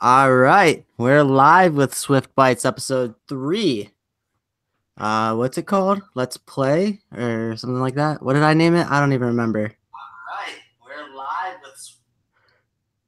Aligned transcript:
All 0.00 0.32
right, 0.32 0.84
we're 0.96 1.24
live 1.24 1.74
with 1.74 1.92
Swift 1.92 2.32
Bites 2.36 2.64
episode 2.64 3.16
three. 3.26 3.90
Uh, 4.96 5.34
what's 5.34 5.58
it 5.58 5.66
called? 5.66 6.02
Let's 6.14 6.36
play 6.36 7.00
or 7.12 7.56
something 7.56 7.80
like 7.80 7.96
that. 7.96 8.22
What 8.22 8.34
did 8.34 8.44
I 8.44 8.54
name 8.54 8.76
it? 8.76 8.88
I 8.88 9.00
don't 9.00 9.12
even 9.12 9.26
remember. 9.26 9.62
All 9.62 9.66
right, 10.38 10.54
we're 10.86 11.16
live 11.16 11.56
with. 11.64 11.96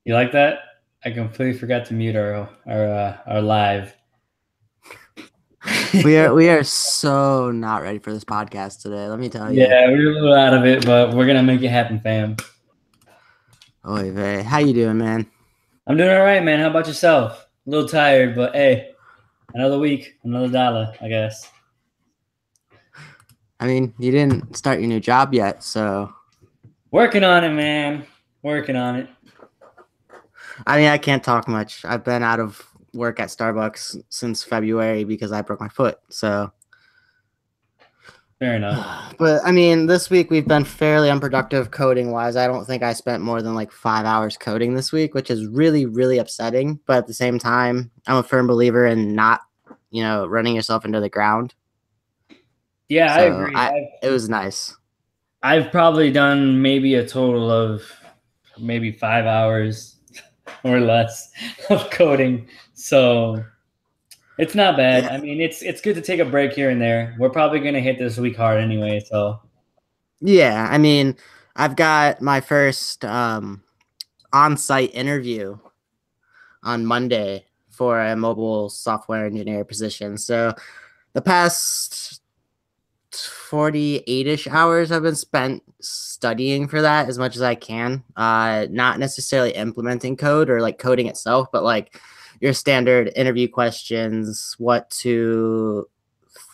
You 0.04 0.14
like 0.14 0.32
that? 0.32 0.62
I 1.04 1.12
completely 1.12 1.56
forgot 1.56 1.84
to 1.86 1.94
mute 1.94 2.16
our 2.16 2.48
our 2.66 2.84
uh, 2.92 3.18
our 3.24 3.40
live. 3.40 3.94
we 6.04 6.18
are 6.18 6.34
we 6.34 6.48
are 6.48 6.64
so 6.64 7.52
not 7.52 7.82
ready 7.82 8.00
for 8.00 8.12
this 8.12 8.24
podcast 8.24 8.82
today. 8.82 9.06
Let 9.06 9.20
me 9.20 9.28
tell 9.28 9.52
you. 9.52 9.62
Yeah, 9.62 9.86
we're 9.86 10.10
a 10.10 10.14
little 10.14 10.34
out 10.34 10.54
of 10.54 10.66
it, 10.66 10.84
but 10.84 11.14
we're 11.14 11.28
gonna 11.28 11.44
make 11.44 11.62
it 11.62 11.68
happen, 11.68 12.00
fam. 12.00 12.36
Oy 13.88 14.10
vey. 14.10 14.42
How 14.42 14.58
you 14.58 14.74
doing, 14.74 14.98
man? 14.98 15.28
I'm 15.90 15.96
doing 15.96 16.08
all 16.08 16.22
right, 16.22 16.44
man. 16.44 16.60
How 16.60 16.70
about 16.70 16.86
yourself? 16.86 17.48
A 17.66 17.70
little 17.70 17.88
tired, 17.88 18.36
but 18.36 18.54
hey, 18.54 18.92
another 19.54 19.76
week, 19.76 20.20
another 20.22 20.46
dollar, 20.46 20.94
I 21.00 21.08
guess. 21.08 21.50
I 23.58 23.66
mean, 23.66 23.92
you 23.98 24.12
didn't 24.12 24.56
start 24.56 24.78
your 24.78 24.86
new 24.86 25.00
job 25.00 25.34
yet, 25.34 25.64
so 25.64 26.14
working 26.92 27.24
on 27.24 27.42
it, 27.42 27.52
man. 27.52 28.06
Working 28.44 28.76
on 28.76 29.00
it. 29.00 29.08
I 30.64 30.78
mean, 30.78 30.86
I 30.86 30.96
can't 30.96 31.24
talk 31.24 31.48
much. 31.48 31.84
I've 31.84 32.04
been 32.04 32.22
out 32.22 32.38
of 32.38 32.64
work 32.94 33.18
at 33.18 33.30
Starbucks 33.30 34.00
since 34.10 34.44
February 34.44 35.02
because 35.02 35.32
I 35.32 35.42
broke 35.42 35.58
my 35.58 35.68
foot. 35.68 35.98
So 36.08 36.52
Fair 38.40 38.56
enough. 38.56 39.06
But 39.20 39.42
I 39.44 39.52
mean, 39.52 39.84
this 39.84 40.08
week 40.08 40.30
we've 40.30 40.48
been 40.48 40.64
fairly 40.64 41.10
unproductive 41.10 41.72
coding 41.72 42.10
wise. 42.10 42.36
I 42.36 42.46
don't 42.46 42.64
think 42.64 42.82
I 42.82 42.94
spent 42.94 43.22
more 43.22 43.42
than 43.42 43.54
like 43.54 43.70
five 43.70 44.06
hours 44.06 44.38
coding 44.38 44.74
this 44.74 44.92
week, 44.92 45.12
which 45.12 45.30
is 45.30 45.46
really, 45.46 45.84
really 45.84 46.16
upsetting. 46.16 46.80
But 46.86 46.96
at 46.96 47.06
the 47.06 47.12
same 47.12 47.38
time, 47.38 47.90
I'm 48.06 48.16
a 48.16 48.22
firm 48.22 48.46
believer 48.46 48.86
in 48.86 49.14
not, 49.14 49.42
you 49.90 50.02
know, 50.02 50.26
running 50.26 50.54
yourself 50.54 50.86
into 50.86 51.00
the 51.00 51.10
ground. 51.10 51.54
Yeah, 52.88 53.14
so 53.14 53.20
I 53.20 53.24
agree. 53.24 53.54
I, 53.54 53.88
it 54.02 54.08
was 54.08 54.30
nice. 54.30 54.74
I've 55.42 55.70
probably 55.70 56.10
done 56.10 56.62
maybe 56.62 56.94
a 56.94 57.06
total 57.06 57.50
of 57.50 57.82
maybe 58.58 58.90
five 58.90 59.26
hours 59.26 59.96
or 60.64 60.80
less 60.80 61.30
of 61.68 61.90
coding. 61.90 62.48
So 62.72 63.44
it's 64.40 64.54
not 64.54 64.76
bad. 64.76 65.04
Yeah. 65.04 65.12
I 65.12 65.18
mean, 65.18 65.40
it's 65.40 65.62
it's 65.62 65.80
good 65.80 65.94
to 65.96 66.00
take 66.00 66.18
a 66.18 66.24
break 66.24 66.52
here 66.52 66.70
and 66.70 66.80
there. 66.80 67.14
We're 67.18 67.30
probably 67.30 67.60
gonna 67.60 67.80
hit 67.80 67.98
this 67.98 68.16
week 68.16 68.36
hard 68.36 68.60
anyway, 68.60 69.00
so 69.00 69.40
yeah. 70.20 70.66
I 70.70 70.78
mean, 70.78 71.16
I've 71.56 71.76
got 71.76 72.22
my 72.22 72.40
first 72.40 73.04
um, 73.04 73.62
on-site 74.32 74.94
interview 74.94 75.58
on 76.62 76.86
Monday 76.86 77.44
for 77.68 78.00
a 78.00 78.16
mobile 78.16 78.70
software 78.70 79.26
engineer 79.26 79.64
position. 79.64 80.16
So 80.16 80.54
the 81.12 81.22
past 81.22 82.22
48ish 83.12 84.46
hours 84.46 84.90
have 84.90 85.02
been 85.02 85.16
spent 85.16 85.62
studying 85.80 86.68
for 86.68 86.80
that 86.82 87.08
as 87.08 87.18
much 87.18 87.36
as 87.36 87.42
I 87.42 87.54
can. 87.54 88.04
Uh, 88.16 88.66
not 88.70 88.98
necessarily 88.98 89.52
implementing 89.52 90.16
code 90.16 90.48
or 90.48 90.60
like 90.60 90.78
coding 90.78 91.08
itself, 91.08 91.48
but 91.52 91.64
like 91.64 92.00
your 92.40 92.54
standard 92.54 93.12
interview 93.14 93.48
questions, 93.48 94.54
what 94.58 94.90
to 94.90 95.88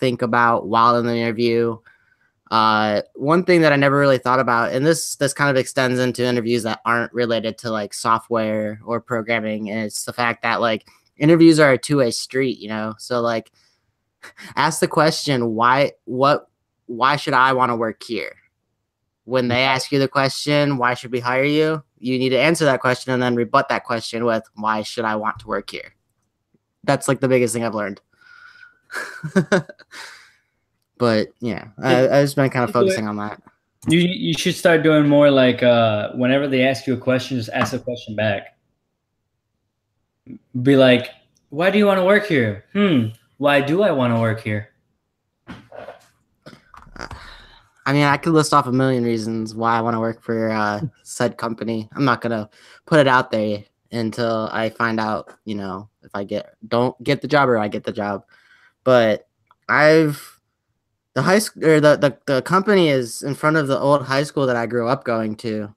think 0.00 0.22
about 0.22 0.66
while 0.66 0.96
in 0.98 1.06
the 1.06 1.16
interview. 1.16 1.78
Uh, 2.50 3.02
one 3.14 3.44
thing 3.44 3.62
that 3.62 3.72
I 3.72 3.76
never 3.76 3.98
really 3.98 4.18
thought 4.18 4.38
about, 4.38 4.72
and 4.72 4.86
this 4.86 5.16
this 5.16 5.32
kind 5.32 5.50
of 5.50 5.56
extends 5.56 5.98
into 5.98 6.24
interviews 6.24 6.62
that 6.62 6.80
aren't 6.84 7.12
related 7.12 7.58
to 7.58 7.70
like 7.70 7.92
software 7.92 8.80
or 8.84 9.00
programming, 9.00 9.70
and 9.70 9.80
it's 9.80 10.04
the 10.04 10.12
fact 10.12 10.42
that 10.42 10.60
like 10.60 10.86
interviews 11.16 11.58
are 11.58 11.72
a 11.72 11.78
two 11.78 11.98
way 11.98 12.10
street, 12.10 12.58
you 12.58 12.68
know. 12.68 12.94
So 12.98 13.20
like, 13.20 13.50
ask 14.56 14.80
the 14.80 14.88
question, 14.88 15.54
why 15.54 15.92
what 16.04 16.48
why 16.86 17.16
should 17.16 17.34
I 17.34 17.52
want 17.52 17.70
to 17.70 17.76
work 17.76 18.02
here? 18.02 18.36
When 19.24 19.48
they 19.48 19.64
ask 19.64 19.90
you 19.90 19.98
the 19.98 20.06
question, 20.06 20.78
why 20.78 20.94
should 20.94 21.10
we 21.10 21.18
hire 21.18 21.42
you? 21.42 21.82
You 21.98 22.18
need 22.18 22.30
to 22.30 22.38
answer 22.38 22.64
that 22.64 22.80
question 22.80 23.12
and 23.12 23.22
then 23.22 23.34
rebut 23.34 23.68
that 23.68 23.84
question 23.84 24.24
with 24.24 24.44
why 24.54 24.82
should 24.82 25.04
I 25.04 25.16
want 25.16 25.38
to 25.40 25.46
work 25.46 25.70
here? 25.70 25.94
That's 26.84 27.08
like 27.08 27.20
the 27.20 27.28
biggest 27.28 27.54
thing 27.54 27.64
I've 27.64 27.74
learned. 27.74 28.00
but 30.98 31.28
yeah, 31.40 31.68
I, 31.82 32.04
I've 32.04 32.24
just 32.24 32.36
been 32.36 32.50
kind 32.50 32.64
of 32.64 32.72
focusing 32.72 33.08
on 33.08 33.16
that. 33.16 33.42
You 33.88 34.00
you 34.00 34.34
should 34.34 34.54
start 34.54 34.82
doing 34.82 35.08
more 35.08 35.30
like 35.30 35.62
uh, 35.62 36.12
whenever 36.12 36.48
they 36.48 36.62
ask 36.62 36.86
you 36.86 36.94
a 36.94 36.98
question, 36.98 37.36
just 37.36 37.50
ask 37.50 37.72
a 37.72 37.78
question 37.78 38.16
back. 38.16 38.56
Be 40.62 40.76
like, 40.76 41.10
why 41.50 41.70
do 41.70 41.78
you 41.78 41.86
want 41.86 41.98
to 41.98 42.04
work 42.04 42.26
here? 42.26 42.64
Hmm. 42.72 43.08
Why 43.38 43.60
do 43.60 43.82
I 43.82 43.92
want 43.92 44.12
to 44.14 44.20
work 44.20 44.40
here? 44.40 44.70
I 47.86 47.92
mean, 47.92 48.02
I 48.02 48.16
could 48.16 48.32
list 48.32 48.52
off 48.52 48.66
a 48.66 48.72
million 48.72 49.04
reasons 49.04 49.54
why 49.54 49.78
I 49.78 49.80
want 49.80 49.94
to 49.94 50.00
work 50.00 50.20
for 50.20 50.50
uh, 50.50 50.80
said 51.04 51.38
company. 51.38 51.88
I'm 51.94 52.04
not 52.04 52.20
gonna 52.20 52.50
put 52.84 52.98
it 52.98 53.06
out 53.06 53.30
there 53.30 53.64
until 53.92 54.48
I 54.52 54.70
find 54.70 54.98
out, 54.98 55.32
you 55.44 55.54
know, 55.54 55.88
if 56.02 56.10
I 56.12 56.24
get 56.24 56.54
don't 56.66 57.00
get 57.04 57.22
the 57.22 57.28
job 57.28 57.48
or 57.48 57.58
I 57.58 57.68
get 57.68 57.84
the 57.84 57.92
job. 57.92 58.24
But 58.82 59.28
I've 59.68 60.40
the 61.14 61.22
high 61.22 61.38
school 61.38 61.64
or 61.64 61.80
the, 61.80 61.96
the 61.96 62.18
the 62.26 62.42
company 62.42 62.88
is 62.88 63.22
in 63.22 63.36
front 63.36 63.56
of 63.56 63.68
the 63.68 63.78
old 63.78 64.02
high 64.02 64.24
school 64.24 64.46
that 64.46 64.56
I 64.56 64.66
grew 64.66 64.88
up 64.88 65.04
going 65.04 65.36
to. 65.36 65.72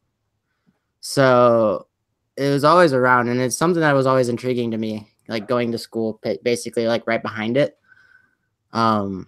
So 1.01 1.87
it 2.35 2.49
was 2.49 2.63
always 2.63 2.91
around 2.91 3.29
and 3.29 3.39
it's 3.39 3.57
something 3.57 3.81
that 3.81 3.93
was 3.93 4.07
always 4.07 4.29
intriguing 4.29 4.71
to 4.71 4.77
me, 4.77 5.07
like 5.27 5.47
going 5.47 5.71
to 5.73 5.77
school 5.77 6.19
basically 6.43 6.87
like 6.87 7.05
right 7.05 7.21
behind 7.21 7.55
it. 7.55 7.77
Um 8.73 9.27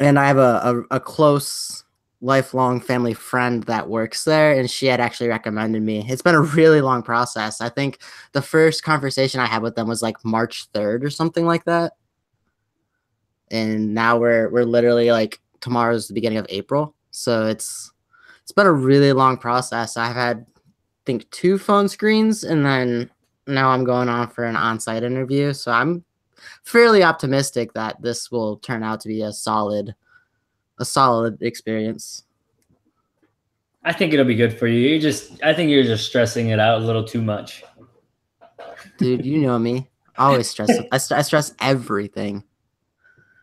and 0.00 0.18
I 0.18 0.26
have 0.26 0.38
a, 0.38 0.84
a, 0.90 0.96
a, 0.96 1.00
close 1.00 1.84
lifelong 2.20 2.80
family 2.80 3.14
friend 3.14 3.64
that 3.64 3.88
works 3.88 4.24
there, 4.24 4.52
and 4.52 4.70
she 4.70 4.86
had 4.86 5.00
actually 5.00 5.28
recommended 5.28 5.82
me. 5.82 6.04
It's 6.08 6.22
been 6.22 6.34
a 6.34 6.40
really 6.40 6.80
long 6.80 7.02
process. 7.02 7.60
I 7.60 7.68
think 7.68 7.98
the 8.32 8.42
first 8.42 8.82
conversation 8.82 9.40
I 9.40 9.46
had 9.46 9.62
with 9.62 9.74
them 9.74 9.88
was 9.88 10.02
like 10.02 10.24
March 10.24 10.70
3rd 10.72 11.04
or 11.04 11.10
something 11.10 11.46
like 11.46 11.64
that. 11.64 11.92
And 13.50 13.92
now 13.92 14.18
we're 14.18 14.48
we're 14.50 14.64
literally 14.64 15.10
like 15.10 15.40
tomorrow's 15.60 16.08
the 16.08 16.14
beginning 16.14 16.38
of 16.38 16.46
April. 16.48 16.94
So 17.10 17.46
it's 17.46 17.92
it's 18.42 18.52
been 18.52 18.66
a 18.66 18.72
really 18.72 19.12
long 19.12 19.36
process. 19.36 19.96
I've 19.96 20.14
had 20.14 20.46
I 20.48 21.02
think 21.04 21.30
two 21.30 21.58
phone 21.58 21.88
screens 21.88 22.44
and 22.44 22.64
then 22.64 23.10
now 23.46 23.70
I'm 23.70 23.84
going 23.84 24.08
on 24.08 24.28
for 24.28 24.44
an 24.44 24.56
on-site 24.56 25.02
interview. 25.02 25.52
So 25.52 25.72
I'm 25.72 26.04
fairly 26.64 27.02
optimistic 27.02 27.72
that 27.74 28.00
this 28.02 28.30
will 28.30 28.56
turn 28.58 28.82
out 28.82 29.00
to 29.00 29.08
be 29.08 29.22
a 29.22 29.32
solid 29.32 29.94
a 30.78 30.84
solid 30.84 31.40
experience. 31.42 32.24
I 33.84 33.92
think 33.92 34.12
it'll 34.12 34.24
be 34.24 34.34
good 34.34 34.58
for 34.58 34.66
you. 34.66 34.88
You 34.88 35.00
just 35.00 35.42
I 35.42 35.54
think 35.54 35.70
you're 35.70 35.82
just 35.82 36.06
stressing 36.06 36.48
it 36.48 36.58
out 36.58 36.80
a 36.80 36.84
little 36.84 37.04
too 37.04 37.22
much. 37.22 37.64
Dude, 38.98 39.24
you 39.24 39.38
know 39.38 39.58
me. 39.58 39.88
I 40.16 40.26
always 40.26 40.48
stress 40.48 40.70
I, 40.92 40.98
st- 40.98 41.18
I 41.18 41.22
stress 41.22 41.54
everything. 41.60 42.44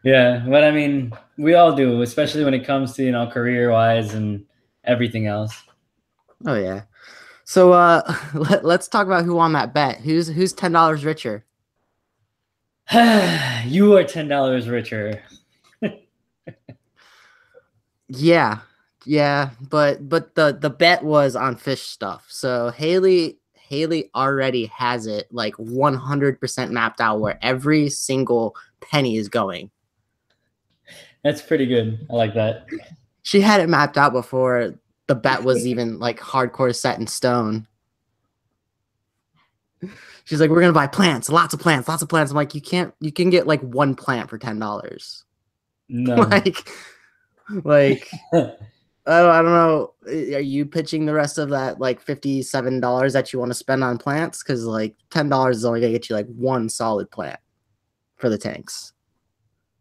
Yeah, 0.04 0.46
but 0.48 0.64
I 0.64 0.72
mean, 0.72 1.12
we 1.38 1.56
all 1.56 1.76
do, 1.76 2.02
especially 2.02 2.46
when 2.46 2.54
it 2.54 2.66
comes 2.66 2.94
to, 2.94 3.04
you 3.04 3.12
know, 3.12 3.28
career-wise 3.28 4.14
and 4.14 4.46
everything 4.86 5.28
else. 5.28 5.62
Oh 6.46 6.56
yeah. 6.56 6.84
So 7.44 7.74
uh 7.74 8.16
let, 8.34 8.64
let's 8.64 8.88
talk 8.88 9.08
about 9.08 9.26
who 9.26 9.36
won 9.36 9.54
that 9.54 9.74
bet. 9.74 10.00
Who's 10.00 10.28
who's 10.28 10.54
$10 10.54 11.04
richer? 11.04 11.46
you 13.66 13.96
are 13.96 14.04
ten 14.04 14.28
dollars 14.28 14.68
richer. 14.68 15.22
yeah, 18.08 18.60
yeah, 19.06 19.52
but 19.70 20.10
but 20.10 20.36
the 20.36 20.58
the 20.60 20.70
bet 20.70 21.04
was 21.04 21.36
on 21.36 21.56
fish 21.56 21.84
stuff. 21.84 22.26
So 22.30 22.72
Haley 22.72 23.40
Haley 23.70 24.10
already 24.16 24.66
has 24.66 25.06
it 25.06 25.28
like 25.32 25.54
100% 25.56 26.72
mapped 26.72 27.00
out 27.00 27.20
where 27.20 27.38
every 27.44 27.88
single 27.90 28.56
penny 28.82 29.18
is 29.18 29.30
going. 29.30 29.70
That's 31.24 31.44
pretty 31.44 31.68
good. 31.68 32.08
I 32.10 32.16
like 32.16 32.34
that. 32.34 32.66
She 33.22 33.42
had 33.42 33.62
it 33.62 33.70
mapped 33.70 33.98
out 33.98 34.12
before 34.12 34.74
the 35.06 35.14
bet 35.14 35.44
was 35.44 35.68
even 35.68 36.00
like 36.00 36.20
hardcore 36.20 36.76
set 36.76 37.00
in 37.00 37.06
stone. 37.06 37.68
She's 40.30 40.40
like, 40.40 40.52
we're 40.52 40.62
gonna 40.62 40.74
buy 40.74 40.86
plants, 40.86 41.28
lots 41.28 41.56
of 41.56 41.60
plants, 41.60 41.88
lots 41.88 42.04
of 42.04 42.08
plants. 42.08 42.30
I'm 42.30 42.36
like, 42.36 42.54
you 42.54 42.62
can't, 42.62 42.94
you 43.00 43.12
can 43.12 43.32
get 43.32 43.48
like 43.48 43.62
one 43.62 43.96
plant 43.96 44.30
for 44.30 44.38
ten 44.38 44.60
dollars. 44.60 45.24
No, 45.88 46.14
like, 46.18 46.70
like, 47.64 48.08
I 48.34 48.38
don't, 48.38 48.60
I 49.08 49.42
don't 49.42 49.46
know. 49.46 49.94
Eh, 50.08 50.36
are 50.36 50.40
you 50.40 50.68
pitching 50.68 51.08
the 51.08 51.16
rest 51.16 51.40
of 51.40 51.50
that 51.50 51.80
like 51.80 52.00
fifty 52.00 52.44
seven 52.44 52.80
dollars 52.80 53.14
that 53.14 53.34
you 53.34 53.40
want 53.40 53.50
to 53.50 53.56
spend 53.56 53.84
on 53.84 53.98
plants? 53.98 54.44
Because 54.44 54.66
like 54.66 54.96
ten 55.10 55.30
dollars 55.30 55.58
is 55.58 55.66
only 55.66 55.82
gonna 55.82 55.94
get 55.94 56.12
you 56.12 56.16
like 56.16 56.28
one 56.28 56.70
solid 56.70 57.10
plant 57.10 57.40
for 58.18 58.30
the 58.30 58.38
tanks. 58.38 58.94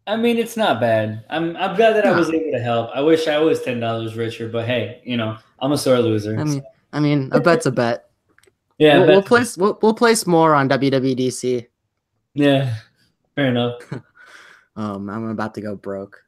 I 0.07 0.17
mean, 0.17 0.39
it's 0.39 0.57
not 0.57 0.81
bad. 0.81 1.27
I'm 1.29 1.59
I'm 1.59 1.77
glad 1.77 1.95
that 1.95 2.07
no. 2.07 2.15
I 2.15 2.17
was 2.17 2.31
able 2.31 2.53
to 2.53 2.59
help. 2.59 2.89
I 2.95 3.03
wish 3.03 3.29
I 3.29 3.37
was 3.37 3.61
ten 3.61 3.81
dollars 3.81 4.17
richer, 4.17 4.49
but 4.49 4.65
hey, 4.65 5.03
you 5.05 5.19
know, 5.19 5.37
I'm 5.59 5.73
a 5.73 5.77
sore 5.77 5.99
loser. 5.99 6.41
I 6.41 6.45
mean, 6.45 6.61
so. 6.61 6.67
I 6.95 7.01
mean, 7.01 7.29
a 7.33 7.41
bet's 7.41 7.67
a 7.67 7.71
bet. 7.71 8.08
Yeah, 8.79 8.99
we'll, 8.99 9.09
we'll 9.09 9.23
place 9.23 9.57
we'll, 9.57 9.79
we'll 9.83 9.95
place 9.95 10.27
more 10.27 10.55
on 10.55 10.69
WWDC. 10.69 11.67
Yeah, 12.35 12.75
fair 13.35 13.47
enough. 13.47 13.83
Um, 14.77 15.11
I'm 15.11 15.29
about 15.29 15.55
to 15.55 15.61
go 15.61 15.75
broke. 15.75 16.23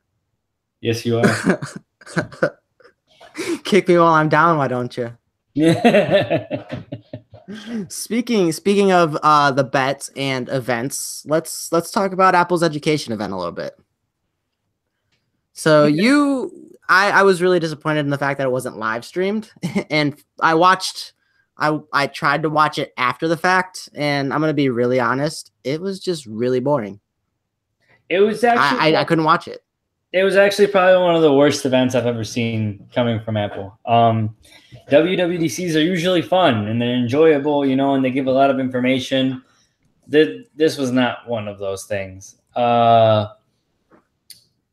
Yes, 0.81 1.07
you 1.07 1.21
are. 1.21 1.61
Kick 3.63 3.87
me 3.87 3.97
while 3.97 4.15
I'm 4.15 4.29
down, 4.29 4.59
why 4.59 4.67
don't 4.67 4.97
you? 4.97 5.17
yeah. 5.55 6.65
Speaking 7.89 8.53
speaking 8.53 8.93
of 8.93 9.17
uh 9.23 9.51
the 9.51 9.65
bets 9.65 10.11
and 10.17 10.49
events, 10.49 11.25
let's 11.27 11.71
let's 11.73 11.91
talk 11.91 12.13
about 12.13 12.35
Apple's 12.35 12.63
education 12.63 13.13
event 13.13 13.33
a 13.33 13.37
little 13.37 13.53
bit. 13.53 13.77
So 15.53 15.87
you 15.87 16.77
I 16.89 17.11
I 17.11 17.23
was 17.23 17.43
really 17.43 17.59
disappointed 17.59 18.01
in 18.01 18.11
the 18.11 18.19
fact 18.19 18.39
that 18.39 18.47
it 18.47 18.53
wasn't 18.53 18.79
live 18.79 19.05
streamed 19.05 19.51
and 19.91 20.21
I 20.41 20.55
watched 20.55 21.13
I 21.61 21.79
I 21.93 22.07
tried 22.07 22.43
to 22.43 22.51
watch 22.51 22.79
it 22.79 22.93
after 22.97 23.29
the 23.29 23.37
fact 23.37 23.89
and 23.95 24.33
I'm 24.33 24.41
going 24.41 24.51
to 24.51 24.55
be 24.55 24.69
really 24.71 24.99
honest, 24.99 25.53
it 25.63 25.81
was 25.81 26.01
just 26.01 26.27
really 26.27 26.61
boring. 26.61 26.99
It 28.09 28.21
was 28.21 28.43
actually 28.43 28.81
I, 28.81 28.99
I 28.99 29.01
I 29.03 29.05
couldn't 29.05 29.25
watch 29.25 29.47
it. 29.47 29.63
it 30.13 30.25
was 30.25 30.35
actually 30.37 30.67
probably 30.67 31.01
one 31.01 31.15
of 31.15 31.23
the 31.23 31.33
worst 31.33 31.65
events 31.65 31.95
I've 31.95 32.07
ever 32.07 32.25
seen 32.25 32.89
coming 32.93 33.21
from 33.21 33.37
Apple. 33.37 33.79
Um, 33.87 34.35
WWDCs 34.91 35.77
are 35.77 35.81
usually 35.95 36.23
fun 36.23 36.67
and 36.67 36.81
they're 36.83 36.97
enjoyable, 36.97 37.65
you 37.65 37.77
know, 37.77 37.95
and 37.95 38.05
they 38.05 38.11
give 38.11 38.27
a 38.27 38.33
lot 38.33 38.51
of 38.51 38.59
information. 38.59 39.43
Th- 40.11 40.47
This 40.57 40.77
was 40.79 40.91
not 40.91 41.29
one 41.29 41.47
of 41.47 41.59
those 41.61 41.85
things. 41.85 42.37
Uh, 42.57 43.29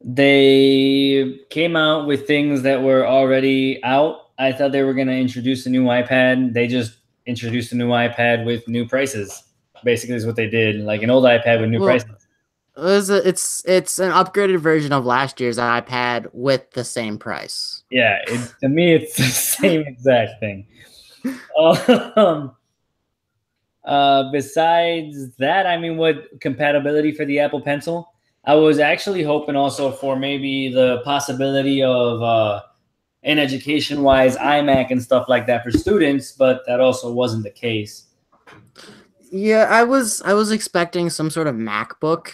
they 0.02 1.40
came 1.50 1.76
out 1.76 2.08
with 2.08 2.26
things 2.28 2.62
that 2.64 2.82
were 2.82 3.06
already 3.06 3.84
out. 3.84 4.27
I 4.40 4.52
thought 4.52 4.72
they 4.72 4.84
were 4.84 4.94
going 4.94 5.08
to 5.08 5.16
introduce 5.18 5.66
a 5.66 5.70
new 5.70 5.86
iPad. 5.86 6.54
They 6.54 6.68
just 6.68 6.98
introduced 7.26 7.72
a 7.72 7.76
new 7.76 7.90
iPad 7.90 8.46
with 8.46 8.68
new 8.68 8.88
prices. 8.88 9.44
Basically, 9.84 10.16
is 10.16 10.26
what 10.26 10.36
they 10.36 10.50
did, 10.50 10.78
like 10.82 11.04
an 11.04 11.10
old 11.10 11.24
iPad 11.24 11.62
with 11.62 11.70
new 11.70 11.80
Well, 11.80 11.90
prices. 11.90 12.28
It 12.76 12.82
was 12.82 13.10
a, 13.10 13.28
it's 13.28 13.64
it's 13.66 14.00
an 14.00 14.12
upgraded 14.12 14.60
version 14.60 14.94
of 14.94 15.06
last 15.06 15.40
year's 15.40 15.58
iPad 15.58 16.28
with 16.32 16.72
the 16.72 16.84
same 16.84 17.18
price. 17.18 17.84
Yeah, 17.90 18.20
it, 18.28 18.54
to 18.62 18.70
me, 18.70 18.94
it's 18.94 19.18
the 19.18 19.24
same 19.24 19.82
exact 19.82 20.40
thing. 20.40 20.68
Um, 21.58 22.56
uh, 23.84 24.32
besides 24.32 25.36
that, 25.38 25.66
I 25.66 25.78
mean, 25.78 25.98
what 25.98 26.40
compatibility 26.40 27.12
for 27.12 27.26
the 27.26 27.40
Apple 27.40 27.60
Pencil? 27.60 28.14
I 28.46 28.56
was 28.56 28.80
actually 28.80 29.24
hoping 29.24 29.56
also 29.56 29.92
for 29.92 30.16
maybe 30.16 30.70
the 30.70 31.02
possibility 31.04 31.84
of 31.84 32.22
uh, 32.22 32.62
an 33.28 33.38
education-wise 33.38 34.38
iMac 34.38 34.90
and 34.90 35.04
stuff 35.04 35.28
like 35.28 35.46
that 35.48 35.62
for 35.62 35.70
students, 35.70 36.32
but 36.32 36.66
that 36.66 36.80
also 36.80 37.12
wasn't 37.12 37.44
the 37.44 37.52
case. 37.52 38.06
Yeah, 39.30 39.68
I 39.70 39.84
was 39.84 40.22
I 40.22 40.34
was 40.34 40.52
expecting 40.52 41.10
some 41.10 41.30
sort 41.30 41.48
of 41.48 41.56
MacBook 41.56 42.30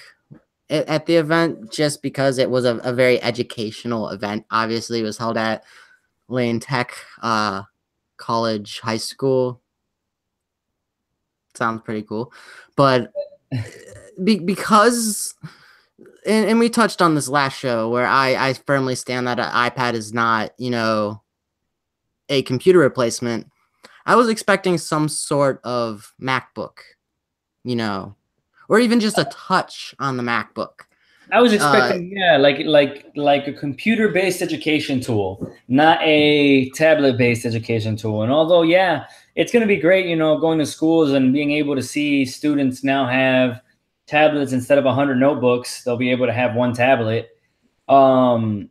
at, 0.70 0.88
at 0.88 1.06
the 1.08 1.16
event 1.16 1.72
just 1.72 2.04
because 2.04 2.38
it 2.38 2.52
was 2.52 2.64
a, 2.66 2.76
a 2.78 2.94
very 2.94 3.22
educational 3.24 4.10
event. 4.10 4.46
Obviously, 4.52 5.00
it 5.00 5.04
was 5.04 5.18
held 5.18 5.36
at 5.36 5.64
Lane 6.28 6.60
Tech 6.60 6.96
uh, 7.24 7.64
College 8.18 8.80
High 8.80 8.98
School. 8.98 9.60
Sounds 11.56 11.82
pretty 11.84 12.04
cool, 12.04 12.32
but 12.76 13.12
be, 14.24 14.38
because 14.38 15.34
and, 16.26 16.50
and 16.50 16.60
we 16.60 16.70
touched 16.70 17.02
on 17.02 17.16
this 17.16 17.28
last 17.28 17.58
show 17.58 17.90
where 17.90 18.08
I 18.08 18.50
I 18.50 18.54
firmly 18.54 18.96
stand 18.96 19.28
that 19.28 19.40
an 19.40 19.50
iPad 19.52 19.94
is 19.94 20.14
not 20.14 20.52
you 20.58 20.70
know 20.70 21.22
a 22.30 22.42
computer 22.44 22.80
replacement. 22.80 23.50
I 24.06 24.16
was 24.16 24.28
expecting 24.28 24.78
some 24.78 25.08
sort 25.08 25.62
of 25.64 26.14
MacBook, 26.22 26.80
you 27.64 27.76
know, 27.76 28.16
or 28.68 28.80
even 28.80 29.00
just 29.00 29.18
a 29.18 29.30
touch 29.32 29.96
on 30.00 30.18
the 30.18 30.24
MacBook. 30.24 30.82
I 31.32 31.42
was 31.42 31.52
uh, 31.52 31.56
expecting, 31.56 32.12
yeah, 32.16 32.38
like 32.38 32.60
like 32.66 33.06
like 33.16 33.48
a 33.48 33.54
computer-based 33.54 34.42
education 34.42 35.00
tool, 35.00 35.52
not 35.68 36.00
a 36.02 36.70
tablet-based 36.72 37.46
education 37.46 37.96
tool. 37.96 38.24
And 38.24 38.32
although, 38.32 38.62
yeah, 38.62 39.06
it's 39.36 39.52
going 39.52 39.62
to 39.62 39.68
be 39.68 39.78
great, 39.78 40.06
you 40.06 40.16
know, 40.16 40.38
going 40.38 40.60
to 40.60 40.66
schools 40.66 41.12
and 41.12 41.34
being 41.34 41.52
able 41.52 41.76
to 41.76 41.82
see 41.82 42.26
students 42.26 42.84
now 42.84 43.08
have 43.08 43.62
tablets 44.14 44.54
instead 44.54 44.78
of 44.78 44.86
100 44.86 45.16
notebooks, 45.16 45.84
they'll 45.84 45.98
be 45.98 46.12
able 46.12 46.26
to 46.26 46.34
have 46.34 46.56
one 46.56 46.74
tablet. 46.74 47.30
Um, 47.90 48.70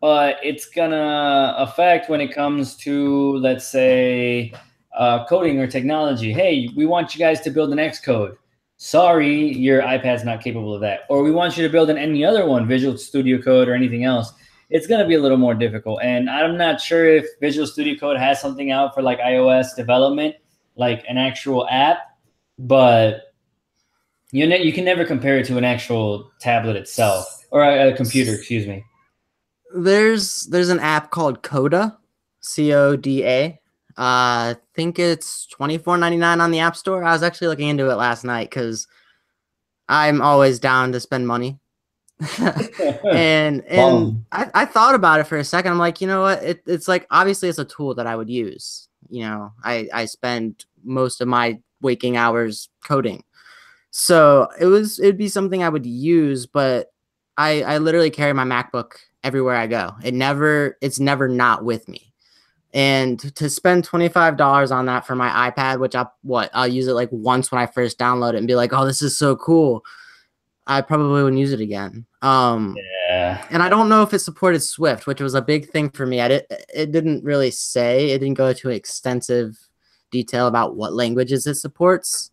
but 0.00 0.36
it's 0.42 0.66
gonna 0.66 1.54
affect 1.58 2.08
when 2.08 2.20
it 2.20 2.34
comes 2.34 2.76
to, 2.78 3.36
let's 3.38 3.66
say, 3.66 4.52
uh, 4.96 5.24
coding 5.26 5.58
or 5.58 5.66
technology. 5.66 6.32
Hey, 6.32 6.68
we 6.76 6.86
want 6.86 7.14
you 7.14 7.18
guys 7.18 7.40
to 7.42 7.50
build 7.50 7.72
an 7.72 7.78
Xcode 7.78 8.36
sorry, 8.82 9.56
your 9.56 9.80
iPad's 9.80 10.24
not 10.24 10.42
capable 10.42 10.74
of 10.74 10.80
that. 10.80 11.02
Or 11.08 11.22
we 11.22 11.30
want 11.30 11.56
you 11.56 11.62
to 11.62 11.68
build 11.70 11.88
in 11.88 11.96
any 11.96 12.24
other 12.24 12.46
one, 12.46 12.66
Visual 12.66 12.98
Studio 12.98 13.40
Code 13.40 13.68
or 13.68 13.74
anything 13.74 14.02
else. 14.02 14.32
It's 14.70 14.88
going 14.88 15.00
to 15.00 15.06
be 15.06 15.14
a 15.14 15.20
little 15.20 15.38
more 15.38 15.54
difficult. 15.54 16.00
And 16.02 16.28
I'm 16.28 16.56
not 16.56 16.80
sure 16.80 17.06
if 17.06 17.24
Visual 17.40 17.64
Studio 17.64 17.96
Code 17.96 18.18
has 18.18 18.40
something 18.40 18.72
out 18.72 18.92
for 18.92 19.00
like 19.00 19.20
iOS 19.20 19.76
development, 19.76 20.34
like 20.74 21.04
an 21.08 21.16
actual 21.16 21.68
app, 21.68 21.98
but 22.58 23.31
you 24.32 24.46
ne- 24.46 24.62
you 24.62 24.72
can 24.72 24.84
never 24.84 25.04
compare 25.04 25.38
it 25.38 25.46
to 25.46 25.58
an 25.58 25.64
actual 25.64 26.30
tablet 26.40 26.76
itself 26.76 27.44
or 27.50 27.62
a, 27.62 27.90
a 27.90 27.96
computer, 27.96 28.34
excuse 28.34 28.66
me. 28.66 28.84
There's 29.74 30.42
there's 30.44 30.70
an 30.70 30.80
app 30.80 31.10
called 31.10 31.42
Coda, 31.42 31.96
C 32.40 32.72
O 32.72 32.96
D 32.96 33.24
A. 33.24 33.60
Uh, 33.96 34.56
I 34.56 34.56
think 34.74 34.98
it's 34.98 35.46
twenty 35.46 35.78
four 35.78 35.96
ninety 35.98 36.16
nine 36.16 36.40
on 36.40 36.50
the 36.50 36.58
App 36.58 36.76
Store. 36.76 37.04
I 37.04 37.12
was 37.12 37.22
actually 37.22 37.48
looking 37.48 37.68
into 37.68 37.90
it 37.90 37.94
last 37.94 38.24
night 38.24 38.50
because 38.50 38.88
I'm 39.88 40.22
always 40.22 40.58
down 40.58 40.92
to 40.92 41.00
spend 41.00 41.28
money. 41.28 41.58
and 43.12 43.62
and. 43.66 44.24
I, 44.32 44.50
I 44.54 44.64
thought 44.64 44.94
about 44.94 45.20
it 45.20 45.24
for 45.24 45.36
a 45.36 45.44
second. 45.44 45.72
I'm 45.72 45.78
like, 45.78 46.00
you 46.00 46.06
know 46.06 46.22
what? 46.22 46.42
It, 46.42 46.62
it's 46.66 46.88
like 46.88 47.06
obviously 47.10 47.50
it's 47.50 47.58
a 47.58 47.66
tool 47.66 47.94
that 47.96 48.06
I 48.06 48.16
would 48.16 48.30
use. 48.30 48.88
You 49.10 49.24
know, 49.24 49.52
I 49.62 49.88
I 49.92 50.06
spend 50.06 50.64
most 50.82 51.20
of 51.20 51.28
my 51.28 51.60
waking 51.82 52.16
hours 52.16 52.70
coding, 52.84 53.24
so 53.92 54.48
it 54.58 54.66
was 54.66 54.98
it'd 54.98 55.18
be 55.18 55.28
something 55.28 55.62
I 55.62 55.68
would 55.68 55.86
use. 55.86 56.46
But 56.46 56.92
I 57.36 57.62
I 57.62 57.78
literally 57.78 58.10
carry 58.10 58.32
my 58.32 58.44
MacBook 58.44 58.94
everywhere 59.22 59.54
I 59.54 59.68
go. 59.68 59.92
It 60.02 60.14
never 60.14 60.76
it's 60.80 60.98
never 60.98 61.28
not 61.28 61.64
with 61.64 61.86
me. 61.88 62.12
And 62.74 63.20
to 63.36 63.50
spend 63.50 63.84
twenty 63.84 64.08
five 64.08 64.38
dollars 64.38 64.70
on 64.72 64.86
that 64.86 65.06
for 65.06 65.14
my 65.14 65.50
iPad, 65.50 65.78
which 65.78 65.94
I 65.94 66.06
what 66.22 66.50
I'll 66.54 66.66
use 66.66 66.88
it 66.88 66.94
like 66.94 67.10
once 67.12 67.52
when 67.52 67.60
I 67.60 67.66
first 67.66 67.98
download 67.98 68.32
it 68.32 68.38
and 68.38 68.46
be 68.48 68.54
like, 68.54 68.72
oh, 68.72 68.86
this 68.86 69.02
is 69.02 69.16
so 69.16 69.36
cool. 69.36 69.84
I 70.66 70.80
probably 70.80 71.22
wouldn't 71.22 71.40
use 71.40 71.52
it 71.52 71.60
again. 71.60 72.06
Um, 72.22 72.76
Yeah. 73.10 73.44
and 73.50 73.62
I 73.62 73.68
don't 73.68 73.88
know 73.88 74.02
if 74.02 74.14
it 74.14 74.20
supported 74.20 74.60
Swift, 74.60 75.06
which 75.08 75.20
was 75.20 75.34
a 75.34 75.42
big 75.42 75.68
thing 75.70 75.90
for 75.90 76.06
me. 76.06 76.20
I 76.20 76.28
did, 76.28 76.46
it 76.72 76.92
didn't 76.92 77.24
really 77.24 77.50
say. 77.50 78.10
It 78.10 78.20
didn't 78.20 78.38
go 78.38 78.46
into 78.46 78.70
extensive 78.70 79.58
detail 80.12 80.46
about 80.46 80.76
what 80.76 80.92
languages 80.92 81.46
it 81.48 81.56
supports. 81.56 82.30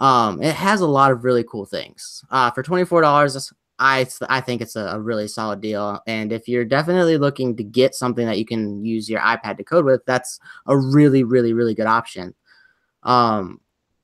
Um, 0.00 0.42
it 0.42 0.54
has 0.54 0.80
a 0.80 0.86
lot 0.86 1.12
of 1.12 1.24
really 1.24 1.44
cool 1.44 1.66
things. 1.66 2.24
Uh, 2.30 2.50
for 2.50 2.62
twenty 2.62 2.84
four 2.84 3.02
dollars, 3.02 3.52
I 3.78 4.06
I 4.28 4.40
think 4.40 4.62
it's 4.62 4.74
a, 4.74 4.86
a 4.86 5.00
really 5.00 5.28
solid 5.28 5.60
deal. 5.60 6.00
And 6.06 6.32
if 6.32 6.48
you're 6.48 6.64
definitely 6.64 7.18
looking 7.18 7.54
to 7.56 7.62
get 7.62 7.94
something 7.94 8.26
that 8.26 8.38
you 8.38 8.46
can 8.46 8.84
use 8.84 9.08
your 9.08 9.20
iPad 9.20 9.58
to 9.58 9.64
code 9.64 9.84
with, 9.84 10.04
that's 10.06 10.40
a 10.66 10.76
really 10.76 11.22
really 11.22 11.52
really 11.52 11.74
good 11.74 11.86
option. 11.86 12.34
Um, 13.02 13.60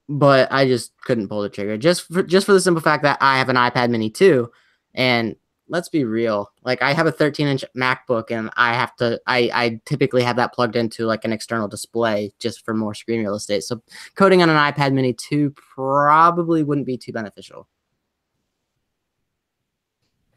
but 0.09 0.53
I 0.53 0.67
just 0.67 0.93
couldn't 1.03 1.29
pull 1.29 1.43
the 1.43 1.49
trigger 1.49 1.77
just 1.79 2.03
for 2.13 2.23
just 2.23 2.47
for 2.47 2.53
the 2.53 2.61
simple 2.61 2.83
fact 2.83 3.03
that 3.03 3.19
I 3.21 3.39
have 3.39 3.49
an 3.49 3.57
iPad 3.57 3.91
Mini 3.91 4.11
too, 4.11 4.53
and 4.95 5.35
let's 5.69 5.89
be 5.89 6.05
real, 6.05 6.51
like 6.65 6.81
I 6.83 6.93
have 6.93 7.07
a 7.07 7.13
13 7.13 7.47
inch 7.47 7.65
MacBook 7.77 8.31
and 8.31 8.51
I 8.57 8.75
have 8.75 8.95
to 8.97 9.21
I 9.27 9.51
I 9.53 9.81
typically 9.85 10.23
have 10.23 10.37
that 10.37 10.53
plugged 10.55 10.77
into 10.77 11.07
like 11.07 11.25
an 11.25 11.33
external 11.33 11.69
display 11.69 12.33
just 12.39 12.65
for 12.65 12.73
more 12.75 12.95
screen 12.95 13.21
real 13.21 13.35
estate. 13.35 13.63
So 13.65 13.83
coding 14.15 14.43
on 14.43 14.51
an 14.51 14.57
iPad 14.57 14.93
Mini 14.93 15.13
2 15.13 15.51
probably 15.75 16.63
wouldn't 16.63 16.87
be 16.87 16.97
too 16.97 17.13
beneficial. 17.13 17.67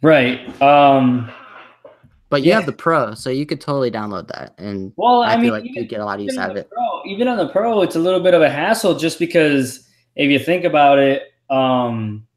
Right. 0.01 0.62
Um, 0.62 1.29
But 2.29 2.43
you 2.43 2.50
Yeah. 2.50 2.57
have 2.57 2.67
the 2.67 2.71
Pro, 2.74 3.15
so 3.15 3.31
you 3.31 3.45
could 3.48 3.59
totally 3.59 3.89
download 3.89 4.27
that, 4.27 4.53
and 4.59 4.93
well, 4.98 5.24
I, 5.24 5.29
I, 5.29 5.33
feel 5.33 5.41
mean, 5.41 5.51
like 5.51 5.63
even- 5.65 5.74
you'd 5.83 5.89
get 5.89 6.00
a 6.00 6.05
lot 6.05 6.19
of 6.19 6.25
use 6.25 6.38
out 6.38 6.51
of 6.51 6.57
it. 6.57 6.69
Pro, 6.69 7.01
even 7.07 7.27
on 7.27 7.38
the 7.38 7.48
Pro, 7.48 7.81
it's 7.81 7.95
a 7.95 8.00
little 8.00 8.19
bit 8.19 8.36
of 8.36 8.43
a 8.43 8.50
hassle 8.50 8.93
just 8.95 9.17
because 9.17 9.88
if 10.15 10.29
you 10.29 10.38
think 10.38 10.63
about 10.63 11.00
it, 11.00 11.24
um, 11.50 12.27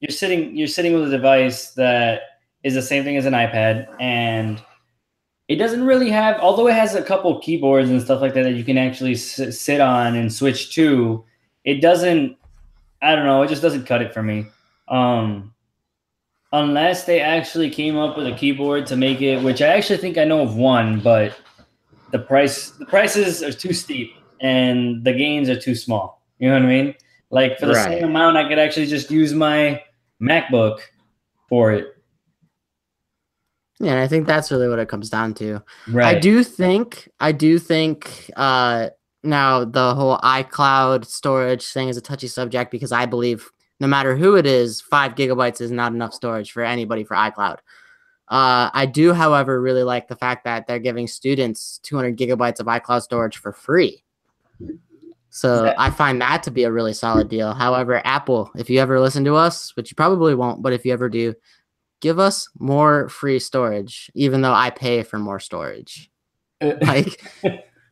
you're 0.00 0.10
sitting 0.10 0.56
you're 0.56 0.68
sitting 0.68 0.94
with 0.94 1.08
a 1.08 1.10
device 1.16 1.70
that 1.72 2.22
is 2.62 2.74
the 2.74 2.82
same 2.82 3.04
thing 3.04 3.16
as 3.16 3.26
an 3.26 3.32
iPad, 3.34 3.88
and 4.00 4.62
it 5.48 5.56
doesn't 5.56 5.84
really 5.84 6.10
have, 6.10 6.38
although 6.40 6.68
it 6.68 6.74
has 6.74 6.94
a 6.94 7.02
couple 7.02 7.38
keyboards 7.40 7.88
and 7.90 8.00
stuff 8.02 8.20
like 8.20 8.34
that 8.34 8.42
that 8.42 8.52
you 8.52 8.64
can 8.64 8.76
actually 8.78 9.12
s- 9.14 9.58
sit 9.58 9.80
on 9.80 10.14
and 10.16 10.32
switch 10.32 10.74
to. 10.74 11.24
It 11.64 11.80
doesn't. 11.80 12.36
I 13.00 13.14
don't 13.14 13.24
know. 13.26 13.42
It 13.42 13.48
just 13.48 13.62
doesn't 13.62 13.86
cut 13.86 14.02
it 14.02 14.12
for 14.12 14.22
me. 14.22 14.46
Um, 14.88 15.54
unless 16.52 17.04
they 17.04 17.20
actually 17.20 17.70
came 17.70 17.96
up 17.96 18.16
with 18.16 18.26
a 18.26 18.32
keyboard 18.34 18.86
to 18.86 18.96
make 18.96 19.20
it, 19.20 19.42
which 19.42 19.60
I 19.62 19.68
actually 19.68 19.98
think 19.98 20.18
I 20.18 20.24
know 20.24 20.40
of 20.42 20.56
one, 20.56 21.00
but 21.00 21.36
the 22.10 22.18
price 22.18 22.70
the 22.70 22.86
prices 22.86 23.42
are 23.42 23.52
too 23.52 23.72
steep. 23.72 24.12
and 24.40 25.02
the 25.02 25.12
gains 25.12 25.48
are 25.48 25.58
too 25.58 25.74
small. 25.74 26.22
You 26.38 26.48
know 26.48 26.54
what 26.54 26.62
I 26.62 26.66
mean? 26.66 26.94
Like 27.30 27.58
for 27.58 27.66
the 27.66 27.72
Right. 27.72 27.84
same 27.98 28.04
amount, 28.04 28.36
I 28.36 28.48
could 28.48 28.60
actually 28.60 28.86
just 28.86 29.10
use 29.10 29.34
my 29.34 29.82
MacBook 30.20 30.80
for 31.48 31.72
it. 31.72 31.94
Yeah, 33.80 33.92
and 33.92 34.00
I 34.00 34.08
think 34.08 34.26
that's 34.26 34.50
really 34.50 34.68
what 34.68 34.80
it 34.80 34.88
comes 34.88 35.08
down 35.08 35.34
to. 35.34 35.62
Right. 35.88 36.16
I 36.16 36.18
do 36.18 36.42
think 36.42 37.08
I 37.20 37.32
do 37.32 37.58
think 37.58 38.30
uh 38.36 38.90
now 39.22 39.64
the 39.64 39.94
whole 39.94 40.18
iCloud 40.18 41.04
storage 41.04 41.66
thing 41.66 41.88
is 41.88 41.96
a 41.96 42.00
touchy 42.00 42.28
subject 42.28 42.70
because 42.70 42.92
I 42.92 43.06
believe 43.06 43.50
no 43.80 43.86
matter 43.86 44.16
who 44.16 44.34
it 44.34 44.46
is, 44.46 44.80
five 44.80 45.14
gigabytes 45.14 45.60
is 45.60 45.70
not 45.70 45.92
enough 45.92 46.12
storage 46.12 46.50
for 46.50 46.64
anybody 46.64 47.04
for 47.04 47.14
iCloud. 47.14 47.58
Uh, 48.28 48.68
I 48.74 48.86
do, 48.86 49.14
however, 49.14 49.60
really 49.60 49.84
like 49.84 50.08
the 50.08 50.16
fact 50.16 50.44
that 50.44 50.66
they're 50.66 50.78
giving 50.78 51.06
students 51.06 51.78
200 51.84 52.18
gigabytes 52.18 52.60
of 52.60 52.66
iCloud 52.66 53.02
storage 53.02 53.38
for 53.38 53.52
free. 53.52 54.04
So 55.30 55.66
Yeah. 55.66 55.74
I 55.78 55.90
find 55.90 56.20
that 56.20 56.42
to 56.44 56.50
be 56.50 56.64
a 56.64 56.72
really 56.72 56.92
solid 56.94 57.28
deal. 57.28 57.52
However, 57.52 58.00
Apple, 58.06 58.50
if 58.56 58.70
you 58.70 58.80
ever 58.80 58.98
listen 59.00 59.24
to 59.24 59.34
us, 59.34 59.76
which 59.76 59.90
you 59.90 59.94
probably 59.94 60.34
won't, 60.34 60.62
but 60.62 60.72
if 60.72 60.84
you 60.86 60.92
ever 60.92 61.08
do, 61.08 61.34
give 62.00 62.18
us 62.18 62.48
more 62.58 63.08
free 63.08 63.38
storage, 63.38 64.10
even 64.14 64.40
though 64.40 64.54
I 64.54 64.70
pay 64.70 65.02
for 65.02 65.18
more 65.18 65.40
storage 65.40 66.10
like 66.82 67.22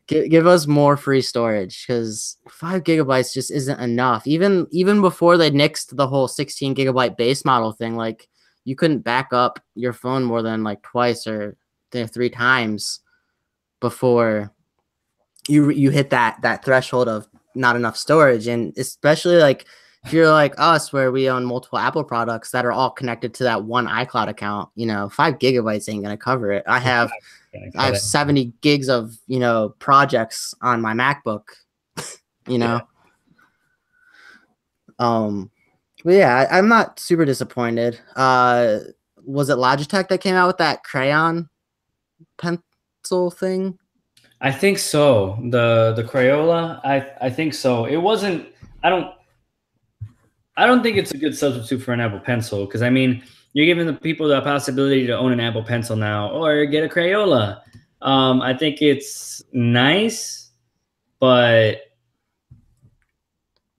gi- 0.08 0.28
give 0.28 0.46
us 0.46 0.66
more 0.66 0.96
free 0.96 1.20
storage 1.20 1.84
because 1.86 2.36
five 2.48 2.82
gigabytes 2.82 3.32
just 3.32 3.50
isn't 3.50 3.80
enough 3.80 4.26
even 4.26 4.66
even 4.70 5.00
before 5.00 5.36
they 5.36 5.50
nixed 5.50 5.96
the 5.96 6.06
whole 6.06 6.28
16 6.28 6.74
gigabyte 6.74 7.16
base 7.16 7.44
model 7.44 7.72
thing 7.72 7.96
like 7.96 8.28
you 8.64 8.74
couldn't 8.74 9.00
back 9.04 9.32
up 9.32 9.60
your 9.74 9.92
phone 9.92 10.24
more 10.24 10.42
than 10.42 10.64
like 10.64 10.82
twice 10.82 11.26
or 11.26 11.56
three 11.92 12.30
times 12.30 13.00
before 13.80 14.52
you 15.48 15.70
you 15.70 15.90
hit 15.90 16.10
that 16.10 16.40
that 16.42 16.64
threshold 16.64 17.08
of 17.08 17.26
not 17.54 17.76
enough 17.76 17.96
storage 17.96 18.46
and 18.46 18.76
especially 18.76 19.36
like 19.36 19.64
if 20.04 20.12
you're 20.12 20.30
like 20.30 20.54
us 20.58 20.92
where 20.92 21.10
we 21.10 21.28
own 21.28 21.44
multiple 21.44 21.78
apple 21.78 22.04
products 22.04 22.50
that 22.50 22.64
are 22.64 22.72
all 22.72 22.90
connected 22.90 23.32
to 23.34 23.44
that 23.44 23.64
one 23.64 23.86
icloud 23.86 24.28
account 24.28 24.68
you 24.74 24.86
know 24.86 25.08
five 25.08 25.38
gigabytes 25.38 25.88
ain't 25.88 26.02
gonna 26.02 26.16
cover 26.16 26.52
it 26.52 26.62
i 26.66 26.78
have 26.78 27.10
I 27.76 27.86
have 27.86 27.98
70 27.98 28.52
gigs 28.60 28.88
of, 28.88 29.18
you 29.26 29.38
know, 29.38 29.70
projects 29.78 30.54
on 30.62 30.80
my 30.80 30.92
MacBook, 30.92 31.44
you 32.48 32.58
know. 32.58 32.80
Um 34.98 35.50
but 36.04 36.14
yeah, 36.14 36.46
I, 36.50 36.58
I'm 36.58 36.68
not 36.68 36.98
super 37.00 37.24
disappointed. 37.24 38.00
Uh 38.14 38.78
was 39.24 39.50
it 39.50 39.56
Logitech 39.56 40.08
that 40.08 40.20
came 40.20 40.34
out 40.34 40.46
with 40.46 40.58
that 40.58 40.84
crayon 40.84 41.48
pencil 42.38 43.30
thing? 43.30 43.78
I 44.40 44.52
think 44.52 44.78
so. 44.78 45.38
The 45.50 45.94
the 45.96 46.04
Crayola, 46.04 46.80
I 46.84 47.10
I 47.20 47.30
think 47.30 47.54
so. 47.54 47.86
It 47.86 47.96
wasn't. 47.96 48.48
I 48.82 48.90
don't. 48.90 49.12
I 50.56 50.66
don't 50.66 50.82
think 50.82 50.96
it's 50.96 51.12
a 51.12 51.18
good 51.18 51.36
substitute 51.36 51.82
for 51.82 51.92
an 51.92 52.00
Apple 52.00 52.20
Pencil 52.20 52.66
because 52.66 52.82
I 52.82 52.90
mean 52.90 53.22
you're 53.52 53.66
giving 53.66 53.86
the 53.86 53.92
people 53.94 54.28
the 54.28 54.40
possibility 54.42 55.06
to 55.06 55.16
own 55.16 55.32
an 55.32 55.40
Apple 55.40 55.62
Pencil 55.62 55.96
now 55.96 56.30
or 56.30 56.66
get 56.66 56.84
a 56.84 56.88
Crayola. 56.88 57.62
Um, 58.02 58.42
I 58.42 58.54
think 58.54 58.82
it's 58.82 59.42
nice, 59.52 60.50
but 61.18 61.85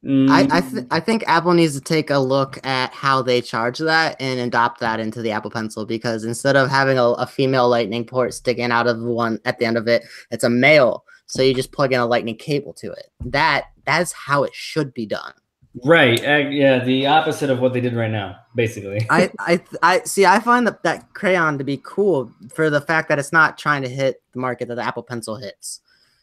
I 0.07 0.47
I, 0.49 0.61
Mm, 0.61 0.71
th- 0.71 0.85
I 0.89 0.99
think 1.01 1.25
Apple 1.27 1.53
needs 1.53 1.73
to 1.73 1.81
take 1.81 2.09
a 2.09 2.17
look 2.17 2.65
at 2.65 2.93
how 2.93 3.21
they 3.21 3.41
charge 3.41 3.79
that 3.79 4.15
and 4.21 4.39
adopt 4.39 4.79
that 4.79 5.01
into 5.01 5.21
the 5.21 5.31
Apple 5.31 5.51
Pencil 5.51 5.85
because 5.85 6.23
instead 6.23 6.55
of 6.55 6.69
having 6.69 6.97
a, 6.97 7.03
a 7.03 7.27
female 7.27 7.67
lightning 7.67 8.05
port 8.05 8.33
sticking 8.33 8.71
out 8.71 8.87
of 8.87 9.01
one 9.01 9.39
at 9.43 9.59
the 9.59 9.65
end 9.65 9.75
of 9.77 9.87
it, 9.87 10.03
it's 10.31 10.45
a 10.45 10.49
male. 10.49 11.03
So 11.25 11.41
you 11.41 11.53
just 11.53 11.73
plug 11.73 11.91
in 11.91 11.99
a 11.99 12.05
lightning 12.05 12.37
cable 12.37 12.71
to 12.75 12.91
it. 12.93 13.11
That 13.25 13.65
that's 13.83 14.13
how 14.13 14.43
it 14.43 14.55
should 14.55 14.93
be 14.93 15.05
done. 15.05 15.33
right. 15.83 16.25
Uh, 16.25 16.47
yeah, 16.49 16.83
the 16.83 17.05
opposite 17.07 17.49
of 17.49 17.59
what 17.59 17.73
they 17.73 17.81
did 17.81 17.93
right 17.93 18.09
now, 18.09 18.37
basically. 18.55 19.05
I, 19.09 19.29
I 19.39 19.61
I 19.83 20.01
see. 20.05 20.25
I 20.25 20.39
find 20.39 20.65
that 20.67 20.83
that 20.83 21.13
crayon 21.15 21.57
to 21.57 21.65
be 21.65 21.81
cool 21.83 22.31
for 22.55 22.69
the 22.69 22.79
fact 22.79 23.09
that 23.09 23.19
it's 23.19 23.33
not 23.33 23.57
trying 23.57 23.81
to 23.81 23.89
hit 23.89 24.21
the 24.31 24.39
market 24.39 24.69
that 24.69 24.75
the 24.75 24.83
Apple 24.83 25.03
Pencil 25.03 25.35
hits. 25.35 25.81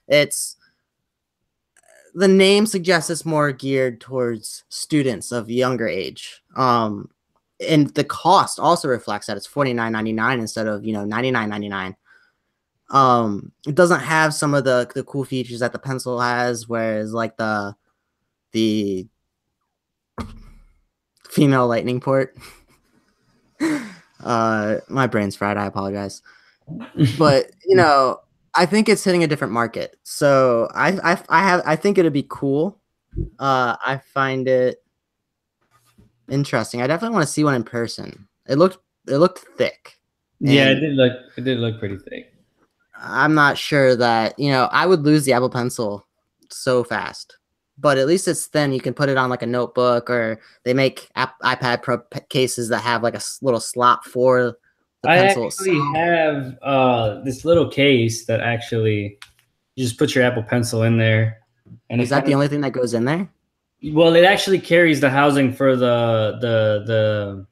It's 0.09 0.57
the 2.15 2.29
name 2.29 2.65
suggests 2.67 3.11
it's 3.11 3.27
more 3.27 3.53
geared 3.53 4.01
towards 4.01 4.65
students 4.69 5.33
of 5.33 5.51
younger 5.51 5.89
age. 5.89 6.43
Um, 6.57 7.11
and 7.69 7.93
the 7.95 8.05
cost 8.05 8.59
also 8.59 8.89
reflects 8.89 9.27
that 9.27 9.37
it's 9.37 9.47
forty 9.47 9.73
nine 9.73 9.93
ninety 9.93 10.13
nine 10.13 10.41
instead 10.41 10.67
of 10.67 10.85
you 10.85 10.93
know 10.93 11.05
ninety 11.05 11.31
nine 11.31 11.49
ninety 11.49 11.69
nine. 11.69 11.97
Um, 12.91 13.53
it 13.67 13.75
doesn't 13.75 14.01
have 14.01 14.35
some 14.35 14.55
of 14.55 14.65
the 14.65 14.91
the 14.95 15.05
cool 15.05 15.25
features 15.25 15.61
that 15.61 15.73
the 15.73 15.79
pencil 15.79 16.21
has, 16.21 16.69
whereas 16.69 17.13
like 17.13 17.37
the 17.37 17.75
the 18.53 19.09
female 21.29 21.67
lightning 21.67 22.01
port. 22.01 22.37
uh, 24.25 24.77
my 24.89 25.07
brain's 25.07 25.37
fried. 25.37 25.57
I 25.57 25.67
apologize, 25.67 26.23
but 27.19 27.51
you 27.65 27.77
know, 27.77 28.21
I 28.57 28.67
think 28.67 28.89
it's 28.89 29.03
hitting 29.05 29.25
a 29.25 29.27
different 29.27 29.53
market. 29.53 29.97
So 30.05 30.69
I, 30.75 30.93
I, 31.13 31.23
I 31.29 31.43
have, 31.43 31.63
I 31.67 31.77
think 31.77 31.99
it'd 31.99 32.13
be 32.13 32.27
cool. 32.29 32.81
Uh, 33.39 33.77
I 33.85 34.01
find 34.13 34.47
it 34.49 34.83
interesting. 36.31 36.83
I 36.83 36.87
definitely 36.87 37.15
want 37.15 37.27
to 37.27 37.33
see 37.33 37.45
one 37.45 37.55
in 37.55 37.65
person. 37.65 38.27
It 38.47 38.57
looked, 38.59 38.79
it 39.09 39.17
looked 39.19 39.41
thick. 39.57 39.99
yeah, 40.41 40.69
it 40.71 40.77
did 40.81 40.95
look. 40.95 41.13
It 41.37 41.45
did 41.45 41.59
look 41.59 41.79
pretty 41.79 41.99
thick. 41.99 42.33
I'm 42.97 43.35
not 43.35 43.59
sure 43.59 43.97
that 43.97 44.39
you 44.39 44.51
know 44.51 44.65
I 44.73 44.87
would 44.87 45.01
lose 45.03 45.25
the 45.25 45.33
Apple 45.33 45.51
Pencil 45.51 46.07
so 46.51 46.85
fast, 46.85 47.39
but 47.79 47.99
at 47.99 48.07
least 48.07 48.29
it's 48.29 48.47
thin. 48.47 48.73
You 48.73 48.81
can 48.81 48.95
put 48.95 49.09
it 49.09 49.17
on 49.17 49.31
like 49.31 49.43
a 49.43 49.47
notebook, 49.47 50.09
or 50.11 50.41
they 50.65 50.75
make 50.75 51.09
app- 51.17 51.39
iPad 51.43 51.83
Pro 51.83 51.99
cases 52.29 52.69
that 52.71 52.79
have 52.81 53.03
like 53.03 53.15
a 53.15 53.19
s- 53.19 53.39
little 53.43 53.61
slot 53.61 54.05
for 54.05 54.57
I 55.07 55.17
actually 55.19 55.79
have 55.95 56.59
uh, 56.63 57.21
this 57.23 57.45
little 57.45 57.69
case 57.69 58.27
that 58.27 58.41
actually 58.41 59.19
you 59.77 59.85
just 59.85 59.99
put 59.99 60.15
your 60.15 60.25
Apple 60.25 60.43
Pencil 60.43 60.83
in 60.85 60.99
there, 60.99 61.39
and 61.91 62.01
Is 62.01 62.11
that 62.11 62.21
the 62.25 62.31
kinda- 62.31 62.35
only 62.37 62.49
thing 62.49 62.61
that 62.63 62.73
goes 62.73 62.95
in 62.95 63.05
there? 63.05 63.29
Well, 63.93 64.15
it 64.15 64.25
actually 64.25 64.61
carries 64.61 65.01
the 65.01 65.11
housing 65.11 65.53
for 65.53 65.77
the 65.77 66.39
the 66.41 66.85
the 66.87 67.47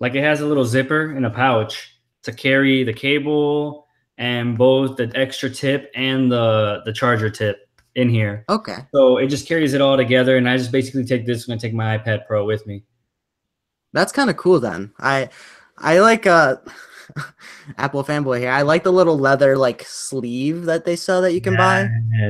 like 0.00 0.14
it 0.14 0.22
has 0.22 0.40
a 0.40 0.46
little 0.46 0.64
zipper 0.64 1.16
in 1.16 1.24
a 1.24 1.30
pouch 1.30 1.94
to 2.24 2.32
carry 2.32 2.82
the 2.82 2.92
cable 2.92 3.86
and 4.18 4.58
both 4.58 4.96
the 4.96 5.10
extra 5.14 5.48
tip 5.48 5.90
and 5.94 6.30
the 6.32 6.82
the 6.84 6.92
charger 6.92 7.30
tip 7.30 7.68
in 7.94 8.08
here. 8.10 8.44
Okay, 8.48 8.78
So 8.92 9.16
it 9.18 9.28
just 9.28 9.46
carries 9.48 9.72
it 9.74 9.80
all 9.80 9.96
together, 9.96 10.36
and 10.36 10.48
I 10.48 10.56
just 10.58 10.70
basically 10.72 11.04
take 11.04 11.24
this. 11.24 11.44
I'm 11.46 11.52
gonna 11.52 11.60
take 11.60 11.72
my 11.72 11.96
iPad 11.96 12.26
Pro 12.26 12.44
with 12.44 12.66
me. 12.66 12.82
that's 13.92 14.12
kind 14.12 14.28
of 14.28 14.36
cool. 14.36 14.60
Then 14.60 14.92
I, 14.98 15.28
I 15.78 16.00
like 16.00 16.26
uh, 16.26 16.56
Apple 17.78 18.04
fanboy 18.04 18.40
here. 18.40 18.50
I 18.50 18.62
like 18.62 18.84
the 18.84 18.92
little 18.92 19.18
leather 19.18 19.56
like 19.56 19.82
sleeve 19.82 20.64
that 20.64 20.84
they 20.84 20.96
sell 20.96 21.22
that 21.22 21.32
you 21.32 21.40
can 21.40 21.56
buy. 21.56 21.88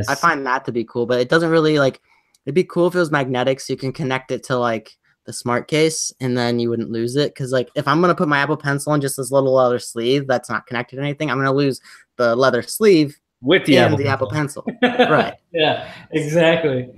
I 0.09 0.15
find 0.15 0.47
that 0.47 0.65
to 0.67 0.73
be 0.73 0.85
cool, 0.85 1.07
but 1.07 1.21
it 1.21 1.29
doesn't 1.29 1.51
really 1.51 1.79
like. 1.79 2.01
It'd 2.45 2.55
be 2.55 2.65
cool 2.65 2.87
if 2.87 2.95
it 2.95 2.99
was 2.99 3.11
magnetic, 3.11 3.61
so 3.61 3.73
you 3.73 3.77
can 3.77 3.93
connect 3.93 4.31
it 4.31 4.45
to 4.45 4.57
like 4.57 4.97
the 5.25 5.33
smart 5.33 5.67
case, 5.67 6.13
and 6.21 6.39
then 6.39 6.59
you 6.59 6.71
wouldn't 6.71 6.91
lose 6.91 7.17
it. 7.17 7.35
Because 7.35 7.53
like, 7.53 7.69
if 7.75 7.89
I'm 7.89 8.01
gonna 8.01 8.15
put 8.15 8.29
my 8.29 8.39
Apple 8.39 8.57
Pencil 8.57 8.95
in 8.95 9.01
just 9.01 9.17
this 9.17 9.33
little 9.33 9.55
leather 9.55 9.79
sleeve 9.79 10.27
that's 10.27 10.49
not 10.49 10.67
connected 10.67 10.97
to 10.97 11.03
anything, 11.03 11.31
I'm 11.31 11.39
gonna 11.39 11.53
lose 11.53 11.81
the 12.17 12.37
leather 12.37 12.63
sleeve 12.63 13.19
with 13.43 13.65
the 13.67 13.79
and 13.79 13.87
Apple 13.87 13.99
the 13.99 14.09
Apple. 14.09 14.31
Pencil. 14.31 14.65
Right. 14.83 15.35
Yeah. 15.53 15.93
Exactly. 16.13 16.91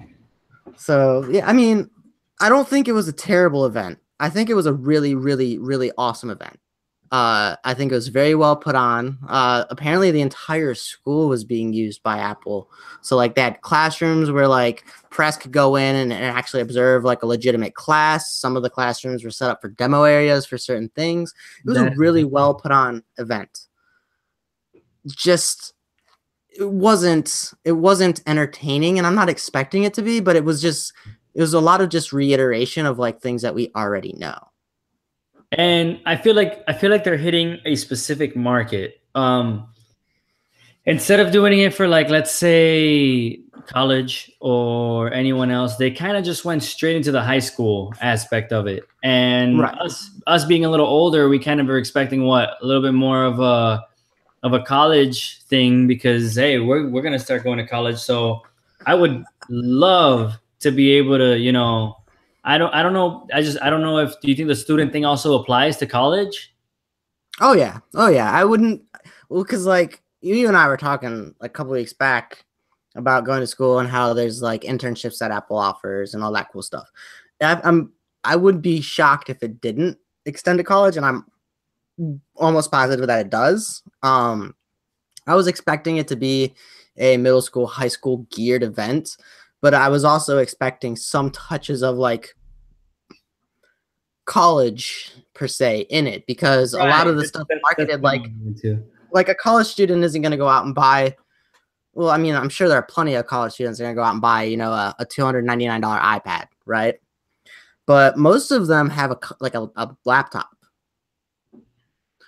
So 0.76 1.26
yeah, 1.30 1.46
I 1.46 1.52
mean, 1.52 1.90
I 2.40 2.48
don't 2.48 2.68
think 2.68 2.88
it 2.88 2.92
was 2.92 3.08
a 3.08 3.12
terrible 3.12 3.66
event. 3.66 3.98
I 4.20 4.30
think 4.30 4.50
it 4.50 4.54
was 4.54 4.66
a 4.66 4.72
really, 4.72 5.14
really, 5.14 5.58
really 5.58 5.92
awesome 5.96 6.30
event. 6.30 6.58
Uh, 7.10 7.56
I 7.64 7.72
think 7.72 7.90
it 7.90 7.94
was 7.94 8.08
very 8.08 8.34
well 8.34 8.54
put 8.54 8.74
on. 8.74 9.18
Uh, 9.28 9.64
apparently, 9.70 10.10
the 10.10 10.20
entire 10.20 10.74
school 10.74 11.28
was 11.28 11.42
being 11.42 11.72
used 11.72 12.02
by 12.02 12.18
Apple. 12.18 12.70
So 13.00 13.16
like 13.16 13.34
they 13.34 13.40
had 13.40 13.62
classrooms 13.62 14.30
where 14.30 14.46
like 14.46 14.84
press 15.08 15.36
could 15.38 15.52
go 15.52 15.76
in 15.76 15.96
and, 15.96 16.12
and 16.12 16.24
actually 16.24 16.60
observe 16.60 17.04
like 17.04 17.22
a 17.22 17.26
legitimate 17.26 17.74
class. 17.74 18.34
Some 18.34 18.56
of 18.56 18.62
the 18.62 18.68
classrooms 18.68 19.24
were 19.24 19.30
set 19.30 19.50
up 19.50 19.62
for 19.62 19.68
demo 19.68 20.02
areas 20.02 20.44
for 20.44 20.58
certain 20.58 20.90
things. 20.90 21.32
It 21.64 21.70
was 21.70 21.78
a 21.78 21.92
really 21.96 22.24
well 22.24 22.54
put 22.54 22.72
on 22.72 23.02
event. 23.16 23.66
Just 25.06 25.72
it 26.50 26.68
wasn't 26.68 27.54
it 27.64 27.72
wasn't 27.72 28.20
entertaining 28.26 28.98
and 28.98 29.06
I'm 29.06 29.14
not 29.14 29.30
expecting 29.30 29.84
it 29.84 29.94
to 29.94 30.02
be, 30.02 30.20
but 30.20 30.36
it 30.36 30.44
was 30.44 30.60
just 30.60 30.92
it 31.38 31.40
was 31.40 31.54
a 31.54 31.60
lot 31.60 31.80
of 31.80 31.88
just 31.88 32.12
reiteration 32.12 32.84
of 32.84 32.98
like 32.98 33.20
things 33.22 33.42
that 33.42 33.54
we 33.54 33.70
already 33.76 34.12
know. 34.18 34.36
and 35.52 36.00
i 36.04 36.14
feel 36.16 36.34
like 36.34 36.62
i 36.68 36.72
feel 36.74 36.90
like 36.90 37.04
they're 37.04 37.16
hitting 37.16 37.56
a 37.64 37.74
specific 37.76 38.34
market 38.36 39.00
um 39.14 39.66
instead 40.84 41.20
of 41.20 41.30
doing 41.32 41.58
it 41.60 41.72
for 41.72 41.86
like 41.88 42.08
let's 42.10 42.30
say 42.32 43.40
college 43.66 44.30
or 44.40 45.12
anyone 45.12 45.50
else 45.50 45.76
they 45.76 45.90
kind 45.90 46.16
of 46.16 46.24
just 46.24 46.44
went 46.44 46.62
straight 46.62 46.96
into 46.96 47.12
the 47.12 47.22
high 47.22 47.38
school 47.38 47.94
aspect 48.02 48.52
of 48.52 48.66
it 48.66 48.82
and 49.04 49.60
Right. 49.60 49.78
us 49.78 50.10
us 50.26 50.44
being 50.44 50.64
a 50.64 50.70
little 50.70 50.86
older 50.86 51.28
we 51.28 51.38
kind 51.38 51.60
of 51.60 51.66
were 51.66 51.78
expecting 51.78 52.24
what 52.24 52.58
a 52.60 52.66
little 52.66 52.82
bit 52.82 52.94
more 52.94 53.24
of 53.24 53.40
a 53.40 53.84
of 54.42 54.52
a 54.52 54.62
college 54.62 55.42
thing 55.44 55.86
because 55.86 56.36
hey, 56.36 56.58
we're 56.60 56.88
we're 56.88 57.02
gonna 57.02 57.18
start 57.18 57.42
going 57.42 57.58
to 57.58 57.66
college. 57.66 57.98
So 57.98 58.42
I 58.86 58.94
would 58.94 59.24
love 59.48 60.38
to 60.60 60.70
be 60.70 60.92
able 60.92 61.18
to, 61.18 61.38
you 61.38 61.52
know, 61.52 61.96
I 62.44 62.58
don't 62.58 62.72
I 62.72 62.82
don't 62.82 62.92
know. 62.92 63.26
I 63.32 63.42
just 63.42 63.60
I 63.62 63.70
don't 63.70 63.82
know 63.82 63.98
if 63.98 64.18
do 64.20 64.28
you 64.28 64.34
think 64.34 64.48
the 64.48 64.56
student 64.56 64.92
thing 64.92 65.04
also 65.04 65.38
applies 65.38 65.76
to 65.78 65.86
college? 65.86 66.54
Oh 67.40 67.52
yeah, 67.52 67.78
oh 67.94 68.08
yeah. 68.08 68.30
I 68.30 68.44
wouldn't 68.44 68.82
well 69.28 69.42
because 69.42 69.66
like 69.66 70.02
you 70.20 70.48
and 70.48 70.56
I 70.56 70.66
were 70.66 70.76
talking 70.76 71.34
a 71.40 71.48
couple 71.48 71.72
weeks 71.72 71.92
back 71.92 72.44
about 72.94 73.24
going 73.24 73.40
to 73.40 73.46
school 73.46 73.78
and 73.78 73.88
how 73.88 74.12
there's 74.12 74.42
like 74.42 74.62
internships 74.62 75.18
that 75.18 75.30
Apple 75.30 75.58
offers 75.58 76.14
and 76.14 76.22
all 76.22 76.32
that 76.32 76.48
cool 76.52 76.62
stuff. 76.62 76.88
I, 77.40 77.60
I'm 77.64 77.92
I 78.24 78.36
would 78.36 78.60
be 78.62 78.80
shocked 78.80 79.30
if 79.30 79.42
it 79.42 79.60
didn't 79.60 79.98
extend 80.26 80.58
to 80.58 80.64
college, 80.64 80.96
and 80.96 81.06
I'm 81.06 81.26
almost 82.36 82.70
positive 82.70 83.06
that 83.06 83.26
it 83.26 83.30
does. 83.30 83.82
Um, 84.02 84.54
I 85.26 85.34
was 85.34 85.46
expecting 85.46 85.98
it 85.98 86.08
to 86.08 86.16
be 86.16 86.54
a 86.96 87.16
middle 87.16 87.42
school, 87.42 87.66
high 87.66 87.88
school 87.88 88.26
geared 88.30 88.62
event, 88.62 89.16
but 89.60 89.74
I 89.74 89.88
was 89.88 90.04
also 90.04 90.38
expecting 90.38 90.96
some 90.96 91.30
touches 91.30 91.82
of 91.82 91.96
like 91.96 92.34
college 94.24 95.12
per 95.34 95.48
se 95.48 95.86
in 95.90 96.06
it 96.06 96.26
because 96.26 96.74
right. 96.74 96.86
a 96.86 96.90
lot 96.90 97.06
of 97.06 97.16
the 97.16 97.24
stuff 97.24 97.46
marketed 97.62 98.02
like 98.02 98.26
like 99.10 99.28
a 99.28 99.34
college 99.34 99.66
student 99.66 100.04
isn't 100.04 100.20
going 100.20 100.32
to 100.32 100.36
go 100.36 100.48
out 100.48 100.66
and 100.66 100.74
buy 100.74 101.16
well 101.94 102.10
i 102.10 102.18
mean 102.18 102.34
i'm 102.34 102.50
sure 102.50 102.68
there 102.68 102.76
are 102.76 102.82
plenty 102.82 103.14
of 103.14 103.26
college 103.26 103.54
students 103.54 103.78
that 103.78 103.84
are 103.84 103.86
going 103.86 103.96
to 103.96 104.00
go 104.00 104.04
out 104.04 104.12
and 104.12 104.20
buy 104.20 104.42
you 104.42 104.56
know 104.56 104.70
a, 104.70 104.94
a 104.98 105.06
$299 105.06 105.80
ipad 105.80 106.44
right 106.66 106.96
but 107.86 108.18
most 108.18 108.50
of 108.50 108.66
them 108.66 108.90
have 108.90 109.12
a 109.12 109.18
like 109.40 109.54
a, 109.54 109.62
a 109.76 109.96
laptop 110.04 110.50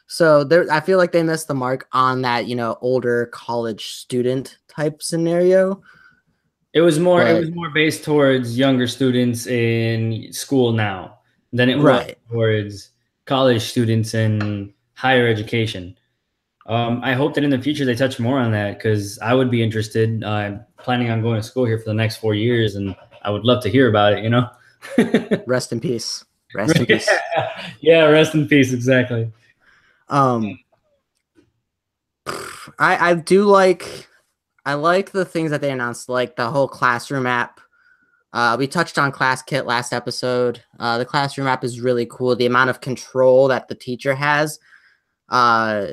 so 0.06 0.42
there, 0.42 0.66
I 0.72 0.80
feel 0.80 0.98
like 0.98 1.12
they 1.12 1.22
missed 1.22 1.46
the 1.46 1.54
mark 1.54 1.86
on 1.92 2.22
that, 2.22 2.46
you 2.46 2.56
know, 2.56 2.76
older 2.80 3.26
college 3.26 3.92
student 3.92 4.58
type 4.66 5.04
scenario. 5.04 5.82
It 6.72 6.82
was 6.82 6.98
more, 6.98 7.22
but, 7.22 7.30
it 7.30 7.40
was 7.40 7.50
more 7.50 7.70
based 7.70 8.04
towards 8.04 8.56
younger 8.56 8.86
students 8.86 9.46
in 9.46 10.32
school 10.32 10.72
now 10.72 11.18
than 11.52 11.68
it 11.68 11.78
right. 11.78 12.16
was 12.28 12.30
towards 12.30 12.90
college 13.24 13.62
students 13.62 14.14
in 14.14 14.72
higher 14.94 15.26
education. 15.26 15.96
Um, 16.66 17.00
I 17.02 17.14
hope 17.14 17.34
that 17.34 17.42
in 17.42 17.50
the 17.50 17.60
future 17.60 17.84
they 17.84 17.96
touch 17.96 18.20
more 18.20 18.38
on 18.38 18.52
that 18.52 18.78
because 18.78 19.18
I 19.18 19.34
would 19.34 19.50
be 19.50 19.62
interested. 19.62 20.22
I'm 20.22 20.54
uh, 20.54 20.58
planning 20.82 21.10
on 21.10 21.22
going 21.22 21.36
to 21.36 21.42
school 21.42 21.64
here 21.64 21.78
for 21.78 21.86
the 21.86 21.94
next 21.94 22.18
four 22.18 22.34
years, 22.34 22.76
and 22.76 22.94
I 23.22 23.30
would 23.30 23.44
love 23.44 23.62
to 23.64 23.68
hear 23.68 23.88
about 23.88 24.12
it. 24.12 24.22
You 24.22 24.30
know. 24.30 24.48
rest 25.46 25.72
in 25.72 25.80
peace. 25.80 26.24
Rest 26.54 26.76
in 26.76 26.86
peace. 26.86 27.10
yeah, 27.80 28.04
rest 28.04 28.34
in 28.34 28.46
peace. 28.46 28.72
Exactly. 28.72 29.32
Um, 30.08 30.60
I 32.78 33.10
I 33.10 33.14
do 33.14 33.44
like 33.44 34.08
I 34.64 34.74
like 34.74 35.12
the 35.12 35.24
things 35.24 35.50
that 35.50 35.60
they 35.60 35.70
announced, 35.70 36.08
like 36.08 36.36
the 36.36 36.50
whole 36.50 36.68
classroom 36.68 37.26
app. 37.26 37.60
Uh, 38.32 38.56
we 38.58 38.66
touched 38.66 38.98
on 38.98 39.10
ClassKit 39.10 39.64
last 39.64 39.92
episode. 39.92 40.62
Uh, 40.78 40.98
the 40.98 41.04
classroom 41.04 41.46
app 41.46 41.64
is 41.64 41.80
really 41.80 42.06
cool. 42.06 42.36
The 42.36 42.46
amount 42.46 42.70
of 42.70 42.80
control 42.80 43.48
that 43.48 43.68
the 43.68 43.74
teacher 43.74 44.14
has 44.14 44.60
uh, 45.28 45.88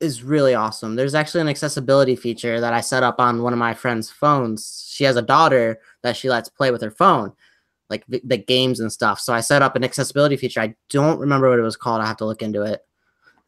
is 0.00 0.22
really 0.22 0.54
awesome. 0.54 0.96
There's 0.96 1.14
actually 1.14 1.42
an 1.42 1.48
accessibility 1.48 2.16
feature 2.16 2.60
that 2.60 2.72
I 2.72 2.80
set 2.80 3.02
up 3.02 3.20
on 3.20 3.42
one 3.42 3.52
of 3.52 3.58
my 3.58 3.74
friend's 3.74 4.10
phones. 4.10 4.86
She 4.90 5.04
has 5.04 5.16
a 5.16 5.22
daughter 5.22 5.80
that 6.02 6.16
she 6.16 6.30
lets 6.30 6.48
play 6.48 6.70
with 6.70 6.80
her 6.80 6.90
phone, 6.90 7.32
like 7.90 8.04
the 8.06 8.38
games 8.38 8.80
and 8.80 8.92
stuff. 8.92 9.20
So 9.20 9.34
I 9.34 9.40
set 9.40 9.62
up 9.62 9.76
an 9.76 9.84
accessibility 9.84 10.36
feature. 10.36 10.60
I 10.60 10.74
don't 10.88 11.20
remember 11.20 11.50
what 11.50 11.58
it 11.58 11.62
was 11.62 11.76
called. 11.76 12.00
I 12.00 12.06
have 12.06 12.18
to 12.18 12.26
look 12.26 12.42
into 12.42 12.62
it 12.62 12.80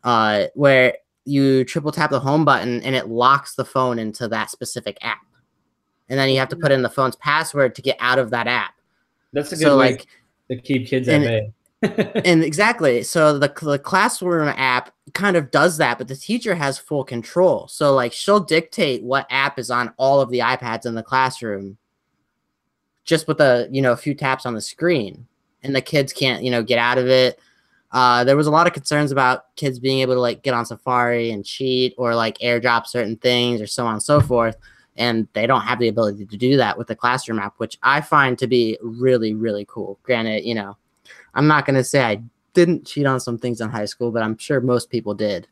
uh, 0.04 0.46
where 0.54 0.94
you 1.26 1.64
triple 1.64 1.92
tap 1.92 2.10
the 2.10 2.20
home 2.20 2.44
button 2.44 2.80
and 2.82 2.94
it 2.94 3.08
locks 3.08 3.54
the 3.54 3.64
phone 3.64 3.98
into 3.98 4.28
that 4.28 4.50
specific 4.50 4.96
app. 5.02 5.26
And 6.08 6.18
then 6.18 6.30
you 6.30 6.38
have 6.38 6.48
to 6.50 6.56
put 6.56 6.70
in 6.70 6.82
the 6.82 6.88
phone's 6.88 7.16
password 7.16 7.74
to 7.74 7.82
get 7.82 7.96
out 7.98 8.18
of 8.18 8.30
that 8.30 8.46
app. 8.46 8.74
That's 9.32 9.52
a 9.52 9.56
good 9.56 9.62
so, 9.62 9.78
way 9.78 9.90
like, 9.90 10.06
to 10.48 10.56
keep 10.56 10.86
kids 10.86 11.08
at 11.08 11.20
bay. 11.22 11.52
and 12.24 12.42
exactly. 12.42 13.02
So 13.02 13.38
the, 13.38 13.52
the 13.60 13.78
classroom 13.78 14.48
app 14.56 14.94
kind 15.14 15.36
of 15.36 15.50
does 15.50 15.76
that, 15.78 15.98
but 15.98 16.08
the 16.08 16.16
teacher 16.16 16.54
has 16.54 16.78
full 16.78 17.04
control. 17.04 17.66
So 17.68 17.92
like 17.92 18.12
she'll 18.12 18.40
dictate 18.40 19.02
what 19.02 19.26
app 19.28 19.58
is 19.58 19.70
on 19.70 19.92
all 19.96 20.20
of 20.20 20.30
the 20.30 20.38
iPads 20.38 20.86
in 20.86 20.94
the 20.94 21.02
classroom 21.02 21.76
just 23.04 23.28
with 23.28 23.40
a, 23.40 23.68
you 23.70 23.82
know, 23.82 23.92
a 23.92 23.96
few 23.96 24.14
taps 24.14 24.46
on 24.46 24.54
the 24.54 24.60
screen. 24.60 25.26
And 25.62 25.74
the 25.74 25.80
kids 25.80 26.12
can't, 26.12 26.44
you 26.44 26.50
know, 26.50 26.62
get 26.62 26.78
out 26.78 26.98
of 26.98 27.08
it. 27.08 27.40
Uh, 27.92 28.24
there 28.24 28.36
was 28.36 28.46
a 28.46 28.50
lot 28.50 28.66
of 28.66 28.72
concerns 28.72 29.12
about 29.12 29.54
kids 29.56 29.78
being 29.78 30.00
able 30.00 30.14
to 30.14 30.20
like 30.20 30.42
get 30.42 30.54
on 30.54 30.66
Safari 30.66 31.30
and 31.30 31.44
cheat 31.44 31.94
or 31.96 32.14
like 32.14 32.38
airdrop 32.38 32.86
certain 32.86 33.16
things 33.16 33.60
or 33.60 33.66
so 33.66 33.86
on 33.86 33.94
and 33.94 34.02
so 34.02 34.20
forth. 34.20 34.56
And 34.96 35.28
they 35.34 35.46
don't 35.46 35.60
have 35.62 35.78
the 35.78 35.88
ability 35.88 36.26
to 36.26 36.36
do 36.36 36.56
that 36.56 36.78
with 36.78 36.88
the 36.88 36.96
classroom 36.96 37.38
app, 37.38 37.54
which 37.58 37.78
I 37.82 38.00
find 38.00 38.38
to 38.38 38.46
be 38.46 38.78
really, 38.80 39.34
really 39.34 39.66
cool. 39.68 39.98
Granted, 40.02 40.44
you 40.44 40.54
know, 40.54 40.76
I'm 41.34 41.46
not 41.46 41.66
going 41.66 41.76
to 41.76 41.84
say 41.84 42.02
I 42.02 42.22
didn't 42.54 42.86
cheat 42.86 43.06
on 43.06 43.20
some 43.20 43.38
things 43.38 43.60
in 43.60 43.68
high 43.68 43.84
school, 43.84 44.10
but 44.10 44.22
I'm 44.22 44.38
sure 44.38 44.60
most 44.60 44.90
people 44.90 45.14
did. 45.14 45.46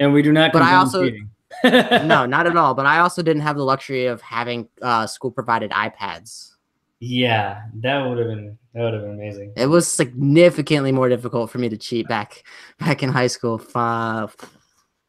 And 0.00 0.12
we 0.12 0.22
do 0.22 0.32
not. 0.32 0.52
But 0.52 0.62
I 0.62 0.74
also, 0.74 1.08
no, 1.64 2.26
not 2.26 2.46
at 2.46 2.56
all. 2.56 2.74
But 2.74 2.86
I 2.86 2.98
also 2.98 3.22
didn't 3.22 3.42
have 3.42 3.56
the 3.56 3.64
luxury 3.64 4.06
of 4.06 4.20
having 4.20 4.68
uh, 4.82 5.06
school 5.06 5.30
provided 5.30 5.70
iPads. 5.70 6.54
Yeah, 7.00 7.62
that 7.76 8.06
would 8.06 8.18
have 8.18 8.26
been 8.28 8.58
that 8.74 8.82
would 8.82 8.92
have 8.92 9.02
been 9.02 9.14
amazing. 9.14 9.54
It 9.56 9.66
was 9.66 9.88
significantly 9.88 10.92
more 10.92 11.08
difficult 11.08 11.50
for 11.50 11.58
me 11.58 11.70
to 11.70 11.76
cheat 11.78 12.06
back 12.06 12.44
back 12.78 13.02
in 13.02 13.08
high 13.08 13.26
school 13.26 13.56
five 13.56 14.36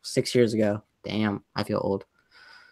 six 0.01 0.33
years 0.33 0.53
ago. 0.53 0.83
Damn, 1.03 1.43
I 1.53 1.63
feel 1.63 1.81
old. 1.83 2.05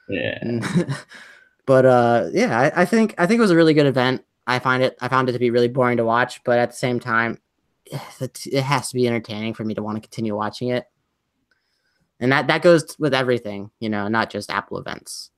Yeah. 0.07 0.39
but 1.65 1.85
uh 1.85 2.29
yeah, 2.31 2.57
I, 2.57 2.81
I 2.81 2.85
think 2.85 3.13
I 3.17 3.27
think 3.27 3.39
it 3.39 3.41
was 3.41 3.51
a 3.51 3.57
really 3.57 3.73
good 3.73 3.85
event. 3.85 4.23
I 4.47 4.59
find 4.59 4.81
it 4.81 4.97
I 5.01 5.09
found 5.09 5.27
it 5.27 5.33
to 5.33 5.39
be 5.39 5.51
really 5.51 5.67
boring 5.67 5.97
to 5.97 6.05
watch, 6.05 6.41
but 6.45 6.57
at 6.57 6.71
the 6.71 6.77
same 6.77 6.99
time, 7.01 7.39
it 7.91 8.63
has 8.63 8.89
to 8.89 8.95
be 8.95 9.05
entertaining 9.05 9.53
for 9.53 9.65
me 9.65 9.73
to 9.73 9.83
want 9.83 9.97
to 9.97 10.01
continue 10.01 10.35
watching 10.35 10.69
it. 10.69 10.85
And 12.21 12.31
that 12.31 12.47
that 12.47 12.61
goes 12.61 12.97
with 12.97 13.13
everything, 13.13 13.69
you 13.81 13.89
know, 13.89 14.07
not 14.07 14.29
just 14.29 14.49
Apple 14.49 14.77
events. 14.77 15.31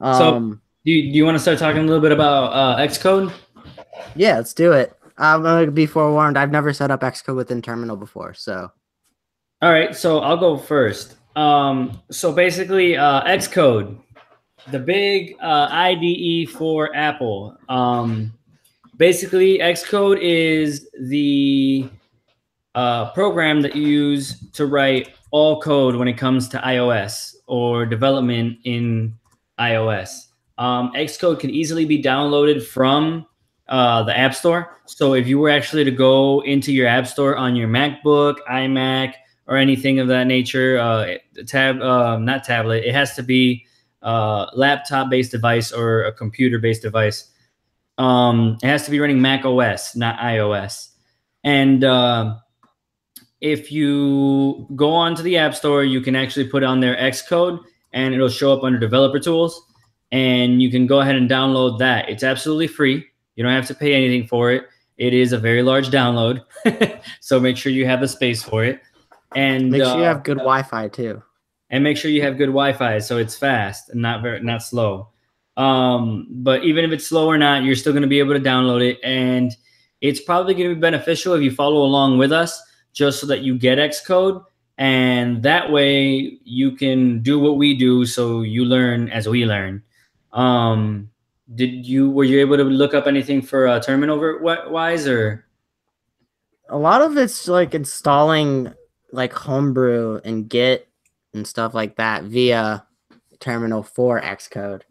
Um, 0.00 0.18
so 0.18 0.58
do 0.84 0.92
you, 0.92 1.12
do 1.12 1.16
you 1.18 1.24
want 1.24 1.34
to 1.36 1.40
start 1.40 1.58
talking 1.58 1.82
a 1.82 1.84
little 1.84 2.00
bit 2.00 2.12
about 2.12 2.52
uh, 2.52 2.76
Xcode? 2.78 3.32
Yeah, 4.14 4.36
let's 4.36 4.54
do 4.54 4.72
it. 4.72 4.96
I'm 5.18 5.42
gonna 5.42 5.70
be 5.70 5.86
forewarned. 5.86 6.38
I've 6.38 6.50
never 6.50 6.72
set 6.72 6.90
up 6.90 7.02
Xcode 7.02 7.36
within 7.36 7.60
Terminal 7.60 7.96
before, 7.96 8.32
so. 8.32 8.70
All 9.60 9.70
right, 9.70 9.94
so 9.94 10.20
I'll 10.20 10.38
go 10.38 10.56
first. 10.56 11.16
Um, 11.36 12.00
so 12.10 12.32
basically, 12.32 12.96
uh, 12.96 13.22
Xcode, 13.24 13.98
the 14.70 14.78
big 14.78 15.36
uh, 15.42 15.68
IDE 15.70 16.48
for 16.48 16.94
Apple. 16.96 17.56
Um, 17.68 18.32
basically, 18.96 19.58
Xcode 19.58 20.18
is 20.22 20.88
the 20.98 21.88
uh, 22.74 23.10
program 23.12 23.60
that 23.60 23.76
you 23.76 23.86
use 23.86 24.50
to 24.52 24.64
write 24.64 25.10
all 25.30 25.60
code 25.60 25.94
when 25.96 26.08
it 26.08 26.14
comes 26.14 26.48
to 26.48 26.58
iOS 26.58 27.34
or 27.46 27.84
development 27.84 28.58
in 28.64 29.14
iOS. 29.58 30.28
Um, 30.60 30.92
Xcode 30.92 31.40
can 31.40 31.48
easily 31.48 31.86
be 31.86 32.00
downloaded 32.02 32.62
from 32.62 33.26
uh, 33.68 34.02
the 34.02 34.16
App 34.16 34.34
Store. 34.34 34.76
So 34.84 35.14
if 35.14 35.26
you 35.26 35.38
were 35.38 35.48
actually 35.48 35.84
to 35.84 35.90
go 35.90 36.40
into 36.40 36.70
your 36.70 36.86
App 36.86 37.06
Store 37.06 37.34
on 37.34 37.56
your 37.56 37.66
MacBook, 37.66 38.36
iMac, 38.48 39.14
or 39.46 39.56
anything 39.56 40.00
of 40.00 40.08
that 40.08 40.26
nature, 40.26 40.78
uh, 40.78 41.14
tab, 41.46 41.80
uh, 41.80 42.18
not 42.18 42.44
tablet, 42.44 42.84
it 42.84 42.94
has 42.94 43.16
to 43.16 43.22
be 43.22 43.64
a 44.02 44.06
uh, 44.06 44.50
laptop-based 44.54 45.30
device 45.30 45.72
or 45.72 46.02
a 46.02 46.12
computer-based 46.12 46.82
device. 46.82 47.30
Um, 47.96 48.58
it 48.62 48.66
has 48.66 48.84
to 48.84 48.90
be 48.90 49.00
running 49.00 49.20
Mac 49.20 49.46
OS, 49.46 49.96
not 49.96 50.18
iOS. 50.18 50.88
And 51.42 51.84
uh, 51.84 52.36
if 53.40 53.72
you 53.72 54.68
go 54.76 54.90
onto 54.90 55.22
the 55.22 55.38
App 55.38 55.54
Store, 55.54 55.84
you 55.84 56.02
can 56.02 56.14
actually 56.14 56.48
put 56.48 56.62
on 56.62 56.80
their 56.80 56.96
Xcode, 56.96 57.60
and 57.94 58.12
it'll 58.12 58.28
show 58.28 58.52
up 58.52 58.62
under 58.62 58.78
Developer 58.78 59.18
Tools 59.18 59.68
and 60.12 60.62
you 60.62 60.70
can 60.70 60.86
go 60.86 61.00
ahead 61.00 61.16
and 61.16 61.30
download 61.30 61.78
that. 61.78 62.08
It's 62.08 62.22
absolutely 62.22 62.66
free. 62.66 63.06
You 63.36 63.44
don't 63.44 63.52
have 63.52 63.66
to 63.66 63.74
pay 63.74 63.94
anything 63.94 64.26
for 64.26 64.50
it. 64.50 64.64
It 64.96 65.14
is 65.14 65.32
a 65.32 65.38
very 65.38 65.62
large 65.62 65.88
download, 65.88 66.42
so 67.20 67.40
make 67.40 67.56
sure 67.56 67.72
you 67.72 67.86
have 67.86 68.00
the 68.00 68.08
space 68.08 68.42
for 68.42 68.64
it. 68.64 68.80
And 69.34 69.70
make 69.70 69.82
sure 69.82 69.92
uh, 69.92 69.98
you 69.98 70.02
have 70.02 70.24
good 70.24 70.38
Wi-Fi 70.38 70.88
too. 70.88 71.22
And 71.70 71.84
make 71.84 71.96
sure 71.96 72.10
you 72.10 72.22
have 72.22 72.36
good 72.36 72.46
Wi-Fi 72.46 72.98
so 72.98 73.16
it's 73.16 73.36
fast 73.36 73.90
and 73.90 74.02
not 74.02 74.22
very 74.22 74.42
not 74.42 74.62
slow. 74.62 75.08
Um, 75.56 76.26
but 76.30 76.64
even 76.64 76.84
if 76.84 76.90
it's 76.90 77.06
slow 77.06 77.26
or 77.28 77.38
not, 77.38 77.62
you're 77.62 77.76
still 77.76 77.92
going 77.92 78.02
to 78.02 78.08
be 78.08 78.18
able 78.18 78.34
to 78.34 78.40
download 78.40 78.86
it, 78.86 78.98
and 79.02 79.56
it's 80.00 80.20
probably 80.20 80.54
going 80.54 80.68
to 80.68 80.74
be 80.74 80.80
beneficial 80.80 81.34
if 81.34 81.42
you 81.42 81.50
follow 81.50 81.82
along 81.82 82.18
with 82.18 82.32
us, 82.32 82.60
just 82.92 83.20
so 83.20 83.26
that 83.26 83.40
you 83.40 83.56
get 83.56 83.78
Xcode 83.78 84.44
and 84.80 85.42
that 85.42 85.70
way 85.70 86.38
you 86.42 86.72
can 86.72 87.22
do 87.22 87.38
what 87.38 87.58
we 87.58 87.76
do 87.76 88.06
so 88.06 88.40
you 88.40 88.64
learn 88.64 89.10
as 89.10 89.28
we 89.28 89.44
learn 89.44 89.82
um, 90.32 91.10
did 91.54 91.86
you 91.86 92.10
were 92.10 92.24
you 92.24 92.40
able 92.40 92.56
to 92.56 92.64
look 92.64 92.94
up 92.94 93.06
anything 93.06 93.42
for 93.42 93.66
uh, 93.66 93.80
terminal 93.80 94.38
wise 94.40 95.06
or? 95.06 95.44
A 96.68 96.78
lot 96.78 97.02
of 97.02 97.16
it's 97.16 97.48
like 97.48 97.74
installing 97.74 98.72
like 99.12 99.32
homebrew 99.32 100.20
and 100.24 100.48
Git 100.48 100.88
and 101.34 101.46
stuff 101.46 101.74
like 101.74 101.96
that 101.96 102.24
via 102.24 102.86
terminal 103.40 103.82
for 103.82 104.20
Xcode. 104.20 104.82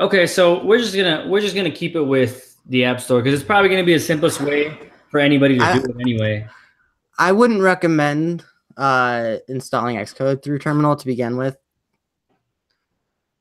Okay, 0.00 0.26
so 0.26 0.62
we're 0.64 0.78
just 0.78 0.94
gonna 0.94 1.26
we're 1.28 1.40
just 1.40 1.56
gonna 1.56 1.70
keep 1.70 1.96
it 1.96 2.02
with 2.02 2.56
the 2.66 2.84
App 2.84 3.00
Store 3.00 3.22
because 3.22 3.38
it's 3.38 3.46
probably 3.46 3.70
gonna 3.70 3.84
be 3.84 3.94
the 3.94 4.00
simplest 4.00 4.40
way 4.40 4.76
for 5.10 5.18
anybody 5.20 5.58
to 5.58 5.64
I- 5.64 5.78
do 5.78 5.84
it 5.84 5.96
anyway. 6.00 6.46
I 7.18 7.32
wouldn't 7.32 7.62
recommend 7.62 8.44
uh, 8.76 9.38
installing 9.48 9.96
Xcode 9.96 10.42
through 10.42 10.60
Terminal 10.60 10.94
to 10.94 11.04
begin 11.04 11.36
with. 11.36 11.56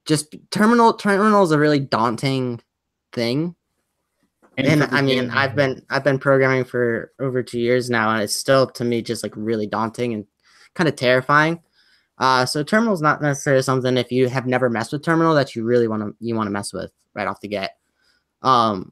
Just 0.07 0.35
Terminal 0.51 0.93
Terminal 0.93 1.43
is 1.43 1.51
a 1.51 1.59
really 1.59 1.79
daunting 1.79 2.61
thing, 3.13 3.55
and 4.57 4.83
for 4.83 4.95
I 4.95 5.01
mean 5.01 5.29
I've 5.29 5.55
been 5.55 5.83
I've 5.89 6.03
been 6.03 6.17
programming 6.17 6.63
for 6.63 7.11
over 7.19 7.43
two 7.43 7.59
years 7.59 7.89
now, 7.89 8.09
and 8.09 8.23
it's 8.23 8.35
still 8.35 8.67
to 8.67 8.83
me 8.83 9.01
just 9.01 9.21
like 9.21 9.33
really 9.35 9.67
daunting 9.67 10.13
and 10.13 10.25
kind 10.73 10.87
of 10.87 10.95
terrifying. 10.95 11.61
Uh, 12.17 12.45
so 12.45 12.63
Terminal 12.63 12.93
is 12.93 13.01
not 13.01 13.21
necessarily 13.21 13.61
something 13.61 13.97
if 13.97 14.11
you 14.11 14.27
have 14.27 14.47
never 14.47 14.69
messed 14.69 14.91
with 14.91 15.03
Terminal 15.03 15.35
that 15.35 15.55
you 15.55 15.63
really 15.63 15.87
want 15.87 16.01
to 16.01 16.15
you 16.19 16.35
want 16.35 16.47
to 16.47 16.51
mess 16.51 16.73
with 16.73 16.91
right 17.13 17.27
off 17.27 17.41
the 17.41 17.47
get. 17.47 17.77
Um, 18.41 18.91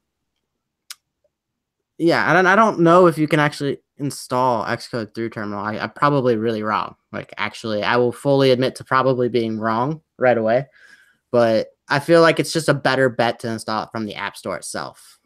yeah, 1.98 2.38
and 2.38 2.48
I 2.48 2.56
don't 2.56 2.80
know 2.82 3.08
if 3.08 3.18
you 3.18 3.28
can 3.28 3.40
actually 3.40 3.80
install 3.98 4.66
Xcode 4.66 5.16
through 5.16 5.30
Terminal. 5.30 5.64
I, 5.64 5.78
I'm 5.78 5.92
probably 5.92 6.36
really 6.36 6.62
wrong. 6.62 6.96
Like, 7.12 7.34
actually, 7.38 7.84
I 7.84 7.96
will 7.96 8.12
fully 8.12 8.52
admit 8.52 8.76
to 8.76 8.84
probably 8.84 9.30
being 9.30 9.60
wrong 9.60 10.02
right 10.18 10.38
away. 10.38 10.68
But 11.36 11.68
I 11.90 12.00
feel 12.00 12.22
like 12.22 12.40
it's 12.40 12.54
just 12.54 12.70
a 12.70 12.74
better 12.74 13.10
bet 13.10 13.40
to 13.42 13.50
install 13.52 13.84
it 13.84 13.90
from 13.92 14.06
the 14.06 14.16
App 14.16 14.38
Store 14.38 14.56
itself. 14.56 15.20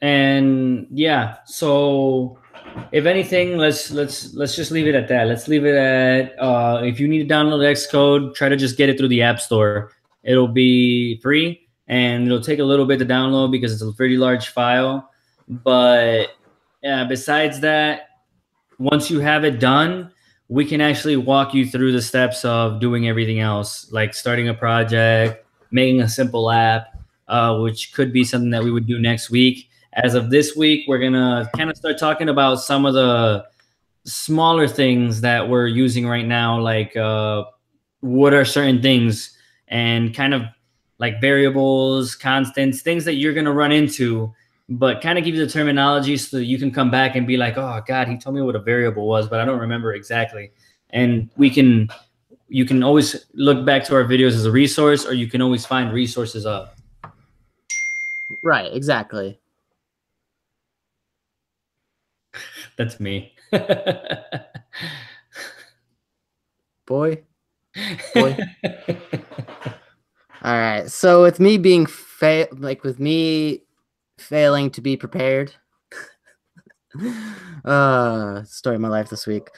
and 0.00 0.88
yeah 0.90 1.36
so 1.46 2.36
if 2.90 3.06
anything 3.06 3.56
let's 3.58 3.92
let's 3.92 4.34
let's 4.34 4.56
just 4.56 4.72
leave 4.72 4.88
it 4.88 4.96
at 4.96 5.06
that. 5.06 5.28
Let's 5.28 5.46
leave 5.46 5.64
it 5.64 5.76
at 5.76 6.34
uh, 6.42 6.80
if 6.82 6.98
you 6.98 7.06
need 7.06 7.28
to 7.28 7.32
download 7.32 7.62
xcode 7.76 8.34
try 8.34 8.48
to 8.48 8.56
just 8.56 8.76
get 8.76 8.88
it 8.88 8.98
through 8.98 9.12
the 9.14 9.22
app 9.22 9.38
store. 9.38 9.92
It'll 10.24 10.48
be 10.48 11.20
free 11.20 11.68
and 11.86 12.26
it'll 12.26 12.40
take 12.40 12.58
a 12.58 12.64
little 12.64 12.86
bit 12.86 12.98
to 12.98 13.06
download 13.06 13.52
because 13.52 13.72
it's 13.72 13.82
a 13.82 13.92
pretty 13.92 14.16
large 14.16 14.48
file. 14.48 15.08
But 15.46 16.30
yeah 16.82 17.04
besides 17.04 17.60
that 17.60 18.08
once 18.80 19.12
you 19.12 19.20
have 19.20 19.44
it 19.44 19.60
done 19.60 20.10
we 20.48 20.64
can 20.64 20.80
actually 20.80 21.16
walk 21.16 21.54
you 21.54 21.64
through 21.64 21.92
the 21.92 22.02
steps 22.02 22.44
of 22.44 22.80
doing 22.80 23.06
everything 23.06 23.38
else 23.38 23.92
like 23.92 24.12
starting 24.12 24.48
a 24.48 24.54
project 24.54 25.38
making 25.72 26.00
a 26.00 26.08
simple 26.08 26.50
app 26.50 26.88
uh, 27.28 27.58
which 27.58 27.92
could 27.92 28.12
be 28.12 28.24
something 28.24 28.50
that 28.50 28.62
we 28.62 28.70
would 28.70 28.86
do 28.86 28.98
next 28.98 29.30
week 29.30 29.68
as 29.94 30.14
of 30.14 30.30
this 30.30 30.56
week, 30.56 30.86
we're 30.88 30.98
gonna 30.98 31.50
kind 31.56 31.70
of 31.70 31.76
start 31.76 31.98
talking 31.98 32.28
about 32.28 32.56
some 32.56 32.86
of 32.86 32.94
the 32.94 33.44
smaller 34.04 34.66
things 34.66 35.20
that 35.20 35.48
we're 35.48 35.66
using 35.66 36.06
right 36.06 36.26
now, 36.26 36.58
like 36.58 36.96
uh, 36.96 37.44
what 38.00 38.32
are 38.32 38.44
certain 38.44 38.80
things 38.80 39.36
and 39.68 40.14
kind 40.14 40.32
of 40.34 40.42
like 40.98 41.20
variables, 41.20 42.14
constants, 42.14 42.82
things 42.82 43.04
that 43.04 43.14
you're 43.14 43.34
gonna 43.34 43.52
run 43.52 43.70
into, 43.70 44.32
but 44.68 45.02
kind 45.02 45.18
of 45.18 45.24
give 45.24 45.34
you 45.34 45.44
the 45.44 45.52
terminology 45.52 46.16
so 46.16 46.38
that 46.38 46.44
you 46.44 46.58
can 46.58 46.70
come 46.70 46.90
back 46.90 47.14
and 47.14 47.26
be 47.26 47.36
like, 47.36 47.58
oh 47.58 47.82
God, 47.86 48.08
he 48.08 48.16
told 48.16 48.34
me 48.34 48.40
what 48.40 48.56
a 48.56 48.60
variable 48.60 49.06
was, 49.06 49.28
but 49.28 49.40
I 49.40 49.44
don't 49.44 49.58
remember 49.60 49.92
exactly. 49.92 50.52
And 50.90 51.28
we 51.36 51.50
can 51.50 51.88
you 52.52 52.66
can 52.66 52.82
always 52.82 53.24
look 53.32 53.64
back 53.64 53.82
to 53.84 53.94
our 53.94 54.04
videos 54.04 54.32
as 54.34 54.44
a 54.44 54.52
resource, 54.52 55.06
or 55.06 55.14
you 55.14 55.26
can 55.26 55.40
always 55.40 55.64
find 55.64 55.90
resources 55.90 56.44
up. 56.44 56.76
Right, 58.42 58.70
exactly. 58.74 59.40
That's 62.76 63.00
me. 63.00 63.34
Boy. 66.86 67.22
Boy. 68.12 68.36
All 70.42 70.58
right. 70.58 70.90
So 70.90 71.22
with 71.22 71.40
me 71.40 71.56
being 71.56 71.86
fa- 71.86 72.48
like 72.52 72.84
with 72.84 73.00
me 73.00 73.62
failing 74.18 74.70
to 74.72 74.82
be 74.82 74.98
prepared. 74.98 75.54
uh 77.64 78.42
story 78.42 78.74
of 78.76 78.82
my 78.82 78.88
life 78.88 79.08
this 79.08 79.26
week. 79.26 79.48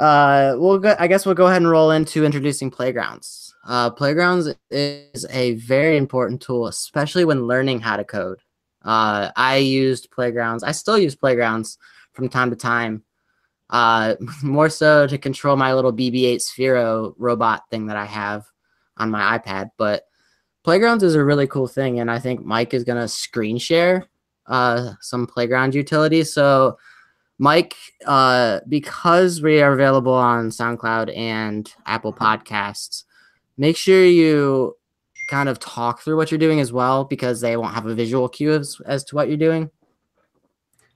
Uh 0.00 0.54
we'll 0.56 0.78
go 0.78 0.96
I 0.98 1.06
guess 1.06 1.26
we'll 1.26 1.34
go 1.34 1.46
ahead 1.46 1.62
and 1.62 1.70
roll 1.70 1.90
into 1.90 2.24
introducing 2.24 2.70
playgrounds. 2.70 3.54
Uh 3.66 3.90
playgrounds 3.90 4.48
is 4.70 5.26
a 5.30 5.54
very 5.54 5.96
important 5.96 6.40
tool, 6.40 6.66
especially 6.66 7.24
when 7.24 7.46
learning 7.46 7.80
how 7.80 7.96
to 7.96 8.04
code. 8.04 8.40
Uh 8.82 9.30
I 9.36 9.56
used 9.56 10.10
playgrounds. 10.10 10.64
I 10.64 10.72
still 10.72 10.98
use 10.98 11.14
playgrounds 11.14 11.78
from 12.12 12.28
time 12.28 12.50
to 12.50 12.56
time. 12.56 13.04
Uh 13.68 14.14
more 14.42 14.70
so 14.70 15.06
to 15.06 15.18
control 15.18 15.56
my 15.56 15.74
little 15.74 15.92
BB-8 15.92 16.36
Sphero 16.36 17.14
robot 17.18 17.62
thing 17.70 17.86
that 17.86 17.96
I 17.96 18.06
have 18.06 18.46
on 18.96 19.10
my 19.10 19.38
iPad, 19.38 19.70
but 19.76 20.04
Playgrounds 20.62 21.02
is 21.02 21.14
a 21.14 21.24
really 21.24 21.46
cool 21.46 21.66
thing, 21.66 22.00
and 22.00 22.10
I 22.10 22.18
think 22.18 22.44
Mike 22.44 22.74
is 22.74 22.84
gonna 22.84 23.08
screen 23.08 23.56
share 23.56 24.06
uh, 24.46 24.92
some 25.00 25.26
playground 25.26 25.74
utilities. 25.74 26.32
So, 26.34 26.76
Mike, 27.40 27.74
uh, 28.04 28.60
because 28.68 29.40
we 29.40 29.62
are 29.62 29.72
available 29.72 30.12
on 30.12 30.50
SoundCloud 30.50 31.16
and 31.16 31.72
Apple 31.86 32.12
Podcasts, 32.12 33.04
make 33.56 33.78
sure 33.78 34.04
you 34.04 34.76
kind 35.30 35.48
of 35.48 35.58
talk 35.58 36.02
through 36.02 36.18
what 36.18 36.30
you're 36.30 36.36
doing 36.36 36.60
as 36.60 36.70
well, 36.70 37.04
because 37.04 37.40
they 37.40 37.56
won't 37.56 37.72
have 37.72 37.86
a 37.86 37.94
visual 37.94 38.28
cue 38.28 38.52
as, 38.52 38.78
as 38.84 39.04
to 39.04 39.14
what 39.14 39.28
you're 39.28 39.38
doing. 39.38 39.70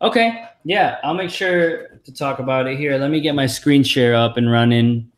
Okay, 0.03 0.45
yeah, 0.65 0.99
I'll 1.03 1.15
make 1.15 1.31
sure 1.31 1.89
to 2.05 2.13
talk 2.13 2.41
about 2.41 2.67
it 2.67 2.77
here. 2.77 2.99
Let 2.99 3.11
me 3.11 3.23
get 3.23 3.35
my 3.35 3.47
screen 3.47 3.83
share 3.83 4.15
up 4.15 4.37
and 4.37 4.51
running. 4.51 5.11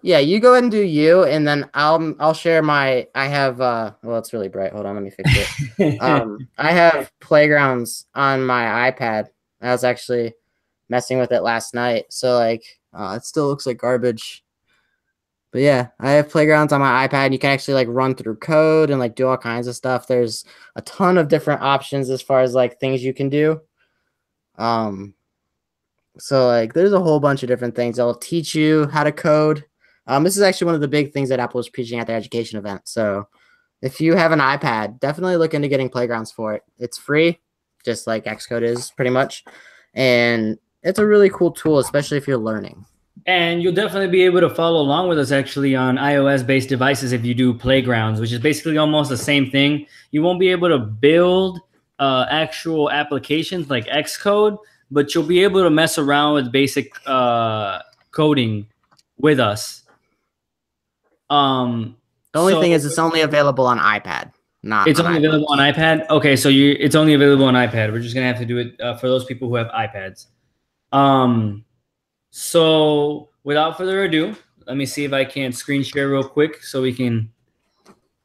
Yeah, 0.00 0.20
you 0.20 0.40
go 0.40 0.52
ahead 0.52 0.62
and 0.62 0.72
do 0.72 0.80
you, 0.80 1.24
and 1.24 1.46
then 1.46 1.68
I'll 1.74 2.14
I'll 2.18 2.32
share 2.32 2.62
my. 2.62 3.06
I 3.14 3.26
have 3.26 3.60
uh, 3.60 3.92
well, 4.02 4.16
it's 4.16 4.32
really 4.32 4.48
bright. 4.48 4.72
Hold 4.72 4.86
on, 4.86 4.94
let 4.94 5.04
me 5.04 5.10
fix 5.10 5.30
it. 5.78 6.00
um, 6.00 6.48
I 6.56 6.72
have 6.72 7.12
playgrounds 7.20 8.06
on 8.14 8.46
my 8.46 8.90
iPad. 8.90 9.28
I 9.60 9.72
was 9.72 9.84
actually 9.84 10.32
messing 10.88 11.18
with 11.18 11.32
it 11.32 11.42
last 11.42 11.74
night, 11.74 12.06
so 12.10 12.36
like, 12.38 12.64
uh, 12.92 13.14
it 13.16 13.24
still 13.24 13.48
looks 13.48 13.66
like 13.66 13.78
garbage. 13.78 14.44
But 15.50 15.62
yeah, 15.62 15.88
I 16.00 16.10
have 16.12 16.30
playgrounds 16.30 16.72
on 16.72 16.80
my 16.80 17.06
iPad. 17.06 17.32
You 17.32 17.38
can 17.38 17.50
actually 17.50 17.74
like 17.74 17.86
run 17.88 18.16
through 18.16 18.36
code 18.36 18.90
and 18.90 18.98
like 18.98 19.14
do 19.14 19.28
all 19.28 19.36
kinds 19.36 19.68
of 19.68 19.76
stuff. 19.76 20.08
There's 20.08 20.44
a 20.74 20.82
ton 20.82 21.16
of 21.16 21.28
different 21.28 21.62
options 21.62 22.10
as 22.10 22.20
far 22.20 22.40
as 22.40 22.54
like 22.54 22.80
things 22.80 23.04
you 23.04 23.14
can 23.14 23.28
do. 23.28 23.60
Um, 24.58 25.14
so 26.18 26.48
like, 26.48 26.72
there's 26.72 26.92
a 26.92 27.00
whole 27.00 27.20
bunch 27.20 27.44
of 27.44 27.48
different 27.48 27.76
things. 27.76 27.96
They'll 27.96 28.16
teach 28.16 28.54
you 28.54 28.88
how 28.88 29.04
to 29.04 29.12
code. 29.12 29.64
Um, 30.08 30.24
this 30.24 30.36
is 30.36 30.42
actually 30.42 30.66
one 30.66 30.74
of 30.74 30.80
the 30.80 30.88
big 30.88 31.12
things 31.12 31.28
that 31.28 31.38
Apple 31.38 31.60
is 31.60 31.68
preaching 31.68 32.00
at 32.00 32.08
their 32.08 32.16
education 32.16 32.58
event. 32.58 32.82
So 32.84 33.28
if 33.80 34.00
you 34.00 34.16
have 34.16 34.32
an 34.32 34.40
iPad, 34.40 34.98
definitely 34.98 35.36
look 35.36 35.54
into 35.54 35.68
getting 35.68 35.88
playgrounds 35.88 36.32
for 36.32 36.54
it. 36.54 36.62
It's 36.78 36.98
free, 36.98 37.38
just 37.84 38.08
like 38.08 38.24
Xcode 38.24 38.62
is 38.62 38.90
pretty 38.90 39.10
much. 39.10 39.44
And 39.94 40.58
it's 40.84 40.98
a 40.98 41.06
really 41.06 41.28
cool 41.30 41.50
tool, 41.50 41.78
especially 41.78 42.18
if 42.18 42.28
you're 42.28 42.38
learning. 42.38 42.84
and 43.26 43.62
you'll 43.62 43.72
definitely 43.72 44.08
be 44.10 44.22
able 44.22 44.40
to 44.40 44.50
follow 44.50 44.80
along 44.82 45.08
with 45.08 45.18
us 45.18 45.32
actually 45.32 45.74
on 45.74 45.96
iOS 45.96 46.44
based 46.46 46.68
devices 46.68 47.12
if 47.12 47.24
you 47.24 47.32
do 47.34 47.54
playgrounds, 47.54 48.20
which 48.20 48.32
is 48.32 48.38
basically 48.38 48.76
almost 48.76 49.08
the 49.08 49.16
same 49.16 49.50
thing. 49.50 49.86
You 50.10 50.22
won't 50.22 50.38
be 50.38 50.48
able 50.50 50.68
to 50.68 50.78
build 50.78 51.60
uh, 51.98 52.26
actual 52.28 52.90
applications 52.90 53.70
like 53.70 53.86
Xcode, 53.86 54.58
but 54.90 55.14
you'll 55.14 55.24
be 55.26 55.42
able 55.42 55.62
to 55.62 55.70
mess 55.70 55.96
around 55.96 56.34
with 56.34 56.52
basic 56.52 56.92
uh, 57.06 57.78
coding 58.10 58.66
with 59.16 59.40
us. 59.40 59.84
Um, 61.30 61.96
The 62.32 62.40
only 62.40 62.52
So- 62.54 62.60
thing 62.60 62.72
is, 62.72 62.84
it's 62.84 62.98
only 62.98 63.20
available 63.22 63.64
on 63.66 63.78
iPad, 63.78 64.32
not. 64.62 64.88
It's 64.88 64.98
on 65.00 65.06
only 65.06 65.20
iPhone. 65.20 65.28
available 65.28 65.46
on 65.52 65.58
iPad. 65.60 66.08
Okay, 66.10 66.34
so 66.36 66.48
you 66.48 66.76
it's 66.78 66.94
only 66.96 67.14
available 67.14 67.44
on 67.46 67.54
iPad. 67.54 67.92
We're 67.92 68.00
just 68.00 68.14
gonna 68.14 68.26
have 68.26 68.38
to 68.38 68.44
do 68.44 68.58
it 68.58 68.78
uh, 68.80 68.96
for 68.96 69.08
those 69.08 69.24
people 69.24 69.48
who 69.48 69.54
have 69.54 69.68
iPads. 69.68 70.26
Um, 70.94 71.64
so 72.30 73.28
without 73.42 73.76
further 73.76 74.04
ado, 74.04 74.34
let 74.66 74.76
me 74.76 74.86
see 74.86 75.04
if 75.04 75.12
I 75.12 75.24
can 75.24 75.52
screen 75.52 75.82
share 75.82 76.08
real 76.08 76.22
quick 76.24 76.62
so 76.62 76.80
we 76.80 76.94
can 76.94 77.30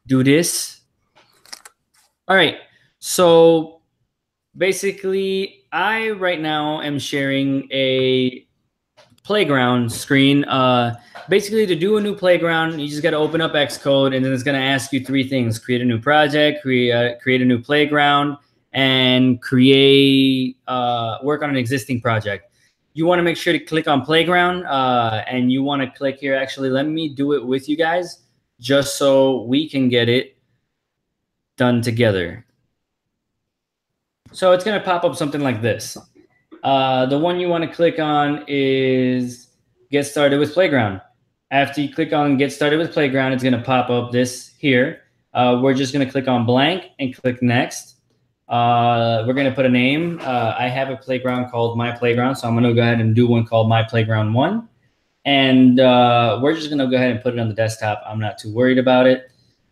do 0.06 0.24
this. 0.24 0.82
All 2.28 2.36
right, 2.36 2.58
so 3.00 3.82
basically, 4.56 5.66
I 5.72 6.12
right 6.12 6.40
now 6.40 6.82
am 6.82 7.00
sharing 7.00 7.68
a 7.72 8.46
playground 9.24 9.92
screen. 9.92 10.44
Uh, 10.46 10.96
basically, 11.28 11.66
to 11.66 11.76
do 11.76 11.98
a 11.98 12.02
new 12.02 12.16
playground, 12.16 12.80
you 12.80 12.88
just 12.88 13.02
got 13.02 13.12
to 13.12 13.18
open 13.18 13.42
up 13.42 13.54
Xcode, 13.54 14.16
and 14.16 14.24
then 14.24 14.32
it's 14.32 14.44
going 14.44 14.60
to 14.60 14.64
ask 14.64 14.94
you 14.94 15.04
three 15.04 15.28
things: 15.28 15.58
create 15.58 15.82
a 15.82 15.86
new 15.86 16.00
project, 16.00 16.62
create 16.62 16.92
uh, 16.92 17.18
create 17.20 17.42
a 17.42 17.46
new 17.46 17.60
playground, 17.60 18.38
and 18.74 19.42
create 19.42 20.58
uh, 20.68 21.18
work 21.24 21.42
on 21.42 21.50
an 21.50 21.58
existing 21.58 22.00
project. 22.00 22.49
You 23.00 23.06
want 23.06 23.20
to 23.20 23.24
make 23.24 23.38
sure 23.38 23.54
to 23.54 23.60
click 23.60 23.88
on 23.88 24.02
playground, 24.02 24.66
uh, 24.66 25.24
and 25.26 25.50
you 25.50 25.64
want 25.64 25.82
to 25.82 25.90
click 25.98 26.20
here. 26.20 26.36
Actually, 26.36 26.70
let 26.70 26.86
me 26.86 27.08
do 27.08 27.32
it 27.32 27.46
with 27.46 27.70
you 27.70 27.78
guys, 27.78 28.24
just 28.60 28.98
so 28.98 29.44
we 29.44 29.70
can 29.70 29.88
get 29.88 30.10
it 30.10 30.36
done 31.56 31.82
together. 31.82 32.46
So 34.34 34.52
it's 34.52 34.66
going 34.66 34.78
to 34.78 34.84
pop 34.84 35.06
up 35.06 35.16
something 35.16 35.40
like 35.40 35.62
this. 35.62 35.98
Uh, 36.62 37.06
the 37.06 37.18
one 37.18 37.40
you 37.40 37.48
want 37.48 37.64
to 37.64 37.74
click 37.74 38.00
on 38.00 38.44
is 38.50 39.48
get 39.92 40.06
started 40.06 40.38
with 40.38 40.54
playground. 40.54 41.00
after 41.52 41.80
you 41.80 41.94
click 41.94 42.12
on 42.12 42.36
get 42.36 42.52
started 42.52 42.80
with 42.80 42.92
playground, 42.92 43.32
it's 43.32 43.44
going 43.44 43.58
to 43.58 43.62
pop 43.62 43.90
up 43.90 44.12
this 44.12 44.52
here. 44.58 45.04
Uh, 45.34 45.62
we're 45.64 45.74
just 45.74 45.94
going 45.94 46.06
to 46.06 46.12
click 46.12 46.28
on 46.28 46.46
blank 46.46 46.84
and 47.00 47.16
click 47.16 47.42
next. 47.42 47.96
Uh, 48.50 49.24
we're 49.28 49.34
to 49.46 49.54
put 49.54 49.66
a 49.66 49.70
name. 49.70 50.20
Uh, 50.24 50.56
I 50.58 50.68
have 50.68 50.90
a 50.90 50.98
playground 50.98 51.52
called 51.52 51.78
My 51.78 51.92
Playground, 51.92 52.36
so 52.36 52.48
I'm 52.48 52.56
to 52.66 52.74
go 52.74 52.82
ahead 52.82 53.00
and 53.00 53.16
do 53.16 53.28
one 53.28 53.46
called 53.46 53.70
My 53.70 53.84
Playground 53.84 54.34
1. 54.34 54.68
And 55.26 55.80
uh, 55.80 56.40
we're 56.42 56.56
just 56.56 56.70
to 56.80 56.88
go 56.88 56.96
ahead 56.96 57.12
and 57.12 57.22
put 57.22 57.36
it 57.36 57.40
on 57.40 57.48
the 57.48 57.54
desktop. 57.54 58.02
I'm 58.08 58.20
not 58.20 58.40
too 58.40 58.52
worried 58.52 58.80
about 58.80 59.06
it. 59.06 59.32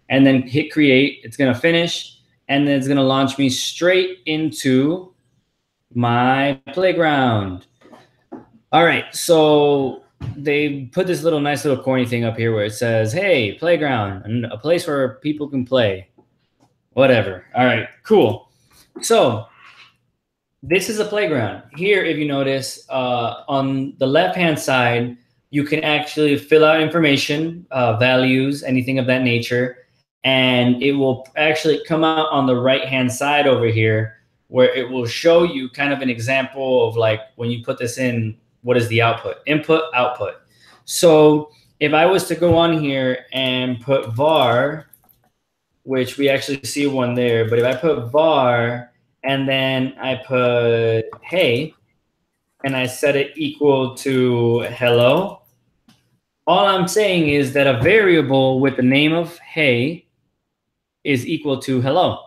And 0.10 0.26
then 0.28 0.44
hit 0.44 0.72
create. 0.72 1.22
It's 1.24 1.36
to 1.52 1.60
finish, 1.60 2.20
and 2.48 2.68
then 2.68 2.78
it's 2.78 2.88
to 2.98 3.04
launch 3.04 3.38
me 3.38 3.50
straight 3.50 4.20
into 4.28 5.14
my 5.94 6.62
playground. 6.74 7.66
All 8.72 8.86
right, 8.86 9.14
so 9.14 10.04
they 10.36 10.86
put 10.94 11.08
this 11.08 11.24
little 11.24 11.40
nice 11.40 11.66
little 11.66 11.84
corny 11.84 12.06
thing 12.06 12.24
up 12.24 12.38
here 12.38 12.54
where 12.54 12.66
it 12.66 12.74
says, 12.74 13.12
"Hey, 13.12 13.54
playground, 13.54 14.46
a 14.46 14.58
place 14.58 14.88
where 14.88 15.16
people 15.16 15.48
can 15.50 15.66
play." 15.66 16.10
Whatever. 16.94 17.46
All 17.56 17.66
right, 17.66 17.88
cool. 18.04 18.47
So 19.02 19.48
this 20.64 20.90
is 20.90 21.00
a 21.00 21.06
playground. 21.06 21.64
Here, 21.76 22.04
if 22.04 22.18
you 22.18 22.28
notice, 22.28 22.86
uh, 22.90 23.44
on 23.48 23.96
the 23.98 24.08
left-hand 24.08 24.60
side, 24.60 25.18
you 25.50 25.64
can 25.64 25.84
actually 25.84 26.38
fill 26.38 26.66
out 26.66 26.82
information, 26.82 27.66
uh, 27.72 27.98
values, 27.98 28.64
anything 28.64 29.00
of 29.00 29.08
that 29.08 29.24
nature, 29.24 29.88
and 30.24 30.82
it 30.84 30.92
will 30.92 31.28
actually 31.38 31.82
come 31.86 32.04
out 32.04 32.30
on 32.32 32.46
the 32.46 32.56
right-hand 32.56 33.12
side 33.12 33.48
over 33.48 33.68
here 33.68 34.18
where 34.50 34.74
it 34.74 34.90
will 34.90 35.06
show 35.06 35.44
you 35.44 35.70
kind 35.70 35.94
of 35.94 36.02
an 36.02 36.10
example 36.10 36.88
of 36.88 36.96
like 36.96 37.22
when 37.36 37.50
you 37.50 37.64
put 37.64 37.78
this 37.78 37.98
in, 37.98 38.38
what 38.62 38.78
is 38.78 38.88
the 38.88 39.02
output? 39.02 39.38
Input, 39.46 39.84
output. 39.94 40.36
So 40.86 41.52
if 41.80 41.94
I 41.94 42.06
was 42.06 42.28
to 42.28 42.36
go 42.36 42.58
on 42.58 42.82
here 42.82 43.26
and 43.34 43.80
put 43.82 44.14
var, 44.14 44.87
which 45.88 46.18
we 46.18 46.28
actually 46.28 46.62
see 46.64 46.86
one 46.86 47.14
there, 47.14 47.50
but 47.50 47.60
if 47.60 47.64
I 47.64 47.74
put 47.74 48.12
var 48.12 48.92
and 49.24 49.48
then 49.48 49.96
I 49.98 50.16
put 50.16 51.06
hey, 51.24 51.74
and 52.66 52.76
I 52.76 52.88
set 52.88 53.16
it 53.16 53.38
equal 53.38 53.96
to 53.96 54.68
hello, 54.76 55.44
all 56.46 56.66
I'm 56.66 56.90
saying 56.90 57.30
is 57.30 57.54
that 57.54 57.68
a 57.68 57.82
variable 57.82 58.60
with 58.60 58.76
the 58.76 58.84
name 58.84 59.14
of 59.14 59.38
hey 59.40 60.06
is 61.06 61.26
equal 61.26 61.58
to 61.62 61.80
hello. 61.80 62.20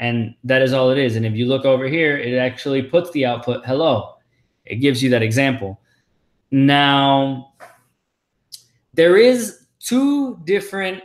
And 0.00 0.34
that 0.42 0.60
is 0.60 0.72
all 0.72 0.90
it 0.90 0.98
is. 0.98 1.14
And 1.14 1.24
if 1.24 1.34
you 1.34 1.46
look 1.46 1.64
over 1.64 1.86
here, 1.86 2.18
it 2.18 2.36
actually 2.36 2.82
puts 2.82 3.12
the 3.12 3.26
output 3.26 3.64
hello. 3.64 4.16
It 4.64 4.76
gives 4.76 5.00
you 5.04 5.10
that 5.10 5.22
example. 5.22 5.80
Now, 6.50 7.52
there 8.92 9.16
is 9.16 9.66
two 9.78 10.40
different 10.44 11.04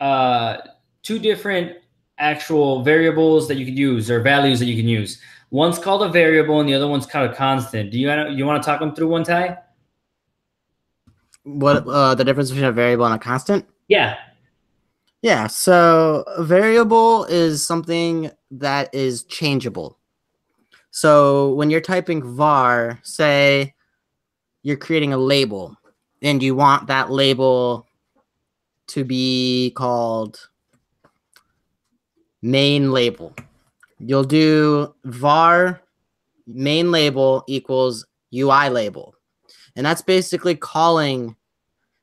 uh, 0.00 0.58
two 1.02 1.18
different 1.18 1.76
actual 2.18 2.82
variables 2.82 3.48
that 3.48 3.56
you 3.56 3.64
can 3.64 3.76
use 3.76 4.10
or 4.10 4.20
values 4.20 4.58
that 4.58 4.66
you 4.66 4.76
can 4.76 4.88
use. 4.88 5.20
One's 5.50 5.78
called 5.78 6.02
a 6.02 6.08
variable 6.08 6.60
and 6.60 6.68
the 6.68 6.74
other 6.74 6.88
one's 6.88 7.06
called 7.06 7.30
a 7.30 7.34
constant. 7.34 7.90
Do 7.90 7.98
you 7.98 8.10
you 8.28 8.44
want 8.44 8.62
to 8.62 8.66
talk 8.66 8.80
them 8.80 8.94
through 8.94 9.08
one, 9.08 9.24
Ty? 9.24 9.58
What 11.44 11.86
uh, 11.86 12.14
the 12.14 12.24
difference 12.24 12.50
between 12.50 12.66
a 12.66 12.72
variable 12.72 13.06
and 13.06 13.14
a 13.14 13.18
constant? 13.18 13.66
Yeah. 13.88 14.16
Yeah, 15.22 15.48
so 15.48 16.22
a 16.28 16.44
variable 16.44 17.24
is 17.24 17.66
something 17.66 18.30
that 18.52 18.94
is 18.94 19.24
changeable. 19.24 19.98
So 20.92 21.54
when 21.54 21.70
you're 21.70 21.80
typing 21.80 22.22
var, 22.22 23.00
say 23.02 23.74
you're 24.62 24.76
creating 24.76 25.12
a 25.12 25.18
label 25.18 25.76
and 26.22 26.42
you 26.42 26.54
want 26.54 26.86
that 26.86 27.10
label 27.10 27.87
to 28.88 29.04
be 29.04 29.72
called 29.76 30.48
main 32.42 32.92
label. 32.92 33.34
You'll 33.98 34.24
do 34.24 34.94
var 35.04 35.80
main 36.46 36.90
label 36.90 37.44
equals 37.46 38.06
UI 38.34 38.68
label. 38.68 39.14
And 39.76 39.84
that's 39.84 40.02
basically 40.02 40.56
calling 40.56 41.36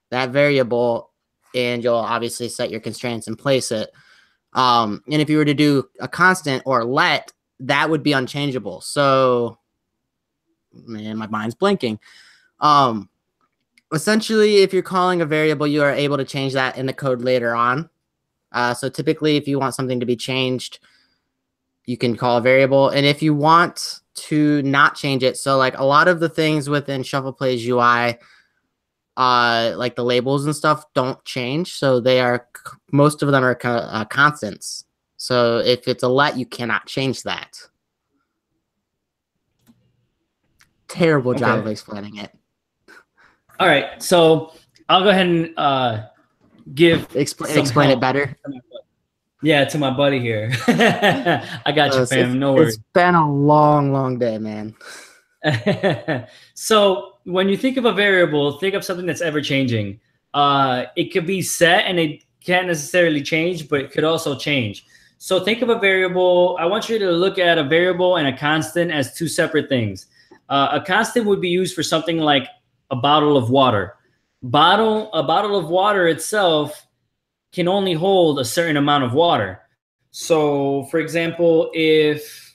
that 0.10 0.30
variable 0.30 1.12
and 1.56 1.84
you'll 1.84 1.96
obviously 1.96 2.50
set 2.50 2.70
your 2.70 2.82
constraints 2.82 3.28
and 3.28 3.38
place 3.38 3.72
it. 3.72 3.92
Um, 4.54 5.04
and 5.10 5.22
if 5.22 5.30
you 5.30 5.38
were 5.38 5.46
to 5.46 5.54
do 5.54 5.90
a 6.00 6.08
constant 6.08 6.64
or 6.66 6.84
let, 6.84 7.32
that 7.62 7.90
would 7.90 8.04
be 8.04 8.12
unchangeable. 8.12 8.82
So, 8.82 9.58
man, 10.74 11.18
my 11.18 11.28
mind's 11.28 11.56
blinking. 11.56 12.00
Um, 12.60 13.10
essentially, 13.96 14.58
if 14.58 14.74
you're 14.74 14.84
calling 14.84 15.22
a 15.22 15.26
variable, 15.26 15.66
you 15.66 15.82
are 15.82 15.92
able 15.92 16.18
to 16.18 16.26
change 16.26 16.54
that 16.54 16.78
in 16.78 16.86
the 16.86 16.94
code 16.94 17.22
later 17.22 17.56
on. 17.56 17.90
Uh, 18.52 18.74
so 18.74 18.90
typically, 18.90 19.38
if 19.38 19.48
you 19.48 19.60
want 19.60 19.76
something 19.76 20.00
to 20.00 20.06
be 20.06 20.16
changed, 20.16 20.80
you 21.86 21.98
can 21.98 22.16
call 22.16 22.38
a 22.38 22.42
variable. 22.42 22.90
And 22.90 23.06
if 23.06 23.22
you 23.22 23.34
want 23.34 24.02
to 24.16 24.62
not 24.64 24.96
change 24.96 25.24
it, 25.24 25.38
so 25.38 25.58
like 25.58 25.78
a 25.78 25.84
lot 25.84 26.08
of 26.08 26.20
the 26.20 26.30
things 26.30 26.70
within 26.70 27.04
Shuffle 27.04 27.34
Plays 27.34 27.68
UI, 27.68 28.18
uh 29.18 29.74
like 29.78 29.96
the 29.96 30.04
labels 30.04 30.46
and 30.46 30.56
stuff 30.56 30.86
don't 30.94 31.24
change 31.24 31.74
so 31.74 32.02
they 32.02 32.20
are 32.20 32.48
most 32.92 33.24
of 33.24 33.32
them 33.32 33.44
are 33.44 33.58
uh, 33.64 34.04
constants 34.06 34.84
so 35.16 35.60
if 35.60 35.88
it's 35.88 36.04
a 36.04 36.08
let 36.08 36.38
you 36.38 36.46
cannot 36.46 36.86
change 36.86 37.24
that 37.24 37.58
terrible 40.90 41.32
okay. 41.32 41.40
job 41.40 41.60
of 41.60 41.68
explaining 41.68 42.18
it 42.18 42.32
all 43.60 43.68
right 43.68 44.02
so 44.02 44.54
i'll 44.90 45.04
go 45.04 45.10
ahead 45.10 45.28
and 45.28 45.54
uh 45.58 46.06
give 46.74 47.08
explain 47.16 47.58
explain 47.58 47.90
it 47.90 48.00
better 48.00 48.36
yeah 49.42 49.64
to 49.66 49.78
my 49.78 49.92
buddy 49.92 50.20
here 50.20 50.52
i 50.68 51.72
got 51.76 51.96
uh, 51.96 52.00
you 52.00 52.06
fam 52.06 52.40
no 52.40 52.54
worries 52.54 52.76
it's 52.76 52.84
been 52.94 53.16
a 53.16 53.32
long 53.32 53.92
long 53.92 54.18
day 54.18 54.38
man 54.38 54.76
so 56.54 57.16
when 57.26 57.50
you 57.50 57.58
think 57.58 57.78
of 57.78 57.86
a 57.86 57.92
variable, 57.92 58.54
think 58.54 58.76
of 58.76 58.84
something 58.84 59.06
that's 59.06 59.22
ever 59.22 59.42
changing. 59.42 60.00
Uh, 60.34 60.86
it 60.96 61.12
could 61.12 61.26
be 61.26 61.42
set 61.42 61.86
and 61.86 62.00
it 62.00 62.24
can't 62.40 62.68
necessarily 62.68 63.22
change, 63.22 63.68
but 63.68 63.82
it 63.82 63.92
could 63.92 64.04
also 64.04 64.38
change. 64.38 64.86
So 65.18 65.40
think 65.40 65.62
of 65.62 65.70
a 65.70 65.80
variable. 65.80 66.56
I 66.60 66.66
want 66.66 66.88
you 66.88 67.00
to 67.00 67.12
look 67.12 67.40
at 67.40 67.58
a 67.58 67.64
variable 67.64 68.18
and 68.18 68.28
a 68.28 68.38
constant 68.38 68.92
as 68.92 69.16
two 69.16 69.28
separate 69.28 69.70
things. 69.70 70.08
Uh, 70.50 70.70
a 70.74 70.82
constant 70.82 71.26
would 71.26 71.42
be 71.42 71.50
used 71.50 71.74
for 71.74 71.82
something 71.82 72.20
like 72.20 72.48
a 72.92 72.96
bottle 72.96 73.38
of 73.38 73.50
water. 73.50 73.96
Bottle 74.44 75.12
a 75.14 75.24
bottle 75.24 75.58
of 75.58 75.70
water 75.70 76.08
itself 76.08 76.86
can 77.52 77.68
only 77.68 77.94
hold 77.94 78.40
a 78.40 78.46
certain 78.46 78.78
amount 78.78 79.04
of 79.04 79.14
water. 79.14 79.62
So, 80.12 80.84
for 80.92 81.00
example, 81.00 81.72
if 81.74 82.46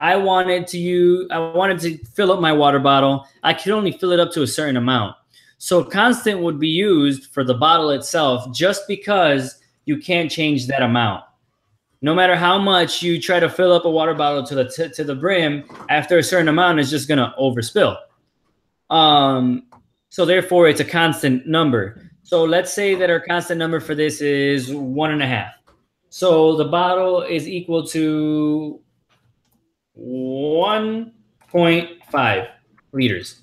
I 0.00 0.16
wanted 0.16 0.66
to 0.68 0.78
use, 0.78 1.28
I 1.30 1.38
wanted 1.38 1.80
to 1.80 1.98
fill 2.08 2.32
up 2.32 2.40
my 2.40 2.52
water 2.52 2.78
bottle. 2.78 3.26
I 3.42 3.54
could 3.54 3.72
only 3.72 3.92
fill 3.92 4.12
it 4.12 4.20
up 4.20 4.32
to 4.32 4.42
a 4.42 4.46
certain 4.46 4.76
amount. 4.76 5.16
So 5.58 5.82
constant 5.82 6.40
would 6.40 6.60
be 6.60 6.68
used 6.68 7.32
for 7.32 7.42
the 7.42 7.54
bottle 7.54 7.90
itself 7.90 8.52
just 8.54 8.86
because 8.86 9.58
you 9.86 9.98
can't 9.98 10.30
change 10.30 10.68
that 10.68 10.82
amount. 10.82 11.24
No 12.00 12.14
matter 12.14 12.36
how 12.36 12.58
much 12.58 13.02
you 13.02 13.20
try 13.20 13.40
to 13.40 13.50
fill 13.50 13.72
up 13.72 13.84
a 13.84 13.90
water 13.90 14.14
bottle 14.14 14.44
to 14.44 14.54
the 14.54 14.68
t- 14.68 14.88
to 14.90 15.02
the 15.02 15.16
brim, 15.16 15.64
after 15.88 16.18
a 16.18 16.22
certain 16.22 16.46
amount, 16.46 16.78
it's 16.78 16.90
just 16.90 17.08
gonna 17.08 17.34
overspill. 17.40 17.96
Um, 18.88 19.64
so 20.10 20.24
therefore, 20.24 20.68
it's 20.68 20.80
a 20.80 20.84
constant 20.84 21.46
number. 21.46 22.10
So 22.22 22.44
let's 22.44 22.72
say 22.72 22.94
that 22.94 23.10
our 23.10 23.20
constant 23.20 23.58
number 23.58 23.80
for 23.80 23.94
this 23.94 24.20
is 24.20 24.72
one 24.72 25.12
and 25.12 25.22
a 25.22 25.26
half. 25.26 25.52
So 26.10 26.56
the 26.56 26.64
bottle 26.64 27.22
is 27.22 27.48
equal 27.48 27.86
to 27.88 28.80
1.5 29.98 32.48
liters. 32.92 33.40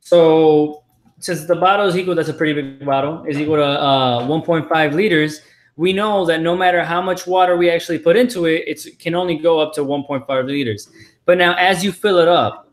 So 0.00 0.84
since 1.18 1.44
the 1.44 1.56
bottle 1.56 1.86
is 1.86 1.96
equal, 1.96 2.14
that's 2.14 2.28
a 2.28 2.34
pretty 2.34 2.60
big 2.60 2.84
bottle, 2.84 3.24
is 3.28 3.38
equal 3.38 3.56
to 3.56 3.64
uh, 3.64 4.26
1.5 4.26 4.94
liters, 4.94 5.40
we 5.76 5.92
know 5.92 6.26
that 6.26 6.42
no 6.42 6.56
matter 6.56 6.84
how 6.84 7.00
much 7.00 7.26
water 7.26 7.56
we 7.56 7.70
actually 7.70 7.98
put 7.98 8.16
into 8.16 8.44
it, 8.46 8.64
it 8.66 8.98
can 8.98 9.14
only 9.14 9.36
go 9.36 9.60
up 9.60 9.72
to 9.74 9.82
1.5 9.82 10.46
liters. 10.46 10.90
But 11.24 11.38
now 11.38 11.54
as 11.54 11.84
you 11.84 11.92
fill 11.92 12.18
it 12.18 12.28
up, 12.28 12.69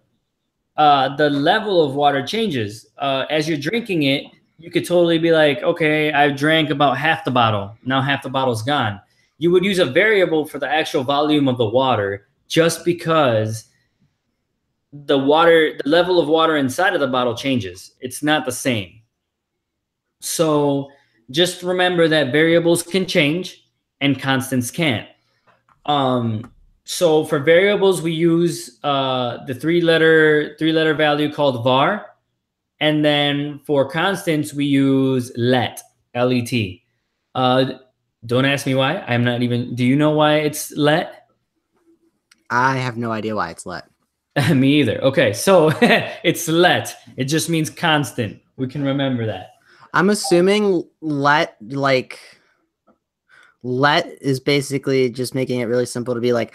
uh, 0.78 1.16
the 1.16 1.30
level 1.30 1.84
of 1.84 1.96
water 1.96 2.26
changes. 2.26 2.88
Uh, 2.98 3.26
as 3.30 3.48
you're 3.50 3.58
drinking 3.58 4.04
it, 4.04 4.26
you 4.60 4.72
could 4.72 4.86
totally 4.86 5.18
be 5.18 5.32
like, 5.32 5.62
okay, 5.64 6.12
I 6.12 6.30
drank 6.30 6.70
about 6.70 6.98
half 6.98 7.26
the 7.26 7.32
bottle. 7.32 7.76
Now 7.84 8.02
half 8.02 8.24
the 8.24 8.30
bottle's 8.30 8.64
gone. 8.64 9.00
You 9.38 9.52
would 9.52 9.64
use 9.64 9.80
a 9.80 9.86
variable 9.86 10.46
for 10.46 10.60
the 10.60 10.68
actual 10.68 11.04
volume 11.04 11.48
of 11.48 11.58
the 11.58 11.68
water 11.68 12.28
just 12.48 12.86
because 12.86 13.66
the 14.92 15.18
water, 15.18 15.78
the 15.84 15.90
level 15.90 16.20
of 16.20 16.28
water 16.28 16.58
inside 16.58 16.94
of 16.94 17.00
the 17.00 17.08
bottle 17.08 17.36
changes. 17.36 17.92
It's 18.00 18.24
not 18.24 18.46
the 18.46 18.52
same. 18.52 19.02
So 20.22 20.90
just 21.30 21.62
remember 21.62 22.08
that 22.08 22.32
variables 22.32 22.82
can 22.82 23.06
change 23.06 23.64
and 24.02 24.20
constants 24.20 24.72
can't. 24.72 25.08
Um, 25.86 26.52
so 26.90 27.26
for 27.26 27.40
variables, 27.40 28.02
we 28.02 28.14
use 28.14 28.80
uh, 28.82 29.44
the 29.46 29.54
three 29.54 29.82
letter 29.82 30.56
three 30.58 30.72
letter 30.72 30.94
value 30.94 31.30
called 31.30 31.62
var. 31.62 32.06
And 32.80 33.04
then 33.04 33.60
for 33.66 33.90
constants, 33.90 34.54
we 34.54 34.64
use 34.64 35.30
let, 35.36 35.82
L 36.14 36.32
E 36.32 36.46
T. 36.46 36.86
Uh, 37.36 37.74
don't 38.26 38.46
ask 38.46 38.66
me 38.66 38.74
why. 38.74 39.00
I'm 39.00 39.26
not 39.26 39.42
even. 39.42 39.76
Do 39.76 39.84
you 39.84 39.98
know 39.98 40.12
why 40.12 40.38
it's 40.38 40.72
let? 40.78 41.28
I 42.50 42.78
have 42.78 42.96
no 42.96 43.12
idea 43.12 43.36
why 43.36 43.50
it's 43.50 43.66
let. 43.66 43.90
me 44.56 44.80
either. 44.80 44.98
Okay, 45.02 45.34
so 45.34 45.72
it's 45.82 46.48
let. 46.48 46.96
It 47.18 47.26
just 47.26 47.50
means 47.50 47.70
constant. 47.70 48.40
We 48.56 48.66
can 48.66 48.82
remember 48.82 49.26
that. 49.26 49.56
I'm 49.94 50.10
assuming 50.10 50.86
let 51.02 51.58
like 51.62 52.18
let 53.62 54.08
is 54.22 54.40
basically 54.40 55.10
just 55.10 55.36
making 55.36 55.60
it 55.60 55.66
really 55.66 55.86
simple 55.86 56.16
to 56.16 56.22
be 56.22 56.32
like 56.32 56.54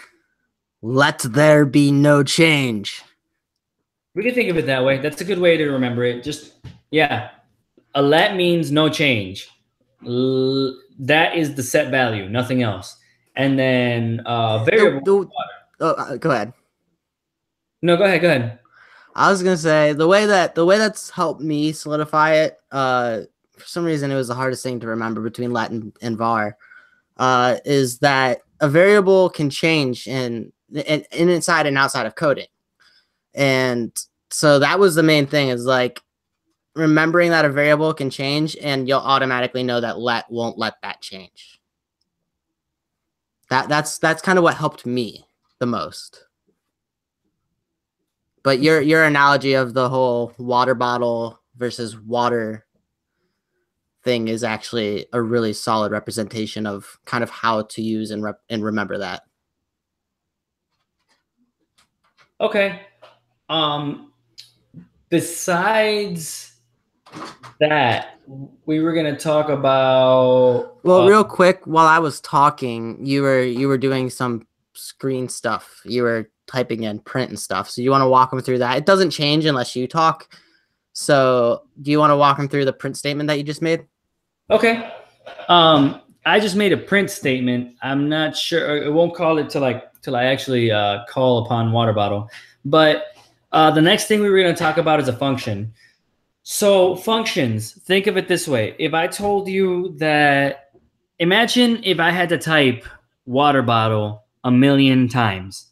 let 0.83 1.19
there 1.19 1.65
be 1.65 1.91
no 1.91 2.23
change. 2.23 3.01
We 4.15 4.21
can 4.21 4.35
think 4.35 4.49
of 4.49 4.57
it 4.57 4.67
that 4.67 4.83
way. 4.83 4.99
That's 4.99 5.21
a 5.21 5.25
good 5.25 5.39
way 5.39 5.57
to 5.57 5.71
remember 5.71 6.03
it. 6.03 6.23
Just 6.23 6.53
yeah, 6.91 7.29
a 7.95 8.01
let 8.01 8.35
means 8.35 8.69
no 8.69 8.89
change. 8.89 9.49
L- 10.05 10.77
that 10.99 11.35
is 11.35 11.55
the 11.55 11.63
set 11.63 11.89
value, 11.89 12.29
nothing 12.29 12.61
else. 12.61 12.97
And 13.35 13.57
then 13.57 14.19
uh, 14.25 14.63
variable. 14.65 15.31
Oh, 15.79 15.91
uh, 15.91 16.17
go 16.17 16.31
ahead. 16.31 16.53
No, 17.81 17.97
go 17.97 18.03
ahead. 18.03 18.21
Go 18.21 18.27
ahead. 18.27 18.59
I 19.15 19.31
was 19.31 19.41
gonna 19.41 19.57
say 19.57 19.93
the 19.93 20.07
way 20.07 20.25
that 20.25 20.53
the 20.53 20.65
way 20.65 20.77
that's 20.77 21.09
helped 21.09 21.41
me 21.41 21.71
solidify 21.71 22.33
it. 22.33 22.57
Uh, 22.71 23.21
for 23.57 23.67
some 23.67 23.85
reason, 23.85 24.11
it 24.11 24.15
was 24.15 24.27
the 24.27 24.35
hardest 24.35 24.63
thing 24.63 24.81
to 24.81 24.87
remember 24.87 25.21
between 25.21 25.53
let 25.53 25.71
and, 25.71 25.95
and 26.01 26.17
var. 26.17 26.57
Uh, 27.17 27.57
is 27.63 27.99
that 27.99 28.41
a 28.59 28.67
variable 28.67 29.29
can 29.29 29.49
change 29.49 30.07
in, 30.07 30.51
in 30.73 31.05
inside 31.11 31.65
and 31.65 31.77
outside 31.77 32.05
of 32.05 32.15
coding, 32.15 32.47
and 33.33 33.91
so 34.29 34.59
that 34.59 34.79
was 34.79 34.95
the 34.95 35.03
main 35.03 35.27
thing. 35.27 35.49
Is 35.49 35.65
like 35.65 36.01
remembering 36.75 37.31
that 37.31 37.45
a 37.45 37.49
variable 37.49 37.93
can 37.93 38.09
change, 38.09 38.57
and 38.61 38.87
you'll 38.87 38.99
automatically 38.99 39.63
know 39.63 39.79
that 39.81 39.99
let 39.99 40.29
won't 40.31 40.57
let 40.57 40.75
that 40.81 41.01
change. 41.01 41.59
That 43.49 43.69
that's 43.69 43.97
that's 43.99 44.21
kind 44.21 44.37
of 44.37 44.43
what 44.43 44.55
helped 44.55 44.85
me 44.85 45.25
the 45.59 45.65
most. 45.65 46.25
But 48.43 48.61
your 48.61 48.81
your 48.81 49.03
analogy 49.03 49.53
of 49.53 49.73
the 49.73 49.89
whole 49.89 50.33
water 50.37 50.75
bottle 50.75 51.39
versus 51.55 51.97
water 51.97 52.65
thing 54.03 54.27
is 54.27 54.43
actually 54.43 55.05
a 55.13 55.21
really 55.21 55.53
solid 55.53 55.91
representation 55.91 56.65
of 56.65 56.99
kind 57.05 57.23
of 57.23 57.29
how 57.29 57.61
to 57.61 57.81
use 57.81 58.11
and 58.11 58.23
rep- 58.23 58.41
and 58.49 58.63
remember 58.63 58.97
that. 58.97 59.23
Okay. 62.39 62.81
Um 63.49 64.11
besides 65.09 66.53
that, 67.59 68.17
we 68.65 68.79
were 68.79 68.93
going 68.93 69.13
to 69.13 69.19
talk 69.19 69.49
about 69.49 70.77
Well, 70.83 71.01
uh, 71.01 71.07
real 71.07 71.23
quick 71.23 71.61
while 71.65 71.87
I 71.87 71.99
was 71.99 72.19
talking, 72.21 73.05
you 73.05 73.21
were 73.21 73.43
you 73.43 73.67
were 73.67 73.77
doing 73.77 74.09
some 74.09 74.47
screen 74.73 75.29
stuff. 75.29 75.81
You 75.85 76.03
were 76.03 76.29
typing 76.47 76.83
in 76.83 76.99
print 76.99 77.29
and 77.29 77.39
stuff. 77.39 77.69
So 77.69 77.81
you 77.81 77.91
want 77.91 78.01
to 78.01 78.07
walk 78.07 78.31
them 78.31 78.41
through 78.41 78.59
that. 78.59 78.77
It 78.77 78.85
doesn't 78.85 79.11
change 79.11 79.45
unless 79.45 79.75
you 79.75 79.87
talk. 79.87 80.33
So 80.93 81.63
do 81.81 81.91
you 81.91 81.99
want 81.99 82.11
to 82.11 82.17
walk 82.17 82.37
them 82.37 82.47
through 82.47 82.65
the 82.65 82.73
print 82.73 82.97
statement 82.97 83.27
that 83.27 83.37
you 83.37 83.43
just 83.43 83.61
made? 83.61 83.85
Okay. 84.49 84.91
Um, 85.47 86.01
I 86.25 86.39
just 86.39 86.55
made 86.55 86.73
a 86.73 86.77
print 86.77 87.09
statement. 87.09 87.75
I'm 87.81 88.09
not 88.09 88.35
sure. 88.35 88.85
I 88.85 88.89
won't 88.89 89.15
call 89.15 89.37
it 89.37 89.49
to 89.51 89.59
like 89.59 89.92
till 90.03 90.15
I 90.15 90.25
actually 90.25 90.69
uh, 90.69 91.05
call 91.09 91.45
upon 91.45 91.71
water 91.71 91.93
bottle. 91.93 92.29
But 92.63 93.15
uh, 93.51 93.71
the 93.71 93.81
next 93.81 94.05
thing 94.07 94.21
we 94.21 94.29
were 94.29 94.39
going 94.39 94.53
to 94.53 94.59
talk 94.59 94.77
about 94.77 94.99
is 94.99 95.07
a 95.07 95.13
function. 95.13 95.73
So 96.43 96.95
functions. 96.95 97.73
Think 97.83 98.05
of 98.05 98.17
it 98.17 98.27
this 98.27 98.47
way: 98.47 98.75
if 98.77 98.93
I 98.93 99.07
told 99.07 99.47
you 99.47 99.95
that, 99.97 100.71
imagine 101.17 101.81
if 101.83 101.99
I 101.99 102.11
had 102.11 102.29
to 102.29 102.37
type 102.37 102.85
water 103.25 103.61
bottle 103.61 104.23
a 104.43 104.51
million 104.51 105.07
times 105.07 105.67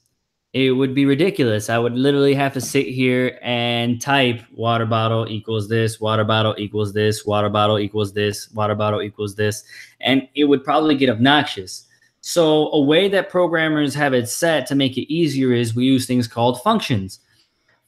it 0.54 0.72
would 0.72 0.94
be 0.94 1.06
ridiculous. 1.06 1.70
I 1.70 1.78
would 1.78 1.94
literally 1.94 2.34
have 2.34 2.54
to 2.54 2.62
sit 2.62 2.88
here 2.88 3.39
and 3.41 4.02
type 4.02 4.41
water 4.54 4.86
bottle 4.86 5.26
equals 5.30 5.70
this, 5.70 6.02
water 6.02 6.26
bottle 6.26 6.56
equals 6.58 6.91
this, 6.91 7.26
water 7.26 7.50
bottle 7.50 7.80
equals 7.80 8.13
this, 8.13 8.52
water 8.52 8.76
bottle 8.76 9.02
equals 9.02 9.36
this, 9.36 9.63
and 10.02 10.28
it 10.36 10.46
would 10.46 10.63
probably 10.63 10.96
get 10.96 11.10
obnoxious. 11.10 11.88
So, 12.21 12.71
a 12.71 12.79
way 12.79 13.10
that 13.10 13.29
programmers 13.29 13.95
have 13.95 14.13
it 14.13 14.29
set 14.29 14.67
to 14.67 14.75
make 14.75 14.95
it 14.95 15.12
easier 15.12 15.53
is 15.53 15.75
we 15.75 15.86
use 15.86 16.05
things 16.05 16.27
called 16.27 16.62
functions. 16.62 17.19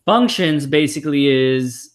Functions 0.05 0.65
basically 0.65 1.27
is 1.27 1.91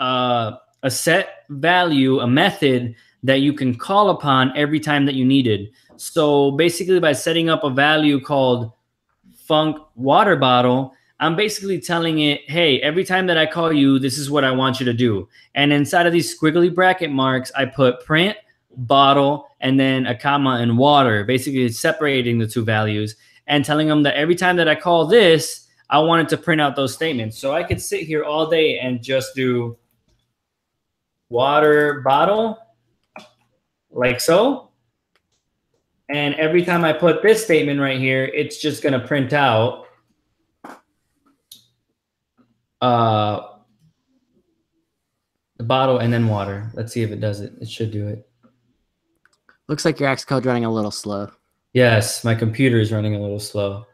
uh, 0.00 0.56
a 0.82 0.90
set 0.90 1.44
value, 1.48 2.18
a 2.18 2.26
method 2.26 2.94
that 3.22 3.40
you 3.40 3.52
can 3.52 3.76
call 3.76 4.10
upon 4.10 4.56
every 4.56 4.80
time 4.80 5.06
that 5.06 5.14
you 5.14 5.24
need 5.24 5.46
it. 5.46 5.70
So, 5.96 6.50
basically, 6.52 6.98
by 6.98 7.12
setting 7.12 7.48
up 7.48 7.62
a 7.62 7.70
value 7.70 8.20
called 8.20 8.72
func 9.48 9.78
water 9.94 10.34
bottle, 10.34 10.92
I'm 11.20 11.36
basically 11.36 11.80
telling 11.80 12.18
it, 12.18 12.42
hey, 12.50 12.80
every 12.80 13.04
time 13.04 13.26
that 13.28 13.38
I 13.38 13.46
call 13.46 13.72
you, 13.72 13.98
this 13.98 14.18
is 14.18 14.30
what 14.30 14.44
I 14.44 14.50
want 14.50 14.80
you 14.80 14.86
to 14.86 14.92
do. 14.92 15.28
And 15.54 15.72
inside 15.72 16.06
of 16.06 16.12
these 16.12 16.36
squiggly 16.36 16.74
bracket 16.74 17.10
marks, 17.10 17.50
I 17.56 17.64
put 17.64 18.04
print, 18.04 18.36
bottle, 18.76 19.48
and 19.60 19.80
then 19.80 20.06
a 20.06 20.14
comma 20.16 20.58
and 20.60 20.78
water, 20.78 21.24
basically 21.24 21.68
separating 21.70 22.38
the 22.38 22.46
two 22.46 22.64
values 22.64 23.16
and 23.46 23.64
telling 23.64 23.88
them 23.88 24.02
that 24.02 24.14
every 24.14 24.34
time 24.34 24.56
that 24.56 24.68
I 24.68 24.74
call 24.74 25.06
this, 25.06 25.66
I 25.88 25.98
wanted 26.00 26.28
to 26.30 26.36
print 26.36 26.60
out 26.60 26.76
those 26.76 26.92
statements. 26.92 27.38
So 27.38 27.54
I 27.54 27.62
could 27.62 27.80
sit 27.80 28.00
here 28.00 28.24
all 28.24 28.50
day 28.50 28.78
and 28.78 29.02
just 29.02 29.34
do 29.34 29.78
water 31.28 32.02
bottle 32.04 32.58
like 33.90 34.20
so. 34.20 34.70
And 36.08 36.34
every 36.36 36.64
time 36.64 36.84
I 36.84 36.92
put 36.92 37.22
this 37.22 37.42
statement 37.42 37.80
right 37.80 37.98
here, 37.98 38.24
it's 38.24 38.58
just 38.58 38.82
going 38.82 38.92
to 38.92 39.06
print 39.06 39.32
out 39.32 39.86
uh, 42.80 43.40
the 45.56 45.64
bottle 45.64 45.98
and 45.98 46.12
then 46.12 46.28
water. 46.28 46.70
Let's 46.74 46.92
see 46.92 47.02
if 47.02 47.10
it 47.10 47.20
does 47.20 47.40
it. 47.40 47.54
It 47.60 47.68
should 47.68 47.90
do 47.90 48.06
it. 48.08 48.28
Looks 49.68 49.84
like 49.84 49.98
your 49.98 50.08
Xcode 50.08 50.44
running 50.44 50.64
a 50.64 50.72
little 50.72 50.90
slow. 50.90 51.30
Yes, 51.72 52.24
my 52.24 52.34
computer 52.34 52.78
is 52.78 52.92
running 52.92 53.14
a 53.14 53.20
little 53.20 53.40
slow. 53.40 53.84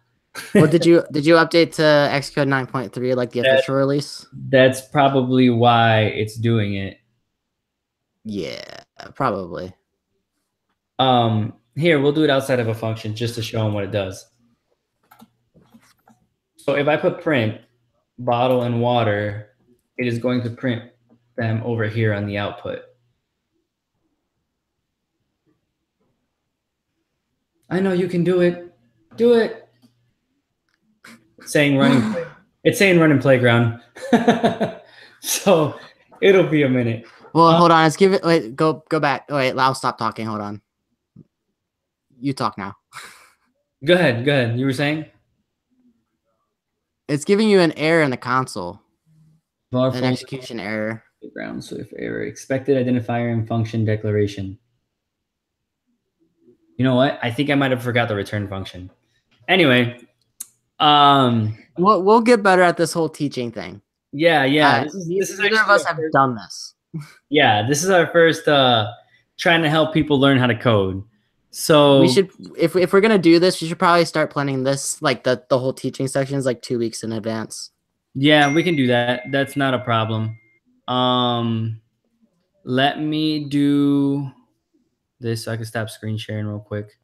well, 0.55 0.67
did 0.67 0.87
you 0.87 1.05
did 1.13 1.27
you 1.27 1.35
update 1.35 1.75
to 1.75 1.83
Xcode 1.83 2.49
9.3 2.49 3.17
like 3.17 3.33
the 3.33 3.41
that, 3.41 3.55
official 3.55 3.75
release? 3.75 4.27
That's 4.33 4.87
probably 4.89 5.51
why 5.51 6.03
it's 6.03 6.37
doing 6.37 6.75
it. 6.75 6.99
Yeah, 8.25 8.83
probably. 9.15 9.75
Um, 10.99 11.55
here, 11.75 12.01
we'll 12.01 12.13
do 12.13 12.25
it 12.25 12.31
outside 12.31 12.61
of 12.61 12.69
a 12.69 12.75
function 12.75 13.17
just 13.17 13.35
to 13.35 13.43
show 13.43 13.65
them 13.65 13.73
what 13.73 13.85
it 13.85 13.91
does. 13.91 14.27
So 16.57 16.77
if 16.77 16.87
I 16.87 16.97
put 16.97 17.21
print 17.21 17.61
bottle 18.19 18.63
and 18.63 18.81
water, 18.81 19.49
it 19.99 20.07
is 20.07 20.19
going 20.19 20.43
to 20.45 20.51
print 20.51 20.85
them 21.37 21.63
over 21.65 21.89
here 21.89 22.13
on 22.15 22.27
the 22.27 22.39
output. 22.39 22.83
I 27.73 27.81
know 27.81 27.93
you 27.93 28.07
can 28.07 28.23
do 28.23 28.41
it. 28.41 28.73
Do 29.17 29.33
it. 29.33 29.69
It's 31.39 31.53
saying 31.53 31.77
running. 31.77 32.15
It's 32.65 32.79
saying 32.79 33.01
running 33.01 33.19
playground. 33.19 33.81
so 35.21 35.77
it'll 36.21 36.47
be 36.47 36.63
a 36.63 36.69
minute. 36.69 37.07
Well, 37.33 37.49
uh, 37.49 37.59
hold 37.59 37.73
on. 37.73 37.83
Let's 37.83 37.97
give 37.97 38.13
it. 38.13 38.23
Wait, 38.23 38.55
go 38.55 38.85
go 38.89 39.01
back. 39.01 39.29
Wait, 39.29 39.51
I'll 39.59 39.75
stop 39.75 39.99
talking. 39.99 40.27
Hold 40.27 40.41
on 40.41 40.63
you 42.23 42.33
talk 42.33 42.57
now. 42.57 42.77
go 43.85 43.95
ahead. 43.95 44.25
Go 44.25 44.33
ahead. 44.33 44.59
You 44.59 44.65
were 44.65 44.73
saying? 44.73 45.05
It's 47.09 47.25
giving 47.25 47.51
you 47.51 47.61
an 47.61 47.73
error 47.73 48.03
in 48.03 48.11
the 48.11 48.17
console. 48.17 48.81
Bar 49.71 49.95
an 49.95 50.05
execution 50.05 50.61
error. 50.61 51.03
Ground 51.35 51.63
Swift 51.63 51.93
error. 51.99 52.23
Expected 52.23 52.85
identifier 52.85 53.33
and 53.33 53.47
function 53.47 53.85
declaration. 53.85 54.59
You 56.77 56.85
know 56.85 56.95
what? 56.95 57.19
I 57.23 57.31
think 57.31 57.51
I 57.51 57.55
might 57.55 57.71
have 57.71 57.83
forgot 57.83 58.09
the 58.09 58.17
return 58.17 58.49
function. 58.49 58.91
Anyway, 59.49 60.01
um, 60.79 61.57
we'll 61.79 62.03
we'll 62.03 62.21
get 62.21 62.43
better 62.43 62.63
at 62.63 62.77
this 62.77 62.93
whole 62.93 63.09
teaching 63.09 63.51
thing. 63.51 63.83
Yeah, 64.13 64.45
yeah. 64.45 64.69
Uh, 64.69 64.85
this 64.85 64.95
is, 64.95 65.09
this 65.09 65.39
neither 65.39 65.61
of 65.61 65.69
us 65.69 65.85
have 65.85 65.97
first, 65.97 66.13
done 66.13 66.35
this. 66.35 66.75
yeah, 67.31 67.67
this 67.67 67.83
is 67.83 67.91
our 67.91 68.07
first 68.09 68.47
uh 68.49 68.91
trying 69.39 69.63
to 69.63 69.71
help 69.71 69.93
people 69.95 70.21
learn 70.21 70.39
how 70.39 70.47
to 70.47 70.55
code. 70.55 71.03
So 71.51 72.01
we 72.01 72.09
should, 72.09 72.31
if 72.57 72.75
if 72.77 72.93
we're 72.93 73.01
gonna 73.01 73.19
do 73.19 73.39
this, 73.39 73.61
we 73.61 73.69
should 73.69 73.79
probably 73.79 74.05
start 74.07 74.31
planning 74.31 74.65
this 74.65 75.01
like 75.03 75.25
the 75.25 75.45
the 75.51 75.59
whole 75.59 75.73
teaching 75.73 76.09
sections 76.09 76.47
like 76.47 76.63
two 76.63 76.79
weeks 76.79 77.03
in 77.03 77.13
advance. 77.13 77.71
Yeah, 78.15 78.53
we 78.53 78.63
can 78.63 78.77
do 78.77 78.87
that. 78.89 79.23
That's 79.31 79.57
not 79.57 79.75
a 79.75 79.79
problem. 79.79 80.39
Um, 80.89 81.81
let 82.65 83.01
me 83.01 83.45
do 83.45 84.31
this 85.23 85.45
so 85.45 85.53
I 85.53 85.57
can 85.57 85.65
stop 85.65 85.89
screen 85.89 86.19
sharing 86.19 86.47
real 86.47 86.61
quick. 86.61 86.99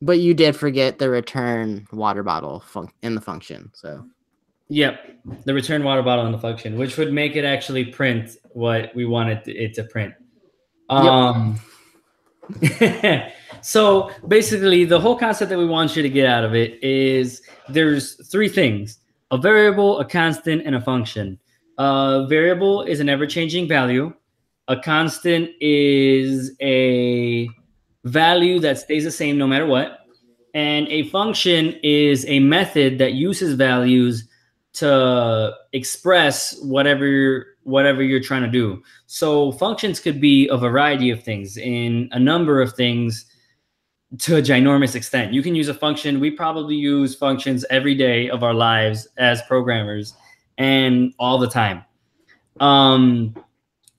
But 0.00 0.20
you 0.20 0.34
did 0.34 0.56
forget 0.56 0.98
the 0.98 1.08
return 1.08 1.86
water 1.92 2.22
bottle 2.22 2.60
fun- 2.60 2.90
in 3.02 3.14
the 3.14 3.20
function, 3.20 3.70
so. 3.74 4.04
Yep, 4.68 5.44
the 5.44 5.54
return 5.54 5.84
water 5.84 6.02
bottle 6.02 6.26
in 6.26 6.32
the 6.32 6.38
function, 6.38 6.78
which 6.78 6.96
would 6.96 7.12
make 7.12 7.36
it 7.36 7.44
actually 7.44 7.84
print 7.84 8.36
what 8.52 8.94
we 8.94 9.04
wanted 9.04 9.46
it 9.46 9.74
to 9.74 9.84
print. 9.84 10.14
Um, 10.88 11.60
yep. 12.60 13.34
so 13.62 14.10
basically, 14.26 14.84
the 14.84 14.98
whole 14.98 15.16
concept 15.16 15.50
that 15.50 15.58
we 15.58 15.66
want 15.66 15.96
you 15.96 16.02
to 16.02 16.08
get 16.08 16.26
out 16.26 16.44
of 16.44 16.54
it 16.54 16.82
is 16.82 17.42
there's 17.68 18.26
three 18.30 18.48
things: 18.48 18.98
a 19.30 19.38
variable, 19.38 19.98
a 20.00 20.04
constant, 20.04 20.62
and 20.64 20.74
a 20.74 20.80
function. 20.80 21.38
A 21.78 22.26
variable 22.28 22.82
is 22.82 23.00
an 23.00 23.08
ever-changing 23.08 23.68
value. 23.68 24.14
A 24.68 24.76
constant 24.76 25.50
is 25.60 26.52
a 26.60 27.48
value 28.04 28.60
that 28.60 28.78
stays 28.78 29.04
the 29.04 29.10
same 29.10 29.36
no 29.36 29.46
matter 29.46 29.66
what. 29.66 30.00
And 30.54 30.86
a 30.88 31.08
function 31.08 31.74
is 31.82 32.24
a 32.26 32.38
method 32.38 32.98
that 32.98 33.14
uses 33.14 33.54
values 33.54 34.28
to 34.74 35.52
express 35.72 36.58
whatever 36.62 37.46
whatever 37.64 38.02
you're 38.02 38.20
trying 38.20 38.42
to 38.42 38.48
do. 38.48 38.82
So 39.06 39.52
functions 39.52 39.98
could 39.98 40.20
be 40.20 40.48
a 40.48 40.56
variety 40.56 41.10
of 41.10 41.22
things 41.22 41.56
in 41.56 42.08
a 42.12 42.18
number 42.18 42.60
of 42.60 42.74
things 42.74 43.24
to 44.18 44.36
a 44.36 44.42
ginormous 44.42 44.94
extent. 44.94 45.32
You 45.32 45.42
can 45.42 45.54
use 45.54 45.68
a 45.68 45.74
function. 45.74 46.20
We 46.20 46.30
probably 46.30 46.76
use 46.76 47.14
functions 47.14 47.64
every 47.70 47.94
day 47.94 48.28
of 48.28 48.42
our 48.42 48.54
lives 48.54 49.08
as 49.16 49.42
programmers 49.42 50.14
and 50.58 51.14
all 51.18 51.38
the 51.38 51.48
time. 51.48 51.84
Um, 52.60 53.34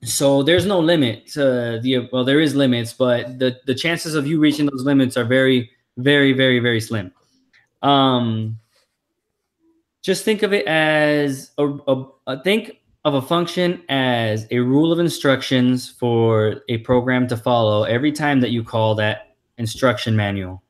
so 0.06 0.42
there's 0.42 0.66
no 0.66 0.78
limit 0.78 1.26
to 1.28 1.80
the 1.82 2.08
well, 2.12 2.24
there 2.24 2.40
is 2.40 2.54
limits, 2.54 2.92
but 2.92 3.38
the 3.38 3.58
the 3.66 3.74
chances 3.74 4.14
of 4.14 4.26
you 4.26 4.38
reaching 4.38 4.66
those 4.66 4.84
limits 4.84 5.16
are 5.16 5.24
very, 5.24 5.70
very, 5.96 6.32
very, 6.32 6.60
very 6.60 6.80
slim. 6.80 7.12
Um, 7.82 8.58
just 10.02 10.24
think 10.24 10.42
of 10.42 10.52
it 10.52 10.66
as 10.66 11.50
a, 11.58 11.66
a, 11.66 12.04
a, 12.28 12.42
think 12.42 12.78
of 13.04 13.14
a 13.14 13.22
function 13.22 13.82
as 13.88 14.46
a 14.50 14.60
rule 14.60 14.92
of 14.92 15.00
instructions 15.00 15.90
for 15.90 16.62
a 16.68 16.78
program 16.78 17.26
to 17.28 17.36
follow 17.36 17.82
every 17.82 18.12
time 18.12 18.40
that 18.40 18.50
you 18.50 18.62
call 18.62 18.94
that 18.94 19.36
instruction 19.58 20.14
manual 20.14 20.62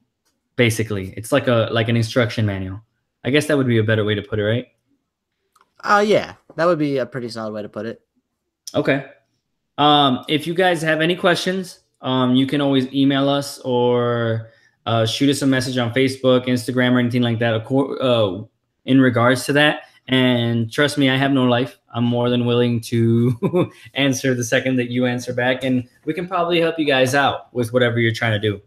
basically. 0.57 1.13
It's 1.17 1.33
like 1.33 1.49
a 1.49 1.69
like 1.71 1.89
an 1.89 1.97
instruction 1.97 2.47
manual. 2.47 2.83
I 3.25 3.31
guess 3.31 3.47
that 3.47 3.59
would 3.59 3.67
be 3.67 3.79
a 3.79 3.83
better 3.83 4.05
way 4.05 4.15
to 4.15 4.23
put 4.23 4.39
it 4.39 4.45
right? 4.45 4.67
Uh 5.85 6.05
yeah 6.07 6.35
that 6.57 6.65
would 6.65 6.79
be 6.79 6.97
a 6.99 7.07
pretty 7.07 7.29
solid 7.29 7.53
way 7.53 7.63
to 7.63 7.69
put 7.69 7.85
it. 7.85 8.01
Okay 8.75 9.07
um 9.79 10.25
if 10.29 10.47
you 10.47 10.55
guys 10.55 10.83
have 10.83 11.01
any 11.01 11.17
questions 11.17 11.81
um 12.01 12.35
you 12.35 12.47
can 12.47 12.61
always 12.61 12.93
email 12.93 13.29
us 13.29 13.59
or 13.61 14.51
uh, 14.87 15.05
shoot 15.05 15.29
us 15.29 15.43
a 15.43 15.47
message 15.47 15.77
on 15.79 15.93
facebook 15.93 16.47
instagram 16.47 16.93
or 16.93 17.01
anything 17.01 17.23
like 17.23 17.41
that 17.41 17.55
uh, 17.55 18.45
in 18.87 19.01
regards 19.01 19.45
to 19.45 19.53
that. 19.53 19.83
And 20.09 20.73
trust 20.73 20.97
me, 20.97 21.11
I 21.11 21.17
have 21.17 21.33
no 21.33 21.45
life. 21.45 21.79
I'm 21.93 22.05
more 22.05 22.31
than 22.31 22.47
willing 22.47 22.81
to 22.83 23.71
answer 23.95 24.35
the 24.35 24.45
second 24.45 24.77
that 24.77 24.89
you 24.89 25.05
answer 25.05 25.35
back, 25.35 25.65
and 25.65 25.89
we 26.05 26.15
can 26.15 26.29
probably 26.29 26.61
help 26.61 26.79
you 26.79 26.87
guys 26.87 27.15
out 27.15 27.53
with 27.53 27.73
whatever 27.73 27.99
you're 27.99 28.13
trying 28.13 28.41
to 28.41 28.51
do. 28.51 28.61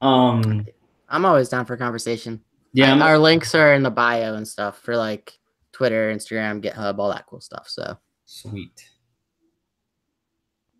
Um, 0.00 0.66
I'm 1.10 1.26
always 1.26 1.50
down 1.50 1.66
for 1.66 1.76
conversation. 1.76 2.40
Yeah, 2.72 2.94
I, 2.94 3.00
our 3.00 3.18
links 3.18 3.54
are 3.54 3.74
in 3.74 3.82
the 3.82 3.90
bio 3.90 4.34
and 4.34 4.48
stuff 4.48 4.78
for 4.78 4.96
like 4.96 5.38
Twitter, 5.72 6.12
Instagram, 6.12 6.62
GitHub, 6.62 6.98
all 6.98 7.10
that 7.10 7.26
cool 7.26 7.42
stuff. 7.42 7.68
So 7.68 7.98
sweet. 8.24 8.88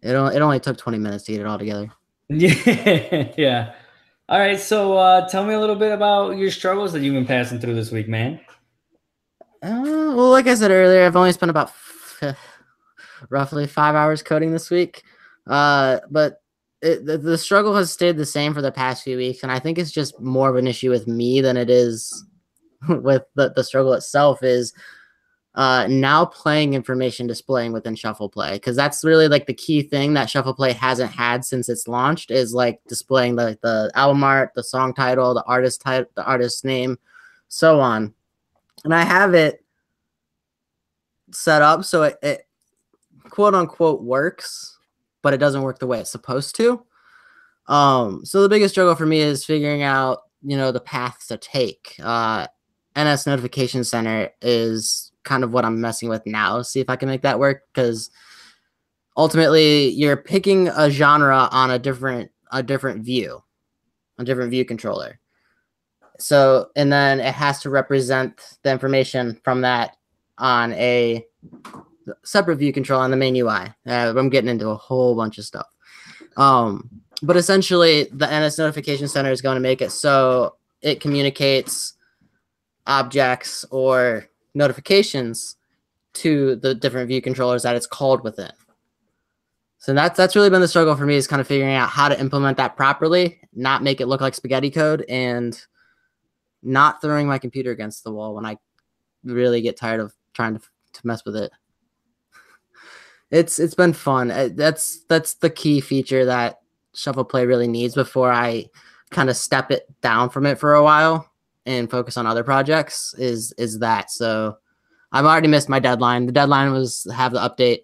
It 0.02 0.14
only, 0.14 0.36
it 0.36 0.42
only 0.42 0.60
took 0.60 0.76
20 0.76 0.98
minutes 0.98 1.24
to 1.24 1.32
get 1.32 1.40
it 1.40 1.46
all 1.46 1.58
together. 1.58 1.90
Yeah, 2.28 3.32
yeah. 3.36 3.74
All 4.28 4.38
right, 4.38 4.58
so 4.58 4.96
uh, 4.96 5.28
tell 5.28 5.44
me 5.44 5.52
a 5.52 5.60
little 5.60 5.76
bit 5.76 5.92
about 5.92 6.38
your 6.38 6.50
struggles 6.50 6.92
that 6.94 7.00
you've 7.00 7.12
been 7.14 7.26
passing 7.26 7.60
through 7.60 7.74
this 7.74 7.90
week, 7.90 8.08
man. 8.08 8.40
Uh, 9.62 10.14
well, 10.16 10.30
like 10.30 10.46
I 10.46 10.54
said 10.54 10.70
earlier, 10.70 11.04
I've 11.04 11.16
only 11.16 11.32
spent 11.32 11.50
about 11.50 11.68
f- 11.68 12.36
roughly 13.28 13.66
five 13.66 13.94
hours 13.94 14.22
coding 14.22 14.52
this 14.52 14.70
week. 14.70 15.02
Uh, 15.46 15.98
but 16.10 16.40
it, 16.80 17.04
the, 17.04 17.18
the 17.18 17.36
struggle 17.36 17.76
has 17.76 17.92
stayed 17.92 18.16
the 18.16 18.24
same 18.24 18.54
for 18.54 18.62
the 18.62 18.72
past 18.72 19.04
few 19.04 19.16
weeks, 19.16 19.42
and 19.42 19.52
I 19.52 19.58
think 19.58 19.76
it's 19.76 19.92
just 19.92 20.18
more 20.18 20.48
of 20.48 20.56
an 20.56 20.66
issue 20.66 20.90
with 20.90 21.06
me 21.06 21.40
than 21.40 21.56
it 21.56 21.68
is 21.68 22.24
with 22.88 23.22
the, 23.34 23.52
the 23.54 23.64
struggle 23.64 23.92
itself. 23.92 24.42
Is 24.42 24.72
uh, 25.54 25.86
now 25.88 26.24
playing 26.24 26.74
information 26.74 27.26
displaying 27.26 27.72
within 27.72 27.94
Shuffle 27.94 28.28
Play 28.28 28.54
because 28.54 28.74
that's 28.74 29.04
really 29.04 29.28
like 29.28 29.46
the 29.46 29.54
key 29.54 29.82
thing 29.82 30.14
that 30.14 30.30
Shuffle 30.30 30.54
Play 30.54 30.72
hasn't 30.72 31.12
had 31.12 31.44
since 31.44 31.68
it's 31.68 31.86
launched 31.86 32.30
is 32.30 32.54
like 32.54 32.80
displaying 32.88 33.36
the 33.36 33.58
the 33.62 33.90
album 33.94 34.24
art, 34.24 34.52
the 34.54 34.64
song 34.64 34.94
title, 34.94 35.34
the 35.34 35.44
artist 35.44 35.80
title, 35.80 36.10
the 36.14 36.24
artist's 36.24 36.64
name, 36.64 36.98
so 37.48 37.80
on 37.80 38.14
and 38.84 38.94
I 38.94 39.02
have 39.02 39.34
it 39.34 39.64
set 41.32 41.62
up 41.62 41.84
so 41.84 42.04
it, 42.04 42.16
it 42.22 42.46
quote 43.30 43.54
unquote 43.54 44.02
works, 44.02 44.78
but 45.22 45.34
it 45.34 45.38
doesn't 45.38 45.62
work 45.62 45.78
the 45.78 45.86
way 45.86 46.00
it's 46.00 46.10
supposed 46.10 46.56
to. 46.56 46.84
Um, 47.68 48.24
so 48.24 48.42
the 48.42 48.48
biggest 48.48 48.74
struggle 48.74 48.94
for 48.94 49.06
me 49.06 49.20
is 49.20 49.44
figuring 49.44 49.82
out, 49.82 50.22
you 50.42 50.56
know, 50.56 50.72
the 50.72 50.80
paths 50.80 51.28
to 51.28 51.36
take. 51.36 51.94
Uh, 52.02 52.46
NS 52.98 53.26
Notification 53.26 53.84
Center 53.84 54.30
is 54.42 55.11
kind 55.24 55.44
of 55.44 55.52
what 55.52 55.64
I'm 55.64 55.80
messing 55.80 56.08
with 56.08 56.26
now. 56.26 56.62
See 56.62 56.80
if 56.80 56.90
I 56.90 56.96
can 56.96 57.08
make 57.08 57.22
that 57.22 57.38
work 57.38 57.62
because 57.72 58.10
ultimately 59.16 59.88
you're 59.90 60.16
picking 60.16 60.68
a 60.68 60.90
genre 60.90 61.48
on 61.50 61.70
a 61.70 61.78
different 61.78 62.30
a 62.50 62.62
different 62.62 63.04
view, 63.04 63.42
a 64.18 64.24
different 64.24 64.50
view 64.50 64.64
controller. 64.64 65.18
So, 66.18 66.68
and 66.76 66.92
then 66.92 67.18
it 67.18 67.34
has 67.34 67.60
to 67.62 67.70
represent 67.70 68.58
the 68.62 68.70
information 68.70 69.40
from 69.42 69.62
that 69.62 69.96
on 70.38 70.72
a 70.74 71.26
separate 72.24 72.56
view 72.56 72.72
control 72.72 73.00
on 73.00 73.10
the 73.10 73.16
main 73.16 73.34
UI. 73.34 73.72
Uh, 73.86 74.14
I'm 74.16 74.28
getting 74.28 74.50
into 74.50 74.68
a 74.68 74.76
whole 74.76 75.16
bunch 75.16 75.38
of 75.38 75.44
stuff. 75.44 75.66
Um, 76.36 76.90
but 77.22 77.36
essentially, 77.36 78.08
the 78.12 78.26
NS 78.26 78.58
Notification 78.58 79.08
Center 79.08 79.30
is 79.30 79.40
going 79.40 79.56
to 79.56 79.60
make 79.60 79.80
it 79.80 79.92
so 79.92 80.56
it 80.80 81.00
communicates 81.00 81.94
objects 82.86 83.64
or 83.70 84.26
notifications 84.54 85.56
to 86.14 86.56
the 86.56 86.74
different 86.74 87.08
view 87.08 87.22
controllers 87.22 87.62
that 87.62 87.76
it's 87.76 87.86
called 87.86 88.22
within. 88.22 88.52
So 89.78 89.94
that's 89.94 90.16
that's 90.16 90.36
really 90.36 90.50
been 90.50 90.60
the 90.60 90.68
struggle 90.68 90.94
for 90.94 91.06
me 91.06 91.16
is 91.16 91.26
kind 91.26 91.40
of 91.40 91.48
figuring 91.48 91.74
out 91.74 91.88
how 91.88 92.08
to 92.08 92.20
implement 92.20 92.56
that 92.58 92.76
properly, 92.76 93.40
not 93.52 93.82
make 93.82 94.00
it 94.00 94.06
look 94.06 94.20
like 94.20 94.34
spaghetti 94.34 94.70
code, 94.70 95.04
and 95.08 95.60
not 96.62 97.02
throwing 97.02 97.26
my 97.26 97.38
computer 97.38 97.72
against 97.72 98.04
the 98.04 98.12
wall 98.12 98.34
when 98.34 98.46
I 98.46 98.58
really 99.24 99.60
get 99.60 99.76
tired 99.76 99.98
of 99.98 100.14
trying 100.34 100.56
to, 100.56 100.60
to 100.60 101.06
mess 101.06 101.24
with 101.24 101.36
it. 101.36 101.50
It's 103.32 103.58
it's 103.58 103.74
been 103.74 103.94
fun. 103.94 104.30
Uh, 104.30 104.50
that's 104.52 105.04
that's 105.04 105.34
the 105.34 105.48
key 105.48 105.80
feature 105.80 106.26
that 106.26 106.60
Shuffle 106.94 107.24
Play 107.24 107.46
really 107.46 107.66
needs 107.66 107.94
before 107.94 108.30
I 108.30 108.66
kind 109.10 109.30
of 109.30 109.38
step 109.38 109.70
it 109.70 109.86
down 110.02 110.28
from 110.28 110.44
it 110.44 110.58
for 110.58 110.74
a 110.74 110.84
while 110.84 111.31
and 111.66 111.90
focus 111.90 112.16
on 112.16 112.26
other 112.26 112.44
projects 112.44 113.14
is 113.18 113.52
is 113.58 113.78
that. 113.80 114.10
So 114.10 114.58
I've 115.12 115.24
already 115.24 115.48
missed 115.48 115.68
my 115.68 115.78
deadline. 115.78 116.26
The 116.26 116.32
deadline 116.32 116.72
was 116.72 117.06
have 117.14 117.32
the 117.32 117.40
update 117.40 117.80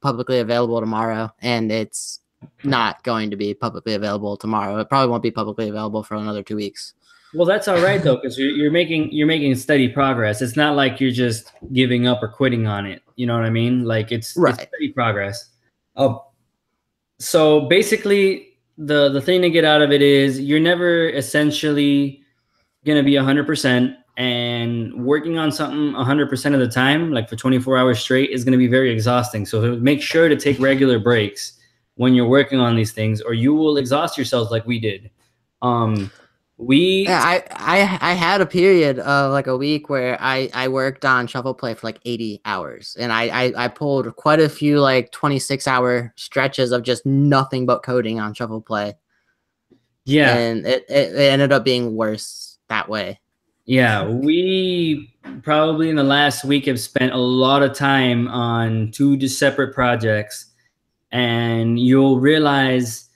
publicly 0.00 0.38
available 0.40 0.80
tomorrow 0.80 1.32
and 1.40 1.72
it's 1.72 2.20
not 2.62 3.02
going 3.04 3.30
to 3.30 3.36
be 3.36 3.54
publicly 3.54 3.94
available 3.94 4.36
tomorrow. 4.36 4.78
It 4.78 4.88
probably 4.88 5.10
won't 5.10 5.22
be 5.22 5.30
publicly 5.30 5.68
available 5.68 6.02
for 6.02 6.14
another 6.14 6.42
2 6.42 6.56
weeks. 6.56 6.92
Well, 7.32 7.46
that's 7.46 7.66
all 7.66 7.80
right 7.80 8.00
though, 8.02 8.16
because 8.16 8.38
you're, 8.38 8.50
you're 8.50 8.70
making 8.70 9.10
you're 9.12 9.26
making 9.26 9.54
steady 9.56 9.88
progress. 9.88 10.40
It's 10.40 10.56
not 10.56 10.76
like 10.76 11.00
you're 11.00 11.10
just 11.10 11.52
giving 11.72 12.06
up 12.06 12.22
or 12.22 12.28
quitting 12.28 12.66
on 12.66 12.86
it. 12.86 13.02
You 13.16 13.26
know 13.26 13.34
what 13.34 13.44
I 13.44 13.50
mean? 13.50 13.84
Like 13.84 14.12
it's, 14.12 14.36
right. 14.36 14.54
it's 14.54 14.62
steady 14.62 14.92
progress. 14.92 15.50
Oh, 15.96 16.26
so 17.18 17.62
basically, 17.62 18.58
the 18.78 19.08
the 19.08 19.20
thing 19.20 19.42
to 19.42 19.50
get 19.50 19.64
out 19.64 19.82
of 19.82 19.92
it 19.92 20.02
is 20.02 20.40
you're 20.40 20.60
never 20.60 21.08
essentially 21.08 22.23
gonna 22.84 23.02
be 23.02 23.16
hundred 23.16 23.46
percent, 23.46 23.96
and 24.16 25.04
working 25.04 25.38
on 25.38 25.50
something 25.50 25.94
hundred 25.94 26.28
percent 26.28 26.54
of 26.54 26.60
the 26.60 26.68
time, 26.68 27.12
like 27.12 27.28
for 27.28 27.36
24 27.36 27.76
hours 27.76 27.98
straight, 27.98 28.30
is 28.30 28.44
gonna 28.44 28.58
be 28.58 28.68
very 28.68 28.90
exhausting. 28.90 29.46
So 29.46 29.76
make 29.76 30.02
sure 30.02 30.28
to 30.28 30.36
take 30.36 30.58
regular 30.60 30.98
breaks 30.98 31.58
when 31.96 32.14
you're 32.14 32.28
working 32.28 32.60
on 32.60 32.76
these 32.76 32.92
things, 32.92 33.20
or 33.20 33.34
you 33.34 33.54
will 33.54 33.76
exhaust 33.76 34.16
yourselves 34.16 34.50
like 34.50 34.66
we 34.66 34.78
did. 34.78 35.10
Um, 35.62 36.10
we 36.56 37.04
yeah, 37.08 37.20
I, 37.20 37.42
I 37.50 37.98
I 38.00 38.12
had 38.12 38.40
a 38.40 38.46
period 38.46 39.00
of 39.00 39.32
like 39.32 39.48
a 39.48 39.56
week 39.56 39.88
where 39.88 40.16
I 40.20 40.48
I 40.54 40.68
worked 40.68 41.04
on 41.04 41.26
shuffle 41.26 41.54
play 41.54 41.74
for 41.74 41.86
like 41.86 41.98
80 42.04 42.42
hours 42.44 42.96
and 42.98 43.12
I 43.12 43.24
I, 43.24 43.64
I 43.64 43.68
pulled 43.68 44.14
quite 44.14 44.38
a 44.38 44.48
few 44.48 44.80
like 44.80 45.10
26 45.10 45.66
hour 45.66 46.12
stretches 46.16 46.70
of 46.70 46.84
just 46.84 47.04
nothing 47.04 47.66
but 47.66 47.82
coding 47.82 48.20
on 48.20 48.34
shuffle 48.34 48.60
play. 48.60 48.94
Yeah. 50.04 50.36
And 50.36 50.66
it, 50.66 50.84
it, 50.88 51.14
it 51.14 51.32
ended 51.32 51.50
up 51.50 51.64
being 51.64 51.96
worse 51.96 52.43
that 52.68 52.88
way. 52.88 53.20
Yeah, 53.66 54.06
we 54.06 55.14
probably 55.42 55.88
in 55.88 55.96
the 55.96 56.04
last 56.04 56.44
week 56.44 56.66
have 56.66 56.80
spent 56.80 57.12
a 57.12 57.18
lot 57.18 57.62
of 57.62 57.74
time 57.74 58.28
on 58.28 58.90
two 58.90 59.26
separate 59.26 59.74
projects 59.74 60.52
and 61.12 61.78
you'll 61.78 62.20
realize 62.20 63.08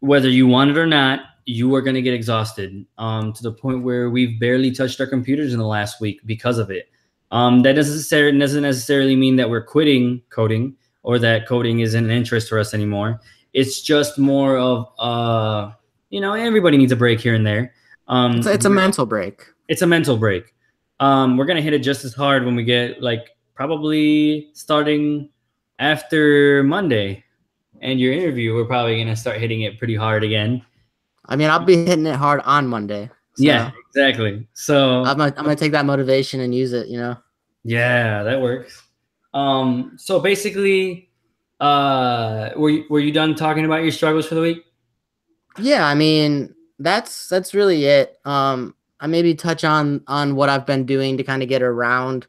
whether 0.00 0.28
you 0.28 0.46
want 0.46 0.70
it 0.70 0.78
or 0.78 0.86
not 0.86 1.20
you 1.46 1.74
are 1.74 1.82
going 1.82 1.94
to 1.94 2.02
get 2.02 2.14
exhausted 2.14 2.84
um, 2.98 3.32
to 3.32 3.42
the 3.42 3.52
point 3.52 3.82
where 3.82 4.10
we've 4.10 4.38
barely 4.38 4.70
touched 4.70 5.00
our 5.00 5.06
computers 5.06 5.52
in 5.52 5.58
the 5.58 5.66
last 5.66 6.00
week 6.00 6.20
because 6.24 6.58
of 6.58 6.70
it. 6.70 6.88
Um, 7.30 7.62
that 7.62 7.72
doesn't 7.72 7.94
necessarily 7.94 8.38
doesn't 8.38 8.62
necessarily 8.62 9.16
mean 9.16 9.36
that 9.36 9.48
we're 9.48 9.64
quitting 9.64 10.22
coding 10.28 10.76
or 11.02 11.18
that 11.18 11.48
coding 11.48 11.80
isn't 11.80 12.04
an 12.04 12.10
interest 12.10 12.48
for 12.48 12.58
us 12.58 12.74
anymore. 12.74 13.20
It's 13.54 13.80
just 13.80 14.18
more 14.18 14.58
of 14.58 14.88
uh, 14.98 15.72
you 16.10 16.20
know, 16.20 16.34
everybody 16.34 16.76
needs 16.76 16.92
a 16.92 16.96
break 16.96 17.20
here 17.20 17.34
and 17.34 17.46
there. 17.46 17.72
Um, 18.08 18.38
it's, 18.38 18.46
it's 18.46 18.64
a 18.64 18.70
mental 18.70 19.06
break. 19.06 19.46
It's 19.68 19.82
a 19.82 19.86
mental 19.86 20.16
break. 20.16 20.54
Um, 21.00 21.36
we're 21.36 21.46
gonna 21.46 21.60
hit 21.62 21.72
it 21.72 21.80
just 21.80 22.04
as 22.04 22.14
hard 22.14 22.44
when 22.44 22.54
we 22.54 22.64
get 22.64 23.02
like 23.02 23.30
probably 23.54 24.50
starting 24.52 25.28
after 25.78 26.62
Monday 26.62 27.24
and 27.80 28.00
your 28.00 28.12
interview. 28.12 28.54
We're 28.54 28.66
probably 28.66 28.98
gonna 28.98 29.16
start 29.16 29.38
hitting 29.38 29.62
it 29.62 29.78
pretty 29.78 29.96
hard 29.96 30.24
again. 30.24 30.64
I 31.26 31.36
mean, 31.36 31.50
I'll 31.50 31.64
be 31.64 31.84
hitting 31.84 32.06
it 32.06 32.16
hard 32.16 32.40
on 32.44 32.66
Monday. 32.66 33.10
So 33.34 33.44
yeah, 33.44 33.70
exactly. 33.88 34.46
So 34.52 35.04
I'm 35.04 35.16
gonna, 35.16 35.34
I'm 35.36 35.44
gonna 35.44 35.56
take 35.56 35.72
that 35.72 35.86
motivation 35.86 36.40
and 36.40 36.54
use 36.54 36.72
it. 36.72 36.88
You 36.88 36.98
know. 36.98 37.16
Yeah, 37.64 38.22
that 38.22 38.40
works. 38.40 38.82
Um, 39.34 39.92
so 39.96 40.20
basically, 40.20 41.10
uh, 41.60 42.50
were 42.56 42.70
you, 42.70 42.84
were 42.90 43.00
you 43.00 43.12
done 43.12 43.34
talking 43.34 43.64
about 43.64 43.82
your 43.82 43.92
struggles 43.92 44.26
for 44.26 44.34
the 44.34 44.40
week? 44.40 44.64
Yeah, 45.58 45.86
I 45.86 45.94
mean 45.94 46.54
that's 46.82 47.28
that's 47.28 47.54
really 47.54 47.84
it. 47.84 48.18
Um, 48.24 48.74
I 49.00 49.06
maybe 49.06 49.34
touch 49.34 49.64
on 49.64 50.02
on 50.06 50.36
what 50.36 50.48
I've 50.48 50.66
been 50.66 50.84
doing 50.84 51.16
to 51.16 51.24
kind 51.24 51.42
of 51.42 51.48
get 51.48 51.62
around. 51.62 52.26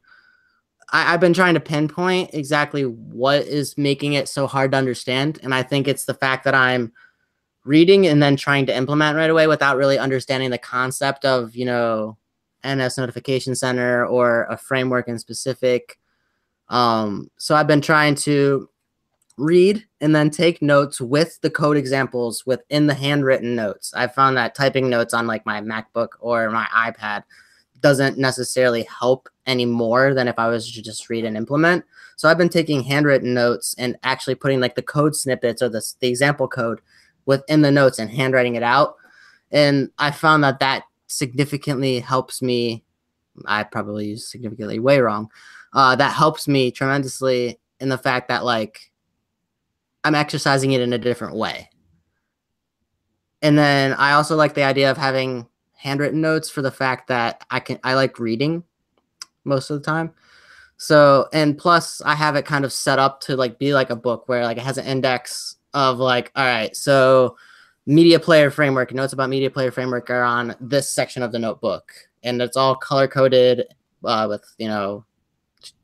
I, 0.91 1.13
I've 1.13 1.19
been 1.19 1.33
trying 1.33 1.53
to 1.55 1.59
pinpoint 1.59 2.31
exactly 2.33 2.83
what 2.83 3.43
is 3.43 3.77
making 3.77 4.13
it 4.13 4.27
so 4.27 4.47
hard 4.47 4.71
to 4.71 4.77
understand, 4.77 5.39
and 5.43 5.53
I 5.53 5.63
think 5.63 5.87
it's 5.87 6.05
the 6.05 6.13
fact 6.13 6.43
that 6.45 6.55
I'm 6.55 6.91
reading 7.65 8.07
and 8.07 8.21
then 8.21 8.35
trying 8.35 8.65
to 8.65 8.75
implement 8.75 9.15
right 9.15 9.29
away 9.29 9.47
without 9.47 9.77
really 9.77 9.97
understanding 9.97 10.49
the 10.49 10.57
concept 10.57 11.25
of 11.25 11.55
you 11.55 11.65
know 11.65 12.17
NS 12.65 12.97
Notification 12.97 13.55
Center 13.55 14.05
or 14.05 14.45
a 14.45 14.57
framework 14.57 15.07
in 15.07 15.19
specific. 15.19 15.99
Um, 16.69 17.29
so 17.37 17.55
I've 17.55 17.67
been 17.67 17.81
trying 17.81 18.15
to 18.15 18.69
read 19.37 19.85
and 20.01 20.15
then 20.15 20.29
take 20.29 20.61
notes 20.61 21.01
with 21.01 21.39
the 21.41 21.49
code 21.49 21.77
examples 21.77 22.45
within 22.45 22.87
the 22.87 22.93
handwritten 22.93 23.55
notes. 23.55 23.93
I 23.95 24.07
found 24.07 24.37
that 24.37 24.55
typing 24.55 24.89
notes 24.89 25.13
on 25.13 25.27
like 25.27 25.45
my 25.45 25.61
MacBook 25.61 26.09
or 26.19 26.49
my 26.51 26.65
iPad 26.75 27.23
doesn't 27.81 28.17
necessarily 28.17 28.83
help 28.83 29.27
any 29.45 29.65
more 29.65 30.13
than 30.13 30.27
if 30.27 30.39
I 30.39 30.47
was 30.47 30.71
to 30.71 30.81
just 30.81 31.09
read 31.09 31.25
and 31.25 31.35
implement. 31.35 31.83
So 32.15 32.29
I've 32.29 32.37
been 32.37 32.49
taking 32.49 32.83
handwritten 32.83 33.33
notes 33.33 33.75
and 33.77 33.97
actually 34.03 34.35
putting 34.35 34.59
like 34.59 34.75
the 34.75 34.81
code 34.81 35.15
snippets 35.15 35.61
or 35.61 35.69
the, 35.69 35.83
the 35.99 36.07
example 36.07 36.47
code 36.47 36.79
within 37.25 37.61
the 37.61 37.71
notes 37.71 37.99
and 37.99 38.09
handwriting 38.09 38.55
it 38.55 38.63
out. 38.63 38.95
And 39.51 39.89
I 39.99 40.11
found 40.11 40.43
that 40.43 40.59
that 40.59 40.83
significantly 41.07 41.99
helps 41.99 42.41
me. 42.41 42.83
I 43.45 43.63
probably 43.63 44.07
use 44.07 44.27
significantly 44.27 44.79
way 44.79 44.99
wrong. 44.99 45.29
Uh, 45.73 45.95
that 45.95 46.13
helps 46.13 46.47
me 46.47 46.71
tremendously 46.71 47.59
in 47.79 47.89
the 47.89 47.97
fact 47.97 48.29
that 48.29 48.45
like 48.45 48.92
I'm 50.03 50.15
exercising 50.15 50.71
it 50.71 50.81
in 50.81 50.93
a 50.93 50.97
different 50.97 51.35
way. 51.35 51.69
And 53.41 53.57
then 53.57 53.93
I 53.93 54.13
also 54.13 54.35
like 54.35 54.53
the 54.53 54.63
idea 54.63 54.89
of 54.89 54.97
having 54.97 55.47
handwritten 55.73 56.21
notes 56.21 56.49
for 56.49 56.61
the 56.61 56.71
fact 56.71 57.07
that 57.09 57.45
I 57.51 57.59
can 57.59 57.79
I 57.83 57.93
like 57.95 58.19
reading 58.19 58.63
most 59.43 59.69
of 59.69 59.79
the 59.79 59.85
time. 59.85 60.13
So 60.77 61.27
and 61.33 61.57
plus 61.57 62.01
I 62.01 62.15
have 62.15 62.35
it 62.35 62.45
kind 62.45 62.65
of 62.65 62.73
set 62.73 62.99
up 62.99 63.21
to 63.21 63.35
like 63.35 63.59
be 63.59 63.73
like 63.73 63.89
a 63.89 63.95
book 63.95 64.27
where 64.27 64.43
like 64.43 64.57
it 64.57 64.63
has 64.63 64.77
an 64.77 64.85
index 64.85 65.57
of 65.73 65.99
like 65.99 66.31
all 66.35 66.45
right, 66.45 66.75
so 66.75 67.37
media 67.85 68.19
player 68.19 68.49
framework 68.49 68.93
notes 68.93 69.13
about 69.13 69.29
media 69.29 69.49
player 69.49 69.71
framework 69.71 70.09
are 70.09 70.23
on 70.23 70.55
this 70.61 70.89
section 70.89 71.21
of 71.21 71.31
the 71.33 71.39
notebook 71.39 71.91
and 72.23 72.41
it's 72.41 72.55
all 72.55 72.75
color 72.75 73.07
coded 73.07 73.65
uh, 74.05 74.25
with 74.29 74.43
you 74.57 74.67
know 74.67 75.05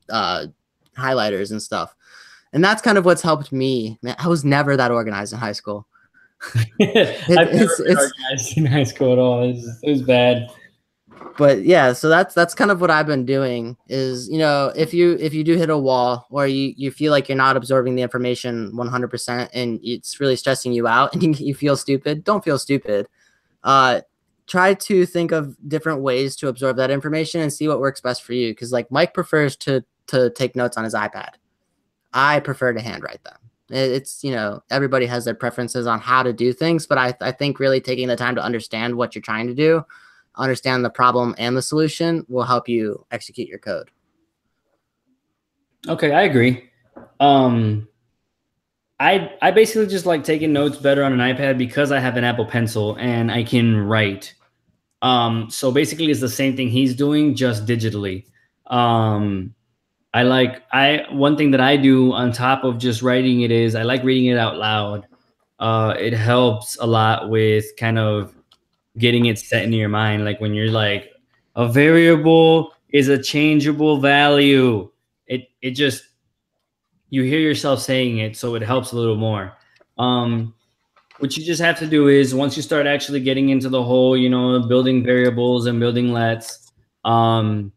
uh, 0.09 0.45
highlighters 0.97 1.51
and 1.51 1.61
stuff 1.61 1.95
and 2.53 2.63
that's 2.63 2.81
kind 2.81 2.97
of 2.97 3.05
what's 3.05 3.21
helped 3.21 3.51
me. 3.51 3.97
Man, 4.01 4.15
I 4.19 4.27
was 4.27 4.43
never 4.43 4.75
that 4.77 4.91
organized 4.91 5.33
in 5.33 5.39
high 5.39 5.51
school. 5.51 5.87
it, 6.79 7.37
I've 7.37 7.53
never 7.53 7.77
been 7.77 7.97
organized 7.97 8.57
in 8.57 8.65
high 8.65 8.83
school 8.83 9.13
at 9.13 9.19
all. 9.19 9.43
It 9.43 9.53
was, 9.53 9.79
it 9.83 9.89
was 9.89 10.01
bad. 10.01 10.49
But 11.37 11.63
yeah, 11.63 11.93
so 11.93 12.09
that's 12.09 12.33
that's 12.33 12.53
kind 12.53 12.71
of 12.71 12.81
what 12.81 12.91
I've 12.91 13.07
been 13.07 13.25
doing. 13.25 13.77
Is 13.87 14.29
you 14.29 14.37
know 14.37 14.71
if 14.75 14.93
you 14.93 15.17
if 15.19 15.33
you 15.33 15.43
do 15.43 15.57
hit 15.57 15.69
a 15.69 15.77
wall 15.77 16.27
or 16.29 16.47
you 16.47 16.73
you 16.75 16.91
feel 16.91 17.11
like 17.11 17.29
you're 17.29 17.37
not 17.37 17.57
absorbing 17.57 17.95
the 17.95 18.01
information 18.01 18.71
100% 18.73 19.49
and 19.53 19.79
it's 19.83 20.19
really 20.19 20.35
stressing 20.35 20.73
you 20.73 20.87
out 20.87 21.13
and 21.13 21.23
you, 21.23 21.47
you 21.47 21.55
feel 21.55 21.77
stupid, 21.77 22.23
don't 22.23 22.43
feel 22.43 22.59
stupid. 22.59 23.07
Uh, 23.63 24.01
try 24.47 24.73
to 24.73 25.05
think 25.05 25.31
of 25.31 25.55
different 25.67 26.01
ways 26.01 26.35
to 26.37 26.47
absorb 26.47 26.77
that 26.77 26.89
information 26.89 27.41
and 27.41 27.53
see 27.53 27.67
what 27.67 27.79
works 27.79 28.01
best 28.01 28.23
for 28.23 28.33
you. 28.33 28.51
Because 28.51 28.71
like 28.71 28.91
Mike 28.91 29.13
prefers 29.13 29.55
to 29.57 29.83
to 30.07 30.29
take 30.31 30.55
notes 30.55 30.75
on 30.77 30.83
his 30.83 30.93
iPad 30.93 31.31
I 32.13 32.39
prefer 32.39 32.73
to 32.73 32.81
handwrite 32.81 33.23
them. 33.23 33.37
It's, 33.69 34.23
you 34.23 34.31
know, 34.31 34.63
everybody 34.71 35.05
has 35.05 35.25
their 35.25 35.35
preferences 35.35 35.85
on 35.85 35.99
how 35.99 36.23
to 36.23 36.33
do 36.33 36.53
things, 36.53 36.87
but 36.87 36.97
I, 36.97 37.13
I 37.21 37.31
think 37.31 37.59
really 37.59 37.79
taking 37.79 38.07
the 38.07 38.15
time 38.15 38.35
to 38.35 38.43
understand 38.43 38.95
what 38.95 39.13
you're 39.13 39.21
trying 39.21 39.47
to 39.47 39.53
do, 39.53 39.85
understand 40.35 40.83
the 40.83 40.89
problem 40.89 41.35
and 41.37 41.55
the 41.55 41.61
solution 41.61 42.25
will 42.27 42.43
help 42.43 42.67
you 42.67 43.05
execute 43.11 43.47
your 43.47 43.59
code. 43.59 43.91
Okay, 45.87 46.11
I 46.11 46.23
agree. 46.23 46.69
Um, 47.19 47.87
I 48.99 49.31
I 49.41 49.51
basically 49.51 49.87
just 49.87 50.05
like 50.05 50.23
taking 50.23 50.51
notes 50.51 50.77
better 50.77 51.03
on 51.03 51.13
an 51.13 51.19
iPad 51.19 51.57
because 51.57 51.91
I 51.91 51.99
have 51.99 52.17
an 52.17 52.23
Apple 52.23 52.45
Pencil 52.45 52.95
and 52.95 53.31
I 53.31 53.43
can 53.43 53.77
write. 53.77 54.33
Um, 55.01 55.49
so 55.49 55.71
basically, 55.71 56.11
it's 56.11 56.19
the 56.19 56.27
same 56.27 56.57
thing 56.57 56.67
he's 56.67 56.95
doing, 56.95 57.33
just 57.35 57.65
digitally. 57.65 58.25
Um, 58.67 59.55
I 60.13 60.23
like 60.23 60.63
I 60.71 61.05
one 61.11 61.37
thing 61.37 61.51
that 61.51 61.61
I 61.61 61.77
do 61.77 62.13
on 62.13 62.31
top 62.31 62.63
of 62.63 62.77
just 62.77 63.01
writing 63.01 63.41
it 63.41 63.51
is 63.51 63.75
I 63.75 63.83
like 63.83 64.03
reading 64.03 64.25
it 64.25 64.37
out 64.37 64.57
loud. 64.57 65.05
Uh, 65.59 65.93
it 65.99 66.13
helps 66.13 66.77
a 66.79 66.87
lot 66.87 67.29
with 67.29 67.65
kind 67.77 67.99
of 67.99 68.33
getting 68.97 69.25
it 69.25 69.37
set 69.37 69.63
in 69.63 69.73
your 69.73 69.89
mind. 69.89 70.25
Like 70.25 70.41
when 70.41 70.53
you're 70.53 70.71
like 70.71 71.11
a 71.55 71.67
variable 71.67 72.73
is 72.89 73.07
a 73.07 73.21
changeable 73.21 73.99
value. 73.99 74.89
It 75.27 75.49
it 75.61 75.71
just 75.71 76.03
you 77.09 77.23
hear 77.23 77.39
yourself 77.39 77.79
saying 77.79 78.19
it, 78.19 78.37
so 78.37 78.55
it 78.55 78.61
helps 78.61 78.91
a 78.91 78.95
little 78.95 79.15
more. 79.15 79.53
Um, 79.97 80.53
what 81.19 81.35
you 81.35 81.43
just 81.43 81.61
have 81.61 81.77
to 81.79 81.87
do 81.87 82.07
is 82.07 82.33
once 82.33 82.55
you 82.55 82.63
start 82.63 82.87
actually 82.87 83.19
getting 83.19 83.49
into 83.49 83.67
the 83.67 83.83
whole, 83.83 84.15
you 84.15 84.29
know, 84.29 84.59
building 84.61 85.03
variables 85.03 85.65
and 85.65 85.79
building 85.79 86.13
lets, 86.13 86.71
um, 87.03 87.73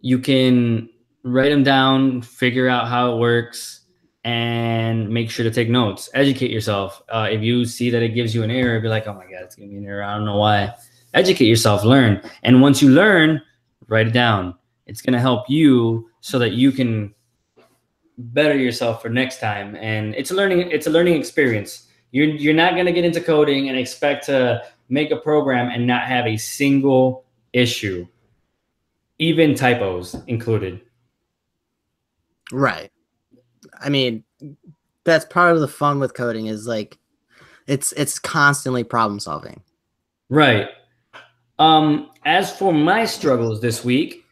you 0.00 0.18
can 0.18 0.90
write 1.22 1.50
them 1.50 1.62
down, 1.62 2.22
figure 2.22 2.68
out 2.68 2.88
how 2.88 3.14
it 3.14 3.18
works, 3.18 3.80
and 4.24 5.08
make 5.08 5.30
sure 5.30 5.44
to 5.44 5.50
take 5.50 5.68
notes. 5.68 6.08
Educate 6.14 6.50
yourself. 6.50 7.02
Uh, 7.08 7.28
if 7.30 7.42
you 7.42 7.64
see 7.64 7.90
that 7.90 8.02
it 8.02 8.10
gives 8.10 8.34
you 8.34 8.42
an 8.42 8.50
error, 8.50 8.80
be 8.80 8.88
like, 8.88 9.06
oh 9.06 9.14
my 9.14 9.24
God, 9.24 9.42
it's 9.42 9.54
giving 9.54 9.72
me 9.72 9.78
an 9.78 9.86
error. 9.86 10.02
I 10.02 10.14
don't 10.14 10.24
know 10.24 10.36
why. 10.36 10.74
Educate 11.14 11.46
yourself, 11.46 11.84
learn. 11.84 12.22
And 12.42 12.62
once 12.62 12.80
you 12.80 12.90
learn, 12.90 13.42
write 13.88 14.08
it 14.08 14.12
down. 14.12 14.54
It's 14.86 15.02
going 15.02 15.12
to 15.12 15.20
help 15.20 15.48
you 15.48 16.08
so 16.20 16.38
that 16.38 16.52
you 16.52 16.72
can 16.72 17.14
better 18.18 18.56
yourself 18.56 19.02
for 19.02 19.08
next 19.08 19.40
time. 19.40 19.74
And 19.76 20.14
it's 20.14 20.30
a 20.30 20.34
learning, 20.34 20.70
it's 20.70 20.86
a 20.86 20.90
learning 20.90 21.16
experience. 21.16 21.88
You're, 22.12 22.26
you're 22.26 22.54
not 22.54 22.74
going 22.74 22.86
to 22.86 22.92
get 22.92 23.04
into 23.04 23.20
coding 23.20 23.68
and 23.68 23.78
expect 23.78 24.26
to 24.26 24.62
make 24.88 25.10
a 25.10 25.16
program 25.16 25.68
and 25.68 25.86
not 25.86 26.04
have 26.04 26.26
a 26.26 26.36
single 26.36 27.24
issue, 27.52 28.06
even 29.18 29.54
typos 29.54 30.14
included. 30.26 30.80
Right. 32.52 32.90
I 33.80 33.88
mean, 33.88 34.22
that's 35.04 35.24
part 35.24 35.54
of 35.54 35.60
the 35.60 35.68
fun 35.68 35.98
with 35.98 36.14
coding 36.14 36.46
is 36.46 36.66
like 36.66 36.98
it's 37.66 37.92
it's 37.92 38.18
constantly 38.18 38.84
problem 38.84 39.18
solving. 39.20 39.62
Right. 40.28 40.68
Um 41.58 42.10
as 42.24 42.56
for 42.56 42.72
my 42.72 43.04
struggles 43.04 43.60
this 43.60 43.84
week, 43.84 44.24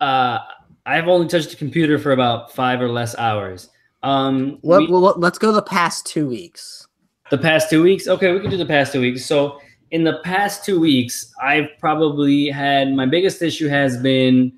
uh 0.00 0.38
I've 0.86 1.08
only 1.08 1.28
touched 1.28 1.50
the 1.50 1.56
computer 1.56 1.98
for 1.98 2.12
about 2.12 2.52
5 2.52 2.80
or 2.80 2.88
less 2.88 3.16
hours. 3.16 3.70
Um 4.02 4.58
what, 4.62 4.80
we, 4.80 4.88
well, 4.88 5.14
let's 5.16 5.38
go 5.38 5.52
the 5.52 5.62
past 5.62 6.06
2 6.06 6.28
weeks. 6.28 6.86
The 7.30 7.38
past 7.38 7.70
2 7.70 7.82
weeks? 7.82 8.06
Okay, 8.06 8.32
we 8.32 8.40
can 8.40 8.50
do 8.50 8.56
the 8.56 8.66
past 8.66 8.92
2 8.92 9.00
weeks. 9.00 9.24
So 9.24 9.60
in 9.90 10.04
the 10.04 10.20
past 10.24 10.64
2 10.64 10.80
weeks, 10.80 11.32
I've 11.42 11.68
probably 11.78 12.48
had 12.48 12.92
my 12.92 13.06
biggest 13.06 13.42
issue 13.42 13.68
has 13.68 13.96
been 13.96 14.52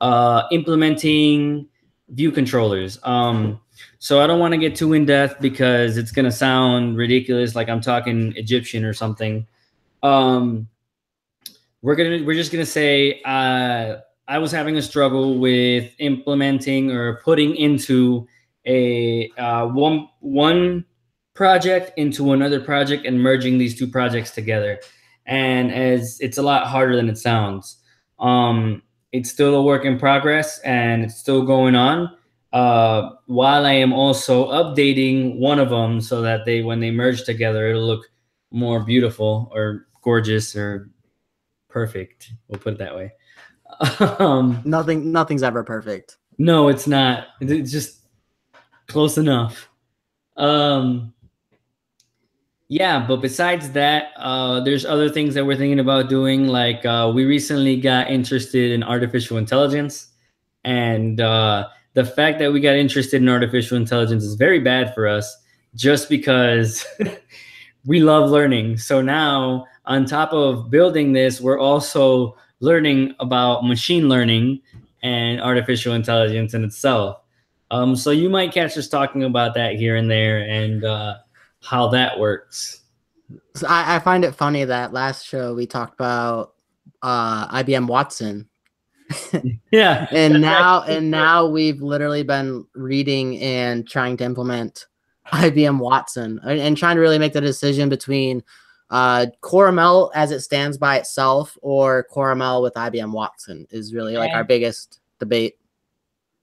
uh 0.00 0.44
implementing 0.52 1.68
view 2.10 2.32
controllers. 2.32 2.98
Um, 3.02 3.60
so 3.98 4.20
I 4.20 4.26
don't 4.26 4.40
want 4.40 4.52
to 4.52 4.58
get 4.58 4.74
too 4.74 4.92
in 4.92 5.04
depth 5.04 5.40
because 5.40 5.96
it's 5.96 6.10
gonna 6.10 6.32
sound 6.32 6.96
ridiculous, 6.96 7.54
like 7.54 7.68
I'm 7.68 7.80
talking 7.80 8.34
Egyptian 8.36 8.84
or 8.84 8.92
something. 8.92 9.46
Um, 10.02 10.68
we're 11.82 11.96
gonna 11.96 12.24
we're 12.24 12.34
just 12.34 12.52
gonna 12.52 12.66
say 12.66 13.20
uh, 13.24 13.96
I 14.26 14.38
was 14.38 14.52
having 14.52 14.76
a 14.76 14.82
struggle 14.82 15.38
with 15.38 15.92
implementing 15.98 16.90
or 16.90 17.20
putting 17.22 17.56
into 17.56 18.26
a 18.66 19.30
uh, 19.38 19.66
one 19.66 20.08
one 20.20 20.84
project 21.34 21.92
into 21.96 22.32
another 22.32 22.60
project 22.60 23.06
and 23.06 23.22
merging 23.22 23.58
these 23.58 23.78
two 23.78 23.86
projects 23.86 24.32
together. 24.32 24.80
And 25.24 25.72
as 25.72 26.18
it's 26.20 26.38
a 26.38 26.42
lot 26.42 26.66
harder 26.66 26.96
than 26.96 27.08
it 27.08 27.18
sounds. 27.18 27.76
Um, 28.18 28.82
it's 29.12 29.30
still 29.30 29.54
a 29.54 29.62
work 29.62 29.84
in 29.84 29.98
progress 29.98 30.58
and 30.60 31.04
it's 31.04 31.16
still 31.16 31.42
going 31.42 31.74
on. 31.74 32.14
Uh, 32.52 33.10
while 33.26 33.66
I 33.66 33.72
am 33.72 33.92
also 33.92 34.48
updating 34.48 35.38
one 35.38 35.58
of 35.58 35.70
them 35.70 36.00
so 36.00 36.22
that 36.22 36.44
they, 36.44 36.62
when 36.62 36.80
they 36.80 36.90
merge 36.90 37.24
together, 37.24 37.68
it'll 37.68 37.86
look 37.86 38.10
more 38.50 38.80
beautiful 38.80 39.50
or 39.54 39.86
gorgeous 40.02 40.56
or 40.56 40.90
perfect. 41.68 42.32
We'll 42.48 42.60
put 42.60 42.74
it 42.74 42.78
that 42.78 42.96
way. 42.96 43.12
um, 44.18 44.62
Nothing, 44.64 45.12
nothing's 45.12 45.42
ever 45.42 45.62
perfect. 45.62 46.16
No, 46.38 46.68
it's 46.68 46.86
not. 46.86 47.28
It's 47.40 47.70
just 47.70 47.98
close 48.86 49.18
enough. 49.18 49.68
Um, 50.36 51.12
yeah, 52.68 53.04
but 53.06 53.22
besides 53.22 53.70
that, 53.72 54.12
uh, 54.16 54.60
there's 54.60 54.84
other 54.84 55.08
things 55.08 55.34
that 55.34 55.46
we're 55.46 55.56
thinking 55.56 55.80
about 55.80 56.10
doing. 56.10 56.48
Like 56.48 56.84
uh, 56.84 57.10
we 57.14 57.24
recently 57.24 57.80
got 57.80 58.10
interested 58.10 58.72
in 58.72 58.82
artificial 58.82 59.38
intelligence, 59.38 60.08
and 60.64 61.18
uh, 61.18 61.68
the 61.94 62.04
fact 62.04 62.38
that 62.40 62.52
we 62.52 62.60
got 62.60 62.76
interested 62.76 63.22
in 63.22 63.28
artificial 63.28 63.78
intelligence 63.78 64.22
is 64.22 64.34
very 64.34 64.60
bad 64.60 64.94
for 64.94 65.08
us, 65.08 65.34
just 65.74 66.10
because 66.10 66.86
we 67.86 68.00
love 68.00 68.30
learning. 68.30 68.76
So 68.76 69.00
now, 69.00 69.64
on 69.86 70.04
top 70.04 70.34
of 70.34 70.70
building 70.70 71.14
this, 71.14 71.40
we're 71.40 71.58
also 71.58 72.36
learning 72.60 73.14
about 73.18 73.64
machine 73.64 74.10
learning 74.10 74.60
and 75.02 75.40
artificial 75.40 75.94
intelligence 75.94 76.52
in 76.52 76.64
itself. 76.64 77.18
Um, 77.70 77.96
so 77.96 78.10
you 78.10 78.28
might 78.28 78.52
catch 78.52 78.76
us 78.76 78.88
talking 78.88 79.24
about 79.24 79.54
that 79.54 79.76
here 79.76 79.96
and 79.96 80.10
there 80.10 80.40
and 80.40 80.84
uh, 80.84 81.18
how 81.62 81.88
that 81.88 82.18
works. 82.18 82.82
So 83.54 83.66
I, 83.66 83.96
I, 83.96 83.98
find 83.98 84.24
it 84.24 84.34
funny 84.34 84.64
that 84.64 84.92
last 84.92 85.26
show 85.26 85.54
we 85.54 85.66
talked 85.66 85.94
about 85.94 86.54
uh, 87.02 87.62
IBM 87.62 87.86
Watson. 87.86 88.48
yeah, 89.70 90.06
and 90.10 90.40
now 90.40 90.82
and 90.82 91.10
now 91.10 91.46
we've 91.46 91.80
literally 91.80 92.22
been 92.22 92.66
reading 92.74 93.38
and 93.38 93.88
trying 93.88 94.16
to 94.18 94.24
implement 94.24 94.86
IBM 95.32 95.78
Watson 95.78 96.40
and, 96.42 96.60
and 96.60 96.76
trying 96.76 96.96
to 96.96 97.00
really 97.00 97.18
make 97.18 97.32
the 97.32 97.40
decision 97.40 97.88
between 97.88 98.42
uh, 98.90 99.26
CoreML 99.42 100.10
as 100.14 100.30
it 100.30 100.40
stands 100.40 100.78
by 100.78 100.96
itself 100.96 101.56
or 101.60 102.06
CoreML 102.12 102.62
with 102.62 102.74
IBM 102.74 103.12
Watson 103.12 103.66
is 103.70 103.94
really 103.94 104.16
like 104.16 104.32
our 104.32 104.44
biggest 104.44 105.00
debate. 105.18 105.58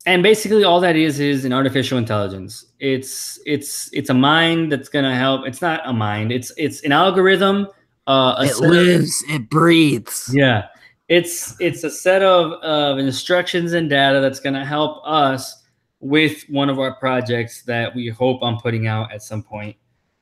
And 0.08 0.22
basically, 0.22 0.64
all 0.64 0.80
that 0.82 0.96
is 0.96 1.20
is 1.20 1.46
an 1.46 1.54
artificial 1.54 1.98
intelligence. 1.98 2.66
It's 2.80 3.40
it's 3.46 3.90
it's 3.92 4.10
a 4.10 4.14
mind 4.14 4.72
that's 4.72 4.88
gonna 4.88 5.16
help. 5.16 5.48
It's 5.48 5.62
not 5.62 5.82
a 5.84 5.94
mind. 5.94 6.32
It's 6.32 6.52
it's 6.58 6.84
an 6.84 6.92
algorithm. 6.92 7.68
Uh, 8.06 8.46
it 8.48 8.60
lives. 8.60 9.24
It 9.28 9.50
breathes. 9.50 10.30
Yeah, 10.32 10.68
it's 11.08 11.60
it's 11.60 11.84
a 11.84 11.90
set 11.90 12.22
of 12.22 12.54
of 12.62 13.00
instructions 13.00 13.74
and 13.74 13.90
data 13.90 14.22
that's 14.22 14.40
gonna 14.40 14.66
help 14.66 15.02
us 15.06 15.64
with 16.02 16.44
one 16.50 16.70
of 16.70 16.78
our 16.78 16.94
projects 16.96 17.64
that 17.64 17.96
we 17.96 18.10
hope 18.10 18.40
i'm 18.44 18.58
putting 18.58 18.86
out 18.86 19.12
at 19.12 19.24
some 19.24 19.42
point, 19.42 19.76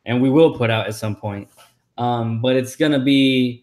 and 0.05 0.21
we 0.21 0.29
will 0.29 0.57
put 0.57 0.69
out 0.69 0.88
at 0.88 0.95
some 0.95 1.15
point. 1.15 1.49
Um, 1.97 2.41
but 2.41 2.55
it's 2.55 2.77
gonna 2.77 3.03
be 3.03 3.62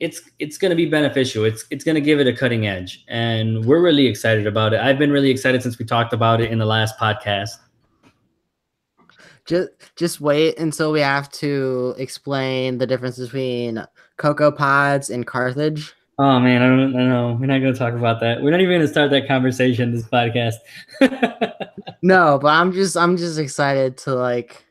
it's 0.00 0.22
it's 0.38 0.56
gonna 0.56 0.74
be 0.74 0.86
beneficial. 0.86 1.44
It's 1.44 1.64
it's 1.70 1.84
gonna 1.84 2.00
give 2.00 2.18
it 2.18 2.26
a 2.26 2.32
cutting 2.32 2.66
edge, 2.66 3.04
and 3.08 3.64
we're 3.64 3.82
really 3.82 4.06
excited 4.06 4.46
about 4.46 4.72
it. 4.72 4.80
I've 4.80 4.98
been 4.98 5.12
really 5.12 5.30
excited 5.30 5.62
since 5.62 5.78
we 5.78 5.84
talked 5.84 6.12
about 6.12 6.40
it 6.40 6.50
in 6.50 6.58
the 6.58 6.66
last 6.66 6.98
podcast. 6.98 7.50
Just 9.46 9.70
just 9.96 10.20
wait 10.20 10.58
until 10.58 10.90
we 10.90 11.00
have 11.00 11.30
to 11.32 11.94
explain 11.98 12.78
the 12.78 12.86
difference 12.86 13.18
between 13.18 13.84
CocoaPods 14.18 15.12
and 15.12 15.26
Carthage. 15.26 15.94
Oh 16.18 16.38
man, 16.38 16.62
I 16.62 16.66
don't, 16.66 16.94
I 16.94 16.98
don't 16.98 17.08
know. 17.08 17.38
We're 17.40 17.46
not 17.46 17.60
going 17.60 17.72
to 17.72 17.78
talk 17.78 17.94
about 17.94 18.20
that. 18.20 18.42
We're 18.42 18.50
not 18.50 18.60
even 18.60 18.72
going 18.72 18.82
to 18.82 18.88
start 18.88 19.10
that 19.10 19.26
conversation 19.26 19.92
this 19.92 20.04
podcast. 20.04 20.56
no, 22.02 22.38
but 22.40 22.48
I'm 22.48 22.72
just 22.72 22.96
I'm 22.96 23.16
just 23.16 23.38
excited 23.38 23.96
to 23.98 24.14
like 24.14 24.64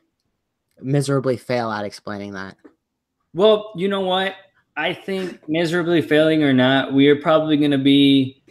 miserably 0.80 1.36
fail 1.36 1.70
at 1.70 1.84
explaining 1.84 2.34
that. 2.34 2.56
Well, 3.34 3.72
you 3.76 3.88
know 3.88 4.00
what? 4.00 4.34
I 4.76 4.92
think 4.92 5.48
miserably 5.48 6.02
failing 6.02 6.42
or 6.42 6.52
not, 6.52 6.92
we 6.92 7.08
are 7.08 7.16
probably 7.16 7.56
going 7.56 7.70
to 7.70 7.78
be 7.78 8.42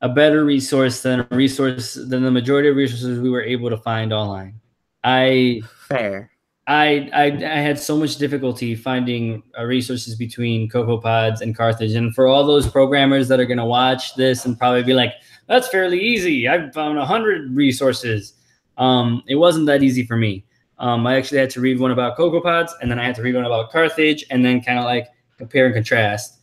a 0.00 0.08
better 0.08 0.44
resource 0.44 1.02
than 1.02 1.20
a 1.20 1.28
resource 1.30 1.94
than 1.94 2.22
the 2.22 2.30
majority 2.30 2.68
of 2.68 2.76
resources 2.76 3.20
we 3.20 3.30
were 3.30 3.42
able 3.42 3.70
to 3.70 3.76
find 3.76 4.12
online. 4.12 4.60
I 5.04 5.62
fair. 5.88 6.30
I, 6.68 7.10
I, 7.12 7.24
I 7.24 7.58
had 7.58 7.78
so 7.78 7.96
much 7.96 8.16
difficulty 8.16 8.76
finding 8.76 9.42
uh, 9.58 9.64
resources 9.64 10.14
between 10.14 10.68
CocoaPods 10.70 11.40
and 11.40 11.56
Carthage, 11.56 11.92
and 11.94 12.14
for 12.14 12.28
all 12.28 12.46
those 12.46 12.68
programmers 12.68 13.26
that 13.28 13.40
are 13.40 13.46
going 13.46 13.58
to 13.58 13.64
watch 13.64 14.14
this 14.14 14.44
and 14.44 14.56
probably 14.56 14.84
be 14.84 14.94
like, 14.94 15.14
"That's 15.48 15.68
fairly 15.68 16.00
easy. 16.00 16.48
I 16.48 16.70
found 16.70 16.98
a 16.98 17.04
hundred 17.04 17.54
resources." 17.56 18.34
Um, 18.78 19.22
it 19.26 19.34
wasn't 19.34 19.66
that 19.66 19.82
easy 19.82 20.06
for 20.06 20.16
me. 20.16 20.44
Um, 20.78 21.06
I 21.06 21.16
actually 21.16 21.38
had 21.38 21.50
to 21.50 21.60
read 21.60 21.80
one 21.80 21.90
about 21.90 22.16
CocoaPods, 22.16 22.70
and 22.80 22.90
then 22.90 22.98
I 22.98 23.04
had 23.04 23.16
to 23.16 23.22
read 23.22 23.34
one 23.34 23.44
about 23.44 23.72
Carthage, 23.72 24.24
and 24.30 24.44
then 24.44 24.62
kind 24.62 24.78
of 24.78 24.84
like 24.84 25.08
compare 25.38 25.66
and 25.66 25.74
contrast. 25.74 26.40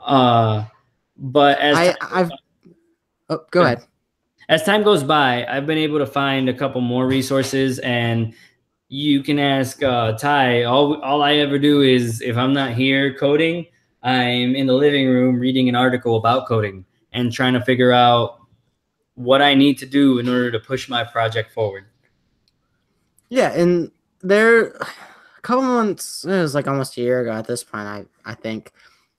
Uh, 0.00 0.64
but 1.16 1.58
as 1.58 1.76
I, 1.76 1.94
I've 2.00 2.30
oh, 3.28 3.44
go 3.50 3.62
ahead. 3.62 3.84
As 4.48 4.64
time 4.64 4.82
goes 4.82 5.04
by, 5.04 5.46
I've 5.46 5.66
been 5.66 5.78
able 5.78 5.98
to 5.98 6.06
find 6.06 6.48
a 6.48 6.54
couple 6.54 6.80
more 6.80 7.06
resources, 7.06 7.78
and 7.80 8.34
you 8.88 9.22
can 9.22 9.38
ask 9.38 9.82
uh, 9.82 10.12
Ty. 10.18 10.64
All 10.64 11.00
all 11.02 11.22
I 11.22 11.34
ever 11.34 11.58
do 11.58 11.82
is 11.82 12.20
if 12.20 12.36
I'm 12.36 12.52
not 12.52 12.72
here 12.72 13.14
coding, 13.14 13.66
I'm 14.02 14.56
in 14.56 14.66
the 14.66 14.74
living 14.74 15.06
room 15.06 15.38
reading 15.38 15.68
an 15.68 15.76
article 15.76 16.16
about 16.16 16.48
coding 16.48 16.84
and 17.12 17.32
trying 17.32 17.52
to 17.54 17.64
figure 17.64 17.92
out 17.92 18.40
what 19.14 19.42
I 19.42 19.54
need 19.54 19.78
to 19.78 19.86
do 19.86 20.18
in 20.18 20.28
order 20.28 20.50
to 20.50 20.58
push 20.58 20.88
my 20.88 21.04
project 21.04 21.52
forward. 21.52 21.84
Yeah, 23.28 23.52
and 23.52 23.92
there 24.22 24.76
a 25.40 25.46
couple 25.46 25.62
months 25.62 26.24
it 26.24 26.40
was 26.40 26.54
like 26.54 26.68
almost 26.68 26.96
a 26.98 27.00
year 27.00 27.20
ago 27.20 27.32
at 27.32 27.46
this 27.46 27.64
point, 27.64 27.86
I 27.86 28.04
I 28.24 28.34
think. 28.34 28.72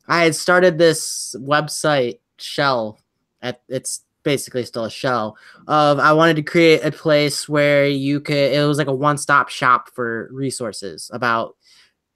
I 0.08 0.24
had 0.24 0.36
started 0.36 0.78
this 0.78 1.36
website 1.40 2.20
shell 2.38 3.00
at 3.42 3.62
it's 3.68 4.02
basically 4.24 4.64
still 4.66 4.86
a 4.86 4.92
shell 4.92 5.36
of 5.68 5.98
I 6.00 6.14
wanted 6.14 6.36
to 6.36 6.44
create 6.44 6.84
a 6.84 6.92
place 6.92 7.50
where 7.50 7.88
you 7.88 8.20
could 8.20 8.36
it 8.36 8.68
was 8.68 8.78
like 8.78 8.88
a 8.88 8.94
one-stop 8.94 9.50
shop 9.50 9.90
for 9.90 10.30
resources 10.32 11.10
about 11.12 11.56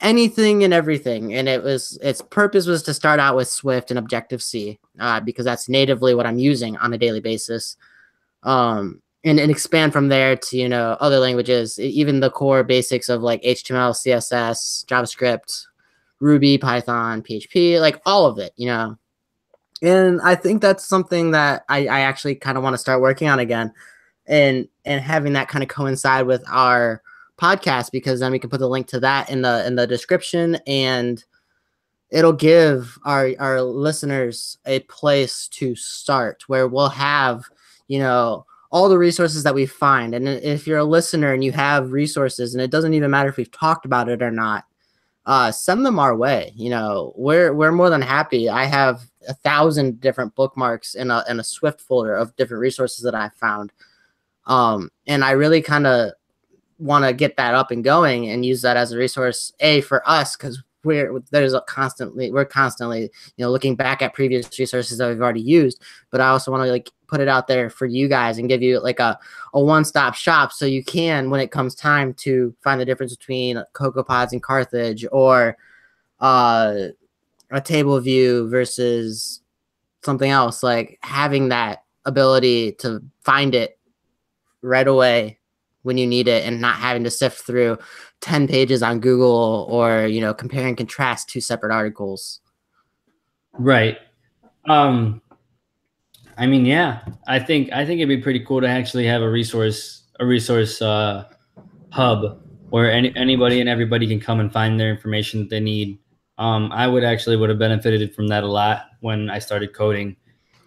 anything 0.02 0.64
and 0.64 0.74
everything 0.74 1.34
and 1.34 1.50
it 1.50 1.64
was 1.64 1.98
its 2.04 2.22
purpose 2.22 2.68
was 2.68 2.84
to 2.84 2.94
start 2.94 3.20
out 3.20 3.36
with 3.36 3.48
Swift 3.48 3.90
and 3.90 3.98
Objective 3.98 4.44
C 4.44 4.78
uh, 5.00 5.20
because 5.20 5.46
that's 5.46 5.68
natively 5.68 6.14
what 6.14 6.28
I'm 6.28 6.38
using 6.38 6.78
on 6.78 6.94
a 6.94 6.98
daily 6.98 7.22
basis 7.22 7.76
um 8.44 9.02
and, 9.26 9.40
and 9.40 9.52
expand 9.52 9.92
from 9.92 10.08
there 10.08 10.38
to 10.38 10.58
you 10.58 10.70
know 10.70 10.96
other 11.02 11.20
languages 11.20 11.78
even 11.80 12.20
the 12.20 12.30
core 12.30 12.64
basics 12.64 13.10
of 13.10 13.22
like 13.22 13.42
html 13.42 13.92
css 13.92 14.86
javascript 14.86 15.66
ruby 16.20 16.58
python 16.58 17.22
php 17.22 17.82
like 17.82 18.02
all 18.06 18.26
of 18.26 18.38
it 18.38 18.54
you 18.56 18.68
know? 18.68 18.98
And 19.82 20.22
i 20.22 20.36
think 20.36 20.62
that's 20.62 20.86
something 20.86 21.32
that 21.32 21.66
i, 21.68 21.88
I 21.88 22.00
actually 22.02 22.36
kind 22.36 22.58
of 22.58 22.64
want 22.64 22.76
to 22.76 22.80
start 22.80 23.02
working 23.02 23.28
on 23.28 23.40
again 23.40 23.74
and 24.28 24.68
and 24.86 25.02
having 25.02 25.34
that 25.34 25.50
kind 25.50 25.64
of 25.64 25.70
coincide 25.70 26.28
with 26.28 26.44
our 26.48 27.02
podcast 27.38 27.92
because 27.92 28.22
then 28.22 28.32
we 28.32 28.40
can 28.40 28.50
put 28.50 28.60
the 28.60 28.70
link 28.70 28.88
to 28.88 29.00
that 29.02 29.30
in 29.30 29.42
the 29.42 29.66
in 29.68 29.76
the 29.76 29.86
description 29.86 30.56
and 30.68 31.26
it'll 32.10 32.32
give 32.32 32.98
our 33.04 33.32
our 33.40 33.62
listeners 33.62 34.58
a 34.66 34.80
place 34.82 35.48
to 35.50 35.76
start 35.76 36.44
where 36.48 36.68
we'll 36.68 36.90
have 36.90 37.44
you 37.88 38.00
know 38.00 38.46
all 38.76 38.90
the 38.90 38.98
resources 38.98 39.44
that 39.44 39.56
we 39.56 39.66
find. 39.66 40.14
And 40.14 40.28
if 40.28 40.68
you're 40.68 40.80
a 40.80 40.84
listener 40.84 41.34
and 41.34 41.42
you 41.42 41.54
have 41.54 41.94
resources, 41.94 42.54
and 42.54 42.62
it 42.62 42.72
doesn't 42.72 42.94
even 42.94 43.10
matter 43.10 43.30
if 43.30 43.38
we've 43.38 43.50
talked 43.50 43.86
about 43.86 44.10
it 44.10 44.22
or 44.22 44.32
not, 44.32 44.66
uh, 45.26 45.50
send 45.50 45.86
them 45.86 45.98
our 45.98 46.14
way. 46.14 46.52
You 46.58 46.72
know, 46.72 47.14
we're 47.16 47.54
we're 47.54 47.72
more 47.72 47.90
than 47.90 48.02
happy. 48.02 48.50
I 48.50 48.66
have 48.66 49.04
a 49.30 49.34
thousand 49.34 50.02
different 50.02 50.36
bookmarks 50.36 50.94
in 50.94 51.10
a 51.10 51.24
in 51.30 51.40
a 51.40 51.44
Swift 51.44 51.80
folder 51.80 52.18
of 52.18 52.36
different 52.36 52.60
resources 52.60 53.02
that 53.06 53.16
I 53.16 53.30
found. 53.30 53.72
Um, 54.46 54.92
and 55.08 55.24
I 55.24 55.32
really 55.32 55.62
kind 55.62 55.88
of 55.88 56.12
want 56.78 57.06
to 57.06 57.14
get 57.14 57.38
that 57.38 57.54
up 57.56 57.72
and 57.72 57.82
going 57.82 58.28
and 58.30 58.46
use 58.46 58.62
that 58.64 58.76
as 58.76 58.92
a 58.92 58.98
resource 58.98 59.54
a 59.62 59.80
for 59.82 60.08
us 60.08 60.36
because 60.36 60.62
we're 60.86 61.20
there's 61.32 61.54
a 61.54 61.62
constantly 61.62 62.32
we're 62.32 62.46
constantly 62.46 63.02
you 63.02 63.10
know 63.46 63.52
looking 63.52 63.76
back 63.76 64.02
at 64.02 64.14
previous 64.14 64.58
resources 64.58 64.98
that 64.98 65.10
we've 65.10 65.22
already 65.22 65.42
used. 65.42 65.82
But 66.12 66.22
i 66.22 66.28
also 66.30 66.52
want 66.52 66.64
to 66.64 66.72
like 66.72 66.90
put 67.08 67.20
it 67.20 67.28
out 67.28 67.48
there 67.48 67.70
for 67.70 67.86
you 67.86 68.08
guys 68.08 68.38
and 68.38 68.50
give 68.50 68.62
you 68.62 68.80
like 68.80 69.00
a, 69.00 69.18
a 69.54 69.62
one-stop 69.62 70.16
shop 70.16 70.52
so 70.52 70.66
you 70.66 70.84
can 70.84 71.30
when 71.30 71.40
it 71.40 71.52
comes 71.52 71.76
time 71.76 72.14
to 72.14 72.56
find 72.62 72.82
the 72.82 72.86
difference 72.86 73.16
between 73.16 73.62
CocoaPods 73.74 74.32
and 74.32 74.42
Carthage 74.42 75.06
or 75.12 75.58
uh, 76.20 76.88
a 77.52 77.62
table 77.62 78.00
view 78.00 78.50
versus 78.50 79.42
something 80.04 80.32
else 80.32 80.64
like 80.64 80.98
having 81.02 81.50
that 81.50 81.84
ability 82.06 82.72
to 82.74 83.02
find 83.22 83.56
it 83.56 83.78
right 84.62 84.88
away 84.88 85.40
when 85.84 85.98
you 85.98 86.08
need 86.08 86.28
it 86.28 86.44
and 86.46 86.60
not 86.60 86.78
having 86.78 87.04
to 87.04 87.12
sift 87.12 87.42
through 87.42 87.78
10 88.26 88.48
pages 88.48 88.82
on 88.82 89.00
Google 89.00 89.68
or 89.70 90.08
you 90.08 90.20
know 90.20 90.34
compare 90.34 90.68
and 90.68 90.76
contrast 90.76 91.30
two 91.30 91.42
separate 91.42 91.74
articles 91.74 92.42
right 93.58 93.98
um 94.68 95.22
I 96.38 96.48
mean, 96.48 96.66
yeah, 96.66 97.00
I 97.28 97.40
think 97.40 97.72
I 97.72 97.86
think 97.86 98.00
it'd 98.00 98.10
be 98.10 98.22
pretty 98.22 98.42
cool 98.42 98.62
to 98.62 98.68
actually 98.68 99.06
have 99.08 99.22
a 99.22 99.30
resource 99.30 100.04
a 100.20 100.26
resource 100.26 100.82
uh, 100.82 101.26
hub 101.92 102.42
where 102.70 102.92
any, 102.92 103.16
anybody 103.16 103.60
and 103.60 103.70
everybody 103.70 104.08
can 104.08 104.20
come 104.20 104.40
and 104.40 104.52
find 104.52 104.80
their 104.80 104.90
information 104.90 105.42
that 105.42 105.50
they 105.50 105.60
need. 105.60 105.98
Um, 106.38 106.72
I 106.74 106.88
would 106.88 107.04
actually 107.04 107.38
would 107.38 107.50
have 107.50 107.60
benefited 107.60 108.14
from 108.14 108.28
that 108.28 108.44
a 108.44 108.48
lot 108.48 108.88
when 109.00 109.30
I 109.30 109.40
started 109.40 109.74
coding, 109.74 110.18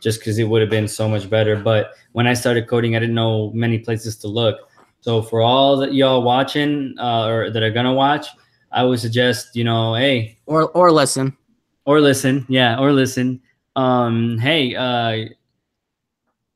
just 0.00 0.20
because 0.20 0.38
it 0.38 0.44
would 0.44 0.62
have 0.62 0.70
been 0.70 0.88
so 0.88 1.09
much 1.09 1.28
better. 1.28 1.56
But 1.56 1.92
when 2.12 2.26
I 2.26 2.32
started 2.32 2.66
coding, 2.66 2.96
I 2.96 3.00
didn't 3.00 3.14
know 3.14 3.50
many 3.52 3.78
places 3.78 4.16
to 4.18 4.28
look. 4.28 4.70
So 5.01 5.22
for 5.22 5.40
all 5.40 5.76
that 5.78 5.94
y'all 5.94 6.22
watching 6.22 6.94
uh, 6.99 7.26
or 7.26 7.51
that 7.51 7.62
are 7.62 7.70
gonna 7.70 7.94
watch, 7.94 8.26
I 8.72 8.84
would 8.84 9.01
suggest 9.01 9.55
you 9.55 9.64
know, 9.64 9.94
hey, 9.94 10.38
or 10.46 10.70
or 10.70 10.90
listen, 10.90 11.36
or 11.84 12.01
listen, 12.01 12.44
yeah, 12.49 12.78
or 12.78 12.92
listen. 12.92 13.40
Um, 13.76 14.38
hey, 14.38 14.74
uh, 14.74 15.28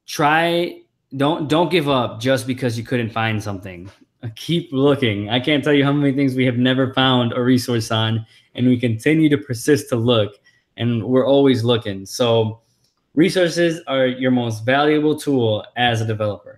try 0.06 0.82
don't 1.16 1.48
don't 1.48 1.70
give 1.70 1.88
up 1.88 2.20
just 2.20 2.46
because 2.46 2.76
you 2.76 2.84
couldn't 2.84 3.10
find 3.10 3.42
something. 3.42 3.90
Keep 4.36 4.72
looking. 4.72 5.30
I 5.30 5.40
can't 5.40 5.64
tell 5.64 5.72
you 5.72 5.84
how 5.84 5.92
many 5.92 6.14
things 6.14 6.34
we 6.34 6.44
have 6.44 6.56
never 6.56 6.92
found 6.94 7.32
a 7.32 7.42
resource 7.42 7.90
on, 7.90 8.26
and 8.54 8.66
we 8.66 8.78
continue 8.78 9.28
to 9.28 9.38
persist 9.38 9.88
to 9.88 9.96
look, 9.96 10.34
and 10.76 11.02
we're 11.02 11.26
always 11.26 11.64
looking. 11.64 12.06
So, 12.06 12.60
resources 13.14 13.80
are 13.86 14.06
your 14.06 14.30
most 14.30 14.64
valuable 14.64 15.16
tool 15.16 15.64
as 15.76 16.00
a 16.00 16.06
developer. 16.06 16.51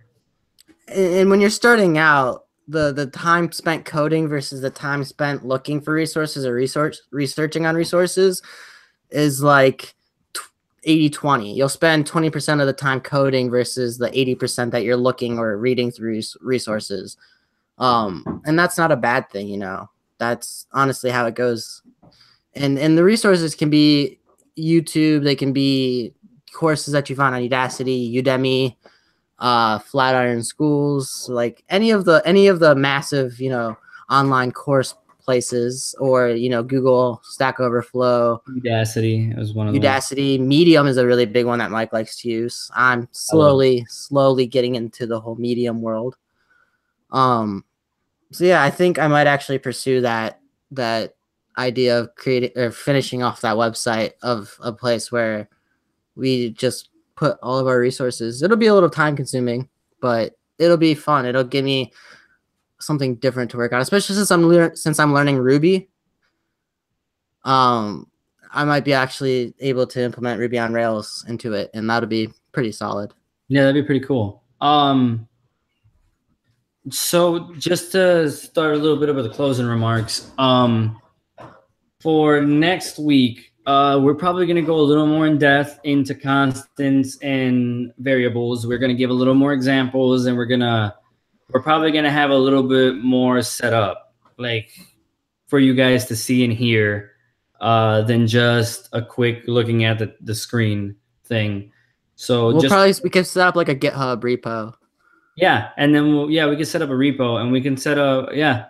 And 0.88 1.30
when 1.30 1.40
you're 1.40 1.50
starting 1.50 1.98
out, 1.98 2.44
the 2.68 2.92
the 2.92 3.06
time 3.06 3.52
spent 3.52 3.84
coding 3.84 4.28
versus 4.28 4.60
the 4.60 4.70
time 4.70 5.04
spent 5.04 5.44
looking 5.44 5.80
for 5.80 5.92
resources 5.92 6.46
or 6.46 6.54
resource 6.54 7.02
researching 7.10 7.66
on 7.66 7.74
resources 7.74 8.42
is 9.10 9.42
like 9.42 9.94
80 10.84 11.10
20 11.10 11.54
you'll 11.54 11.68
spend 11.68 12.10
20% 12.10 12.60
of 12.60 12.66
the 12.66 12.72
time 12.72 13.00
coding 13.00 13.50
versus 13.50 13.98
the 13.98 14.10
80% 14.10 14.70
that 14.70 14.82
you're 14.82 14.96
looking 14.96 15.38
or 15.38 15.56
reading 15.56 15.90
through 15.90 16.20
resources. 16.40 17.16
Um 17.78 18.42
and 18.46 18.58
that's 18.58 18.78
not 18.78 18.92
a 18.92 18.96
bad 18.96 19.28
thing 19.30 19.48
you 19.48 19.58
know. 19.58 19.90
That's 20.18 20.66
honestly 20.72 21.10
how 21.10 21.26
it 21.26 21.34
goes. 21.34 21.82
And 22.54 22.78
and 22.78 22.96
the 22.96 23.04
resources 23.04 23.54
can 23.54 23.70
be 23.70 24.18
youtube 24.56 25.24
they 25.24 25.34
can 25.34 25.52
be 25.52 26.14
courses 26.52 26.92
that 26.92 27.10
you 27.10 27.16
find 27.16 27.34
on 27.34 27.42
udacity 27.42 28.14
udemy 28.14 28.76
uh 29.40 29.78
flatiron 29.80 30.42
schools 30.42 31.28
like 31.28 31.64
any 31.68 31.90
of 31.90 32.04
the 32.04 32.22
any 32.24 32.46
of 32.46 32.60
the 32.60 32.74
massive 32.74 33.40
you 33.40 33.50
know 33.50 33.76
online 34.10 34.52
course 34.52 34.94
places 35.24 35.94
or 35.98 36.28
you 36.28 36.50
know 36.50 36.62
google 36.62 37.20
stack 37.24 37.58
overflow. 37.58 38.40
Udacity 38.50 39.36
is 39.38 39.54
one 39.54 39.66
of 39.66 39.74
udacity 39.74 40.36
them. 40.36 40.46
medium 40.46 40.86
is 40.86 40.98
a 40.98 41.06
really 41.06 41.24
big 41.24 41.46
one 41.46 41.58
that 41.58 41.70
mike 41.70 41.92
likes 41.92 42.20
to 42.20 42.28
use. 42.28 42.70
I'm 42.74 43.08
slowly 43.12 43.86
slowly 43.88 44.46
getting 44.46 44.74
into 44.74 45.06
the 45.06 45.18
whole 45.18 45.36
medium 45.36 45.80
world. 45.80 46.16
Um 47.10 47.64
so 48.30 48.44
yeah 48.44 48.62
i 48.62 48.70
think 48.70 48.98
i 48.98 49.06
might 49.06 49.26
actually 49.26 49.58
pursue 49.58 50.00
that 50.00 50.40
that 50.72 51.14
idea 51.56 52.00
of 52.00 52.14
creating 52.16 52.50
or 52.56 52.70
finishing 52.70 53.22
off 53.22 53.40
that 53.42 53.56
website 53.56 54.12
of 54.22 54.56
a 54.60 54.72
place 54.72 55.12
where 55.12 55.48
we 56.16 56.50
just 56.50 56.90
put 57.16 57.38
all 57.42 57.58
of 57.58 57.66
our 57.66 57.78
resources 57.78 58.42
it'll 58.42 58.56
be 58.56 58.66
a 58.66 58.74
little 58.74 58.90
time 58.90 59.16
consuming 59.16 59.68
but 60.00 60.34
it'll 60.58 60.76
be 60.76 60.94
fun 60.94 61.26
it'll 61.26 61.44
give 61.44 61.64
me 61.64 61.92
something 62.84 63.16
different 63.16 63.50
to 63.52 63.56
work 63.56 63.72
on, 63.72 63.80
especially 63.80 64.14
since 64.14 64.30
I'm 64.30 64.46
le- 64.46 64.76
since 64.76 64.98
I'm 64.98 65.12
learning 65.12 65.38
Ruby. 65.38 65.88
Um, 67.44 68.10
I 68.52 68.64
might 68.64 68.84
be 68.84 68.92
actually 68.92 69.54
able 69.60 69.86
to 69.88 70.02
implement 70.02 70.40
Ruby 70.40 70.58
on 70.58 70.72
Rails 70.72 71.24
into 71.28 71.52
it, 71.54 71.70
and 71.74 71.88
that'll 71.90 72.08
be 72.08 72.30
pretty 72.52 72.72
solid. 72.72 73.12
Yeah, 73.48 73.62
that'd 73.62 73.82
be 73.82 73.86
pretty 73.86 74.04
cool. 74.04 74.42
Um, 74.60 75.26
so 76.90 77.52
just 77.54 77.92
to 77.92 78.30
start 78.30 78.74
a 78.74 78.78
little 78.78 78.98
bit 78.98 79.08
of 79.08 79.16
the 79.16 79.30
closing 79.30 79.66
remarks, 79.66 80.30
um, 80.38 81.00
for 82.00 82.40
next 82.40 82.98
week, 82.98 83.52
uh, 83.66 83.98
we're 84.02 84.14
probably 84.14 84.46
going 84.46 84.56
to 84.56 84.62
go 84.62 84.76
a 84.76 84.82
little 84.82 85.06
more 85.06 85.26
in 85.26 85.38
depth 85.38 85.80
into 85.84 86.14
constants 86.14 87.18
and 87.18 87.92
variables. 87.98 88.66
We're 88.66 88.78
going 88.78 88.90
to 88.90 88.96
give 88.96 89.10
a 89.10 89.14
little 89.14 89.34
more 89.34 89.52
examples, 89.52 90.26
and 90.26 90.36
we're 90.36 90.46
going 90.46 90.60
to 90.60 90.94
we're 91.54 91.62
probably 91.62 91.92
gonna 91.92 92.10
have 92.10 92.30
a 92.30 92.36
little 92.36 92.62
bit 92.62 92.96
more 92.96 93.42
set 93.42 93.72
up, 93.72 94.14
like 94.38 94.70
for 95.46 95.58
you 95.58 95.74
guys 95.74 96.06
to 96.06 96.16
see 96.16 96.44
and 96.44 96.52
hear, 96.52 97.12
uh, 97.60 98.02
than 98.02 98.26
just 98.26 98.88
a 98.92 99.02
quick 99.02 99.44
looking 99.46 99.84
at 99.84 99.98
the, 99.98 100.14
the 100.20 100.34
screen 100.34 100.96
thing. 101.24 101.70
So 102.16 102.48
we'll 102.48 102.60
just, 102.60 102.72
probably 102.72 102.94
we 103.02 103.10
can 103.10 103.24
set 103.24 103.46
up 103.46 103.56
like 103.56 103.68
a 103.68 103.74
GitHub 103.74 104.22
repo. 104.22 104.74
Yeah, 105.36 105.70
and 105.76 105.94
then 105.94 106.14
we'll 106.14 106.30
yeah 106.30 106.48
we 106.48 106.56
can 106.56 106.64
set 106.64 106.82
up 106.82 106.90
a 106.90 106.94
repo 106.94 107.40
and 107.40 107.52
we 107.52 107.60
can 107.60 107.76
set 107.76 107.98
up 107.98 108.30
yeah 108.32 108.66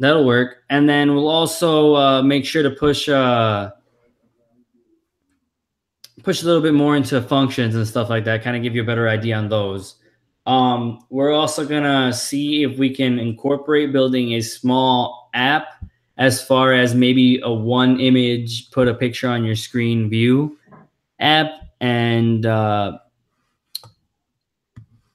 that'll 0.00 0.24
work. 0.24 0.58
And 0.70 0.88
then 0.88 1.14
we'll 1.14 1.28
also 1.28 1.94
uh, 1.94 2.22
make 2.22 2.44
sure 2.44 2.62
to 2.62 2.70
push 2.70 3.08
uh, 3.08 3.70
push 6.28 6.42
a 6.42 6.44
little 6.44 6.60
bit 6.60 6.74
more 6.74 6.94
into 6.94 7.22
functions 7.22 7.74
and 7.74 7.88
stuff 7.88 8.10
like 8.10 8.22
that. 8.22 8.42
Kind 8.42 8.54
of 8.54 8.62
give 8.62 8.74
you 8.74 8.82
a 8.82 8.84
better 8.84 9.08
idea 9.08 9.34
on 9.34 9.48
those. 9.48 9.94
Um, 10.44 10.98
we're 11.08 11.32
also 11.32 11.64
gonna 11.64 12.12
see 12.12 12.64
if 12.64 12.76
we 12.76 12.94
can 12.94 13.18
incorporate 13.18 13.94
building 13.94 14.34
a 14.34 14.42
small 14.42 15.30
app 15.32 15.68
as 16.18 16.44
far 16.44 16.74
as 16.74 16.94
maybe 16.94 17.40
a 17.42 17.50
one 17.50 17.98
image, 17.98 18.70
put 18.72 18.88
a 18.88 18.92
picture 18.94 19.26
on 19.26 19.42
your 19.42 19.56
screen 19.56 20.10
view 20.10 20.58
app, 21.18 21.50
and 21.80 22.44
uh, 22.44 22.98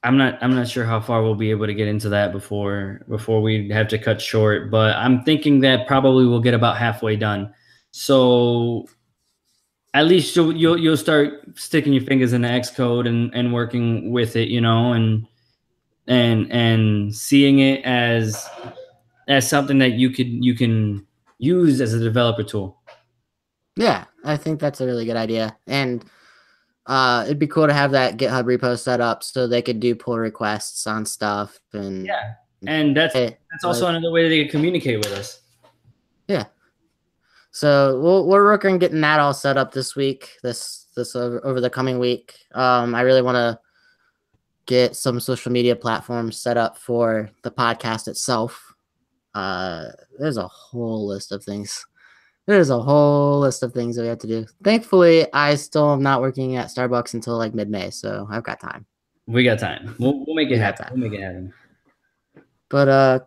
I'm 0.02 0.16
not 0.16 0.42
I'm 0.42 0.52
not 0.52 0.66
sure 0.66 0.84
how 0.84 0.98
far 1.00 1.22
we'll 1.22 1.36
be 1.36 1.52
able 1.52 1.66
to 1.66 1.74
get 1.74 1.86
into 1.86 2.08
that 2.08 2.32
before 2.32 3.02
before 3.08 3.40
we 3.40 3.68
have 3.68 3.86
to 3.86 3.98
cut 4.00 4.20
short, 4.20 4.68
but 4.68 4.96
I'm 4.96 5.22
thinking 5.22 5.60
that 5.60 5.86
probably 5.86 6.26
we'll 6.26 6.40
get 6.40 6.54
about 6.54 6.76
halfway 6.76 7.14
done. 7.14 7.54
So 7.92 8.88
at 9.94 10.06
least 10.06 10.34
you'll 10.34 10.54
you'll, 10.54 10.76
you'll 10.76 10.96
start 10.96 11.44
sticking 11.56 11.92
your 11.92 12.02
fingers 12.02 12.32
in 12.32 12.42
the 12.42 12.48
Xcode 12.48 13.08
and, 13.08 13.32
and 13.32 13.54
working 13.54 14.10
with 14.10 14.36
it, 14.36 14.48
you 14.48 14.60
know, 14.60 14.92
and 14.92 15.26
and 16.08 16.50
and 16.52 17.14
seeing 17.14 17.60
it 17.60 17.84
as 17.84 18.46
as 19.28 19.48
something 19.48 19.78
that 19.78 19.92
you 19.92 20.10
could 20.10 20.26
you 20.26 20.54
can 20.54 21.06
use 21.38 21.80
as 21.80 21.94
a 21.94 22.00
developer 22.00 22.42
tool. 22.42 22.80
Yeah, 23.76 24.04
I 24.24 24.36
think 24.36 24.60
that's 24.60 24.80
a 24.80 24.86
really 24.86 25.06
good 25.06 25.16
idea. 25.16 25.56
And 25.66 26.04
uh, 26.86 27.22
it'd 27.24 27.38
be 27.38 27.46
cool 27.46 27.66
to 27.66 27.72
have 27.72 27.92
that 27.92 28.18
GitHub 28.18 28.44
repo 28.44 28.78
set 28.78 29.00
up 29.00 29.22
so 29.22 29.46
they 29.46 29.62
could 29.62 29.80
do 29.80 29.94
pull 29.94 30.18
requests 30.18 30.86
on 30.86 31.06
stuff 31.06 31.58
and 31.72 32.06
yeah. 32.06 32.34
And 32.66 32.96
that's 32.96 33.12
that's 33.12 33.64
also 33.64 33.84
like, 33.84 33.96
another 33.96 34.10
way 34.10 34.26
they 34.28 34.42
could 34.42 34.50
communicate 34.50 34.98
with 34.98 35.12
us. 35.12 35.40
Yeah. 36.28 36.44
So 37.54 38.00
we'll, 38.00 38.26
we're 38.26 38.42
working 38.42 38.72
on 38.72 38.78
getting 38.80 39.00
that 39.02 39.20
all 39.20 39.32
set 39.32 39.56
up 39.56 39.72
this 39.72 39.94
week, 39.94 40.30
this 40.42 40.88
this 40.96 41.14
over, 41.14 41.40
over 41.46 41.60
the 41.60 41.70
coming 41.70 42.00
week. 42.00 42.34
Um, 42.52 42.96
I 42.96 43.02
really 43.02 43.22
want 43.22 43.36
to 43.36 43.60
get 44.66 44.96
some 44.96 45.20
social 45.20 45.52
media 45.52 45.76
platforms 45.76 46.36
set 46.36 46.56
up 46.56 46.76
for 46.76 47.30
the 47.42 47.52
podcast 47.52 48.08
itself. 48.08 48.74
Uh, 49.34 49.86
there's 50.18 50.36
a 50.36 50.48
whole 50.48 51.06
list 51.06 51.30
of 51.30 51.44
things. 51.44 51.86
There's 52.46 52.70
a 52.70 52.80
whole 52.80 53.38
list 53.38 53.62
of 53.62 53.72
things 53.72 53.94
that 53.94 54.02
we 54.02 54.08
have 54.08 54.18
to 54.18 54.26
do. 54.26 54.46
Thankfully, 54.64 55.32
I 55.32 55.54
still 55.54 55.92
am 55.92 56.02
not 56.02 56.22
working 56.22 56.56
at 56.56 56.70
Starbucks 56.70 57.14
until 57.14 57.38
like 57.38 57.54
mid 57.54 57.70
May, 57.70 57.90
so 57.90 58.26
I've 58.28 58.42
got 58.42 58.58
time. 58.58 58.84
We 59.28 59.44
got 59.44 59.60
time. 59.60 59.94
We'll, 60.00 60.24
we'll 60.26 60.34
make 60.34 60.50
it 60.50 60.58
happen. 60.58 60.86
We'll 60.90 61.08
make 61.08 61.20
it 61.20 61.22
happen. 61.22 61.54
But 62.68 62.88
uh, 62.88 63.20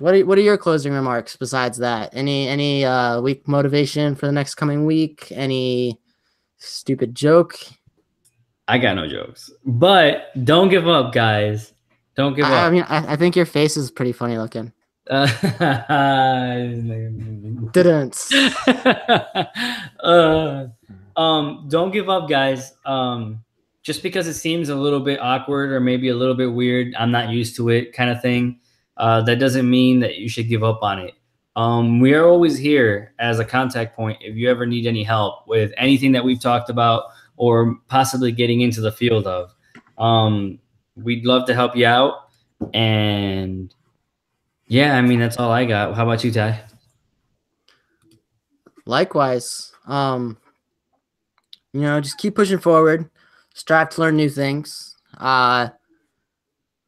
what 0.00 0.14
are 0.14 0.26
what 0.26 0.38
are 0.38 0.42
your 0.42 0.56
closing 0.56 0.92
remarks 0.92 1.36
besides 1.36 1.78
that? 1.78 2.10
Any 2.12 2.48
any 2.48 2.84
uh 2.84 3.20
week 3.20 3.46
motivation 3.46 4.14
for 4.14 4.26
the 4.26 4.32
next 4.32 4.54
coming 4.56 4.86
week? 4.86 5.30
Any 5.30 6.00
stupid 6.56 7.14
joke? 7.14 7.54
I 8.66 8.78
got 8.78 8.94
no 8.94 9.06
jokes, 9.06 9.50
but 9.64 10.32
don't 10.44 10.68
give 10.68 10.88
up, 10.88 11.12
guys. 11.12 11.74
Don't 12.16 12.34
give 12.34 12.46
I, 12.46 12.48
up. 12.48 12.66
I 12.66 12.70
mean, 12.70 12.84
I, 12.88 13.12
I, 13.12 13.16
think 13.16 13.34
your 13.36 13.46
face 13.46 13.76
is 13.76 13.90
pretty 13.90 14.12
funny 14.12 14.38
looking. 14.38 14.72
Uh, 15.08 15.26
Didn't. 17.72 18.28
uh, 20.00 20.66
um, 21.16 21.66
don't 21.68 21.90
give 21.90 22.08
up, 22.08 22.28
guys. 22.28 22.74
Um, 22.84 23.42
just 23.82 24.02
because 24.02 24.28
it 24.28 24.34
seems 24.34 24.68
a 24.68 24.74
little 24.74 25.00
bit 25.00 25.20
awkward 25.20 25.72
or 25.72 25.80
maybe 25.80 26.08
a 26.10 26.14
little 26.14 26.34
bit 26.34 26.52
weird, 26.52 26.94
I'm 26.96 27.10
not 27.10 27.30
used 27.30 27.56
to 27.56 27.70
it, 27.70 27.92
kind 27.92 28.10
of 28.10 28.22
thing 28.22 28.60
uh, 29.00 29.22
that 29.22 29.36
doesn't 29.36 29.68
mean 29.68 29.98
that 30.00 30.18
you 30.18 30.28
should 30.28 30.46
give 30.46 30.62
up 30.62 30.82
on 30.82 30.98
it. 30.98 31.14
Um, 31.56 32.00
we 32.00 32.12
are 32.12 32.26
always 32.26 32.58
here 32.58 33.14
as 33.18 33.38
a 33.38 33.44
contact 33.46 33.96
point 33.96 34.18
if 34.20 34.36
you 34.36 34.50
ever 34.50 34.66
need 34.66 34.86
any 34.86 35.02
help 35.02 35.48
with 35.48 35.72
anything 35.78 36.12
that 36.12 36.22
we've 36.22 36.40
talked 36.40 36.68
about 36.68 37.04
or 37.36 37.76
possibly 37.88 38.30
getting 38.30 38.60
into 38.60 38.82
the 38.82 38.92
field 38.92 39.26
of. 39.26 39.54
Um, 39.96 40.58
we'd 40.96 41.24
love 41.24 41.46
to 41.46 41.54
help 41.54 41.74
you 41.76 41.86
out. 41.86 42.28
And 42.74 43.74
yeah, 44.66 44.98
I 44.98 45.00
mean, 45.00 45.18
that's 45.18 45.38
all 45.38 45.50
I 45.50 45.64
got. 45.64 45.94
How 45.94 46.04
about 46.04 46.22
you, 46.22 46.30
Ty? 46.30 46.60
Likewise. 48.84 49.72
Um, 49.86 50.36
you 51.72 51.80
know, 51.80 52.02
just 52.02 52.18
keep 52.18 52.34
pushing 52.34 52.58
forward, 52.58 53.08
strive 53.54 53.88
to 53.90 54.02
learn 54.02 54.16
new 54.16 54.28
things. 54.28 54.94
Uh, 55.16 55.70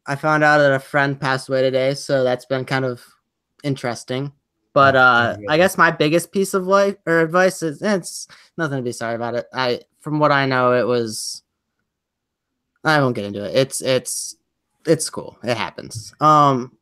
I 0.05 0.15
found 0.15 0.43
out 0.43 0.57
that 0.57 0.73
a 0.73 0.79
friend 0.79 1.19
passed 1.19 1.49
away 1.49 1.61
today, 1.61 1.93
so 1.93 2.23
that's 2.23 2.45
been 2.45 2.65
kind 2.65 2.85
of 2.85 3.05
interesting. 3.63 4.33
But 4.73 4.95
uh, 4.95 5.37
I 5.47 5.57
guess 5.57 5.77
my 5.77 5.91
biggest 5.91 6.31
piece 6.31 6.53
of 6.53 6.65
life 6.65 6.95
or 7.05 7.21
advice 7.21 7.61
is 7.61 7.81
it's 7.81 8.27
nothing 8.57 8.77
to 8.77 8.83
be 8.83 8.91
sorry 8.91 9.15
about 9.15 9.35
it. 9.35 9.45
I 9.53 9.81
from 9.99 10.19
what 10.19 10.31
I 10.31 10.45
know, 10.45 10.73
it 10.73 10.87
was. 10.87 11.43
I 12.83 12.99
won't 12.99 13.15
get 13.15 13.25
into 13.25 13.45
it. 13.45 13.55
It's 13.55 13.81
it's 13.81 14.35
it's 14.85 15.09
cool. 15.09 15.37
It 15.43 15.55
happens. 15.55 16.13
Um, 16.19 16.75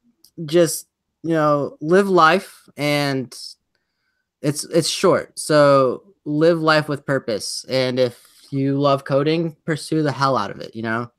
just 0.45 0.87
you 1.21 1.31
know, 1.31 1.77
live 1.81 2.07
life, 2.09 2.67
and 2.77 3.37
it's 4.41 4.63
it's 4.63 4.89
short. 4.89 5.37
So 5.37 6.03
live 6.25 6.61
life 6.61 6.87
with 6.87 7.05
purpose. 7.05 7.65
And 7.69 7.99
if 7.99 8.25
you 8.51 8.79
love 8.79 9.03
coding, 9.03 9.55
pursue 9.65 10.01
the 10.01 10.11
hell 10.11 10.37
out 10.37 10.51
of 10.51 10.59
it. 10.61 10.75
You 10.75 10.83
know, 10.83 11.11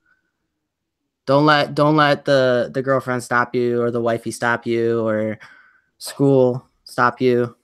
don't 1.26 1.46
let 1.46 1.74
don't 1.74 1.96
let 1.96 2.24
the 2.24 2.70
the 2.72 2.82
girlfriend 2.82 3.22
stop 3.22 3.54
you 3.54 3.80
or 3.80 3.90
the 3.90 4.00
wifey 4.00 4.30
stop 4.30 4.66
you 4.66 5.06
or 5.06 5.38
school 5.98 6.66
stop 6.84 7.20
you. 7.20 7.56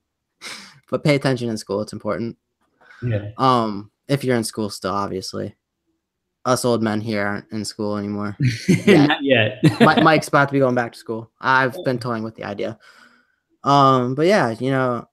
but 0.90 1.04
pay 1.04 1.14
attention 1.14 1.48
in 1.48 1.56
school. 1.56 1.80
It's 1.80 1.92
important. 1.92 2.36
Yeah. 3.02 3.30
Um, 3.38 3.90
if 4.08 4.24
you're 4.24 4.36
in 4.36 4.44
school 4.44 4.70
still, 4.70 4.92
obviously. 4.92 5.56
Us 6.44 6.64
old 6.64 6.82
men 6.82 7.00
here 7.00 7.24
aren't 7.24 7.52
in 7.52 7.64
school 7.64 7.96
anymore. 7.96 8.36
Not 8.86 9.22
yet. 9.22 9.62
Mike's 9.80 10.26
about 10.26 10.48
to 10.48 10.52
be 10.52 10.58
going 10.58 10.74
back 10.74 10.92
to 10.92 10.98
school. 10.98 11.30
I've 11.40 11.76
been 11.84 12.00
toying 12.00 12.24
with 12.24 12.34
the 12.34 12.42
idea. 12.42 12.80
Um, 13.62 14.16
but 14.16 14.26
yeah, 14.26 14.50
you 14.58 14.70
know, 14.72 15.06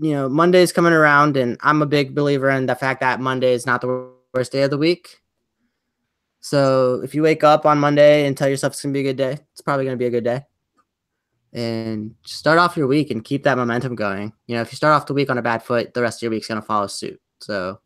you 0.00 0.12
know, 0.12 0.28
Monday's 0.28 0.72
coming 0.72 0.92
around, 0.92 1.36
and 1.36 1.56
I'm 1.60 1.82
a 1.82 1.86
big 1.86 2.16
believer 2.16 2.50
in 2.50 2.66
the 2.66 2.74
fact 2.74 3.00
that 3.00 3.20
Monday 3.20 3.52
is 3.52 3.64
not 3.64 3.80
the 3.80 4.10
worst 4.34 4.50
day 4.50 4.62
of 4.62 4.70
the 4.70 4.78
week. 4.78 5.20
So 6.48 7.02
if 7.04 7.14
you 7.14 7.22
wake 7.22 7.44
up 7.44 7.66
on 7.66 7.78
Monday 7.78 8.26
and 8.26 8.34
tell 8.34 8.48
yourself 8.48 8.72
it's 8.72 8.80
gonna 8.82 8.94
be 8.94 9.00
a 9.00 9.02
good 9.02 9.18
day, 9.18 9.38
it's 9.52 9.60
probably 9.60 9.84
gonna 9.84 9.98
be 9.98 10.06
a 10.06 10.10
good 10.10 10.24
day. 10.24 10.46
And 11.52 12.14
start 12.24 12.58
off 12.58 12.74
your 12.74 12.86
week 12.86 13.10
and 13.10 13.22
keep 13.22 13.42
that 13.42 13.58
momentum 13.58 13.94
going. 13.94 14.32
You 14.46 14.56
know, 14.56 14.62
if 14.62 14.72
you 14.72 14.76
start 14.76 14.94
off 14.94 15.06
the 15.06 15.12
week 15.12 15.28
on 15.28 15.36
a 15.36 15.42
bad 15.42 15.62
foot, 15.62 15.92
the 15.92 16.00
rest 16.00 16.18
of 16.18 16.22
your 16.22 16.30
week's 16.30 16.48
gonna 16.48 16.62
follow 16.62 16.86
suit. 16.86 17.20
So 17.40 17.80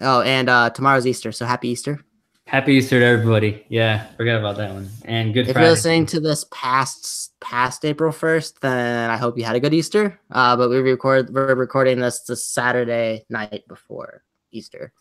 Oh, 0.00 0.20
and 0.20 0.50
uh 0.50 0.68
tomorrow's 0.70 1.06
Easter, 1.06 1.32
so 1.32 1.46
happy 1.46 1.68
Easter. 1.70 2.04
Happy 2.46 2.74
Easter 2.74 3.00
to 3.00 3.06
everybody. 3.06 3.64
Yeah, 3.70 4.08
forgot 4.18 4.40
about 4.40 4.58
that 4.58 4.74
one. 4.74 4.90
And 5.06 5.32
good 5.32 5.46
If 5.48 5.54
Friday. 5.54 5.64
you're 5.64 5.70
listening 5.74 6.04
to 6.06 6.20
this 6.20 6.44
past 6.52 7.32
past 7.40 7.82
April 7.82 8.12
first, 8.12 8.60
then 8.60 9.08
I 9.08 9.16
hope 9.16 9.38
you 9.38 9.44
had 9.44 9.56
a 9.56 9.60
good 9.60 9.72
Easter. 9.72 10.20
Uh, 10.30 10.54
but 10.54 10.68
we 10.68 10.76
record 10.80 11.30
we're 11.32 11.54
recording 11.54 11.98
this 11.98 12.20
the 12.24 12.36
Saturday 12.36 13.24
night 13.30 13.62
before 13.68 14.22
Easter. 14.50 14.92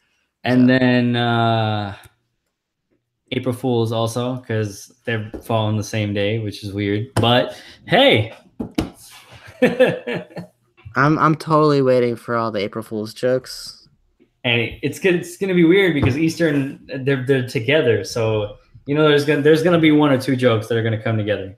And 0.44 0.68
then 0.70 1.16
uh 1.16 1.96
April 3.32 3.54
Fools 3.56 3.92
also 3.92 4.36
because 4.36 4.92
they're 5.06 5.32
falling 5.44 5.78
the 5.78 5.84
same 5.84 6.14
day, 6.14 6.40
which 6.40 6.64
is 6.64 6.74
weird. 6.74 7.14
But 7.16 7.60
hey, 7.86 8.34
I'm 10.96 11.18
I'm 11.18 11.36
totally 11.36 11.82
waiting 11.82 12.16
for 12.16 12.36
all 12.36 12.52
the 12.52 12.60
April 12.60 12.84
Fools 12.84 13.14
jokes. 13.14 13.88
And 14.44 14.62
it's 14.82 15.00
gonna 15.00 15.18
it's 15.18 15.38
gonna 15.38 15.54
be 15.54 15.64
weird 15.64 15.94
because 15.94 16.18
Eastern 16.18 16.86
they're 17.04 17.26
they're 17.26 17.48
together, 17.48 18.04
so 18.04 18.58
you 18.86 18.96
know 18.96 19.08
there's 19.08 19.24
gonna 19.24 19.42
there's 19.42 19.64
gonna 19.64 19.80
be 19.80 19.92
one 19.92 20.12
or 20.12 20.20
two 20.20 20.36
jokes 20.36 20.68
that 20.68 20.78
are 20.78 20.84
gonna 20.84 21.02
come 21.02 21.18
together. 21.18 21.56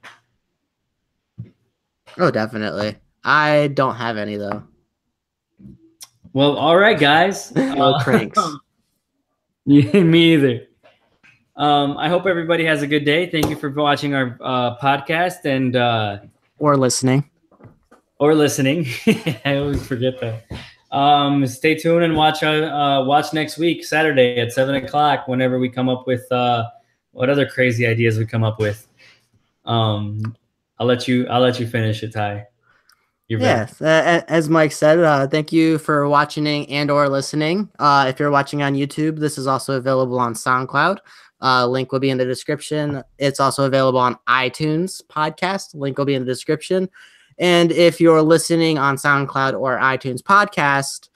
Oh, 2.18 2.30
definitely. 2.30 2.98
I 3.24 3.70
don't 3.70 3.96
have 3.96 4.18
any 4.18 4.36
though. 4.36 4.64
Well, 6.34 6.58
all 6.58 6.78
right, 6.78 7.00
guys. 7.00 7.56
No 7.56 7.94
Uh, 7.96 8.04
cranks. 8.04 8.40
Yeah, 9.66 10.04
me 10.04 10.34
either. 10.34 10.68
Um, 11.56 11.98
I 11.98 12.10
hope 12.10 12.26
everybody 12.26 12.66
has 12.66 12.82
a 12.82 12.88
good 12.88 13.06
day. 13.06 13.30
Thank 13.30 13.50
you 13.50 13.56
for 13.56 13.70
watching 13.70 14.14
our 14.16 14.38
uh, 14.42 14.78
podcast 14.78 15.46
and 15.46 15.76
uh, 15.76 16.20
Or 16.60 16.76
listening. 16.78 17.30
or 18.20 18.34
listening. 18.34 18.88
I 19.46 19.58
always 19.58 19.86
forget 19.86 20.20
that. 20.22 20.44
Um, 20.92 21.46
stay 21.48 21.76
tuned 21.76 22.04
and 22.04 22.16
watch 22.16 22.44
uh, 22.44 22.48
uh, 22.48 23.04
watch 23.06 23.34
next 23.34 23.58
week, 23.58 23.84
Saturday 23.86 24.40
at 24.40 24.52
seven 24.52 24.76
o'clock. 24.76 25.28
Whenever 25.28 25.60
we 25.60 25.70
come 25.70 25.90
up 25.90 26.06
with 26.08 26.30
uh, 26.32 26.70
what 27.12 27.30
other 27.30 27.46
crazy 27.48 27.86
ideas 27.88 28.18
we 28.18 28.26
come 28.26 28.44
up 28.44 28.60
with. 28.60 28.88
Um, 29.66 30.36
I'll 30.80 30.88
let 30.88 31.08
you. 31.08 31.28
I'll 31.28 31.42
let 31.42 31.60
you 31.60 31.68
finish 31.68 32.04
it, 32.04 32.14
Ty. 32.14 32.48
You're. 33.28 33.40
Yes, 33.40 33.82
uh, 33.82 34.22
as 34.28 34.50
Mike 34.50 34.74
said, 34.74 35.00
uh, 35.00 35.28
thank 35.28 35.54
you 35.54 35.78
for 35.78 36.08
watching 36.10 36.46
and 36.48 36.92
or 36.92 37.08
listening. 37.08 37.70
Uh, 37.80 38.06
if 38.10 38.20
you're 38.20 38.32
watching 38.32 38.62
on 38.62 38.76
YouTube, 38.76 39.18
this 39.18 39.38
is 39.38 39.48
also 39.48 39.78
available 39.78 40.20
on 40.20 40.34
SoundCloud. 40.34 40.98
Uh, 41.42 41.68
link 41.68 41.92
will 41.92 42.00
be 42.00 42.10
in 42.10 42.18
the 42.18 42.26
description. 42.26 43.04
It's 43.18 43.40
also 43.40 43.66
available 43.66 44.00
on 44.00 44.18
iTunes 44.28 45.02
podcast. 45.06 45.74
Link 45.74 45.98
will 45.98 46.06
be 46.06 46.16
in 46.16 46.22
the 46.24 46.32
description. 46.32 46.90
And 47.38 47.72
if 47.72 48.00
you're 48.00 48.22
listening 48.22 48.78
on 48.78 48.98
SoundCloud 48.98 49.60
or 49.60 49.78
iTunes 49.78 50.22
podcast, 50.22 51.10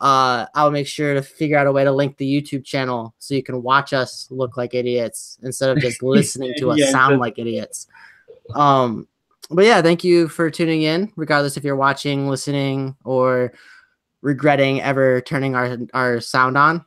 uh, 0.00 0.46
I'll 0.54 0.70
make 0.70 0.86
sure 0.86 1.14
to 1.14 1.22
figure 1.22 1.56
out 1.56 1.66
a 1.66 1.72
way 1.72 1.84
to 1.84 1.92
link 1.92 2.16
the 2.16 2.26
YouTube 2.26 2.64
channel 2.64 3.14
so 3.18 3.34
you 3.34 3.42
can 3.42 3.62
watch 3.62 3.92
us 3.92 4.28
look 4.30 4.56
like 4.56 4.74
idiots 4.74 5.38
instead 5.42 5.70
of 5.70 5.82
just 5.82 6.02
listening 6.02 6.54
to 6.58 6.72
us 6.72 6.78
Yeah, 6.78 6.90
sound 6.90 7.18
like 7.18 7.38
idiots. 7.38 7.86
Um, 8.54 9.08
but 9.50 9.64
yeah, 9.64 9.82
thank 9.82 10.04
you 10.04 10.28
for 10.28 10.50
tuning 10.50 10.82
in, 10.82 11.12
regardless 11.16 11.56
if 11.56 11.64
you're 11.64 11.76
watching, 11.76 12.28
listening, 12.28 12.96
or 13.04 13.52
regretting 14.22 14.80
ever 14.80 15.20
turning 15.20 15.54
our 15.54 15.78
our 15.92 16.20
sound 16.20 16.56
on. 16.56 16.84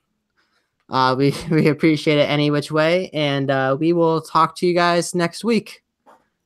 Uh, 0.90 1.16
we 1.18 1.34
we 1.52 1.68
appreciate 1.68 2.18
it 2.18 2.30
any 2.30 2.52
which 2.52 2.72
way, 2.72 3.10
and 3.14 3.50
uh, 3.52 3.78
we 3.80 3.94
will 3.94 4.22
talk 4.22 4.56
to 4.58 4.68
you 4.68 4.74
guys 4.74 5.14
next 5.14 5.44
week. 5.44 5.84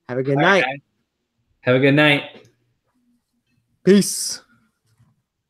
Have 0.09 0.17
a 0.17 0.23
good 0.23 0.37
All 0.37 0.43
right, 0.43 0.61
night. 0.61 0.63
guys. 0.63 0.79
Have 1.61 1.75
a 1.75 1.79
good 1.79 1.93
night. 1.93 2.47
Peace. 3.83 4.41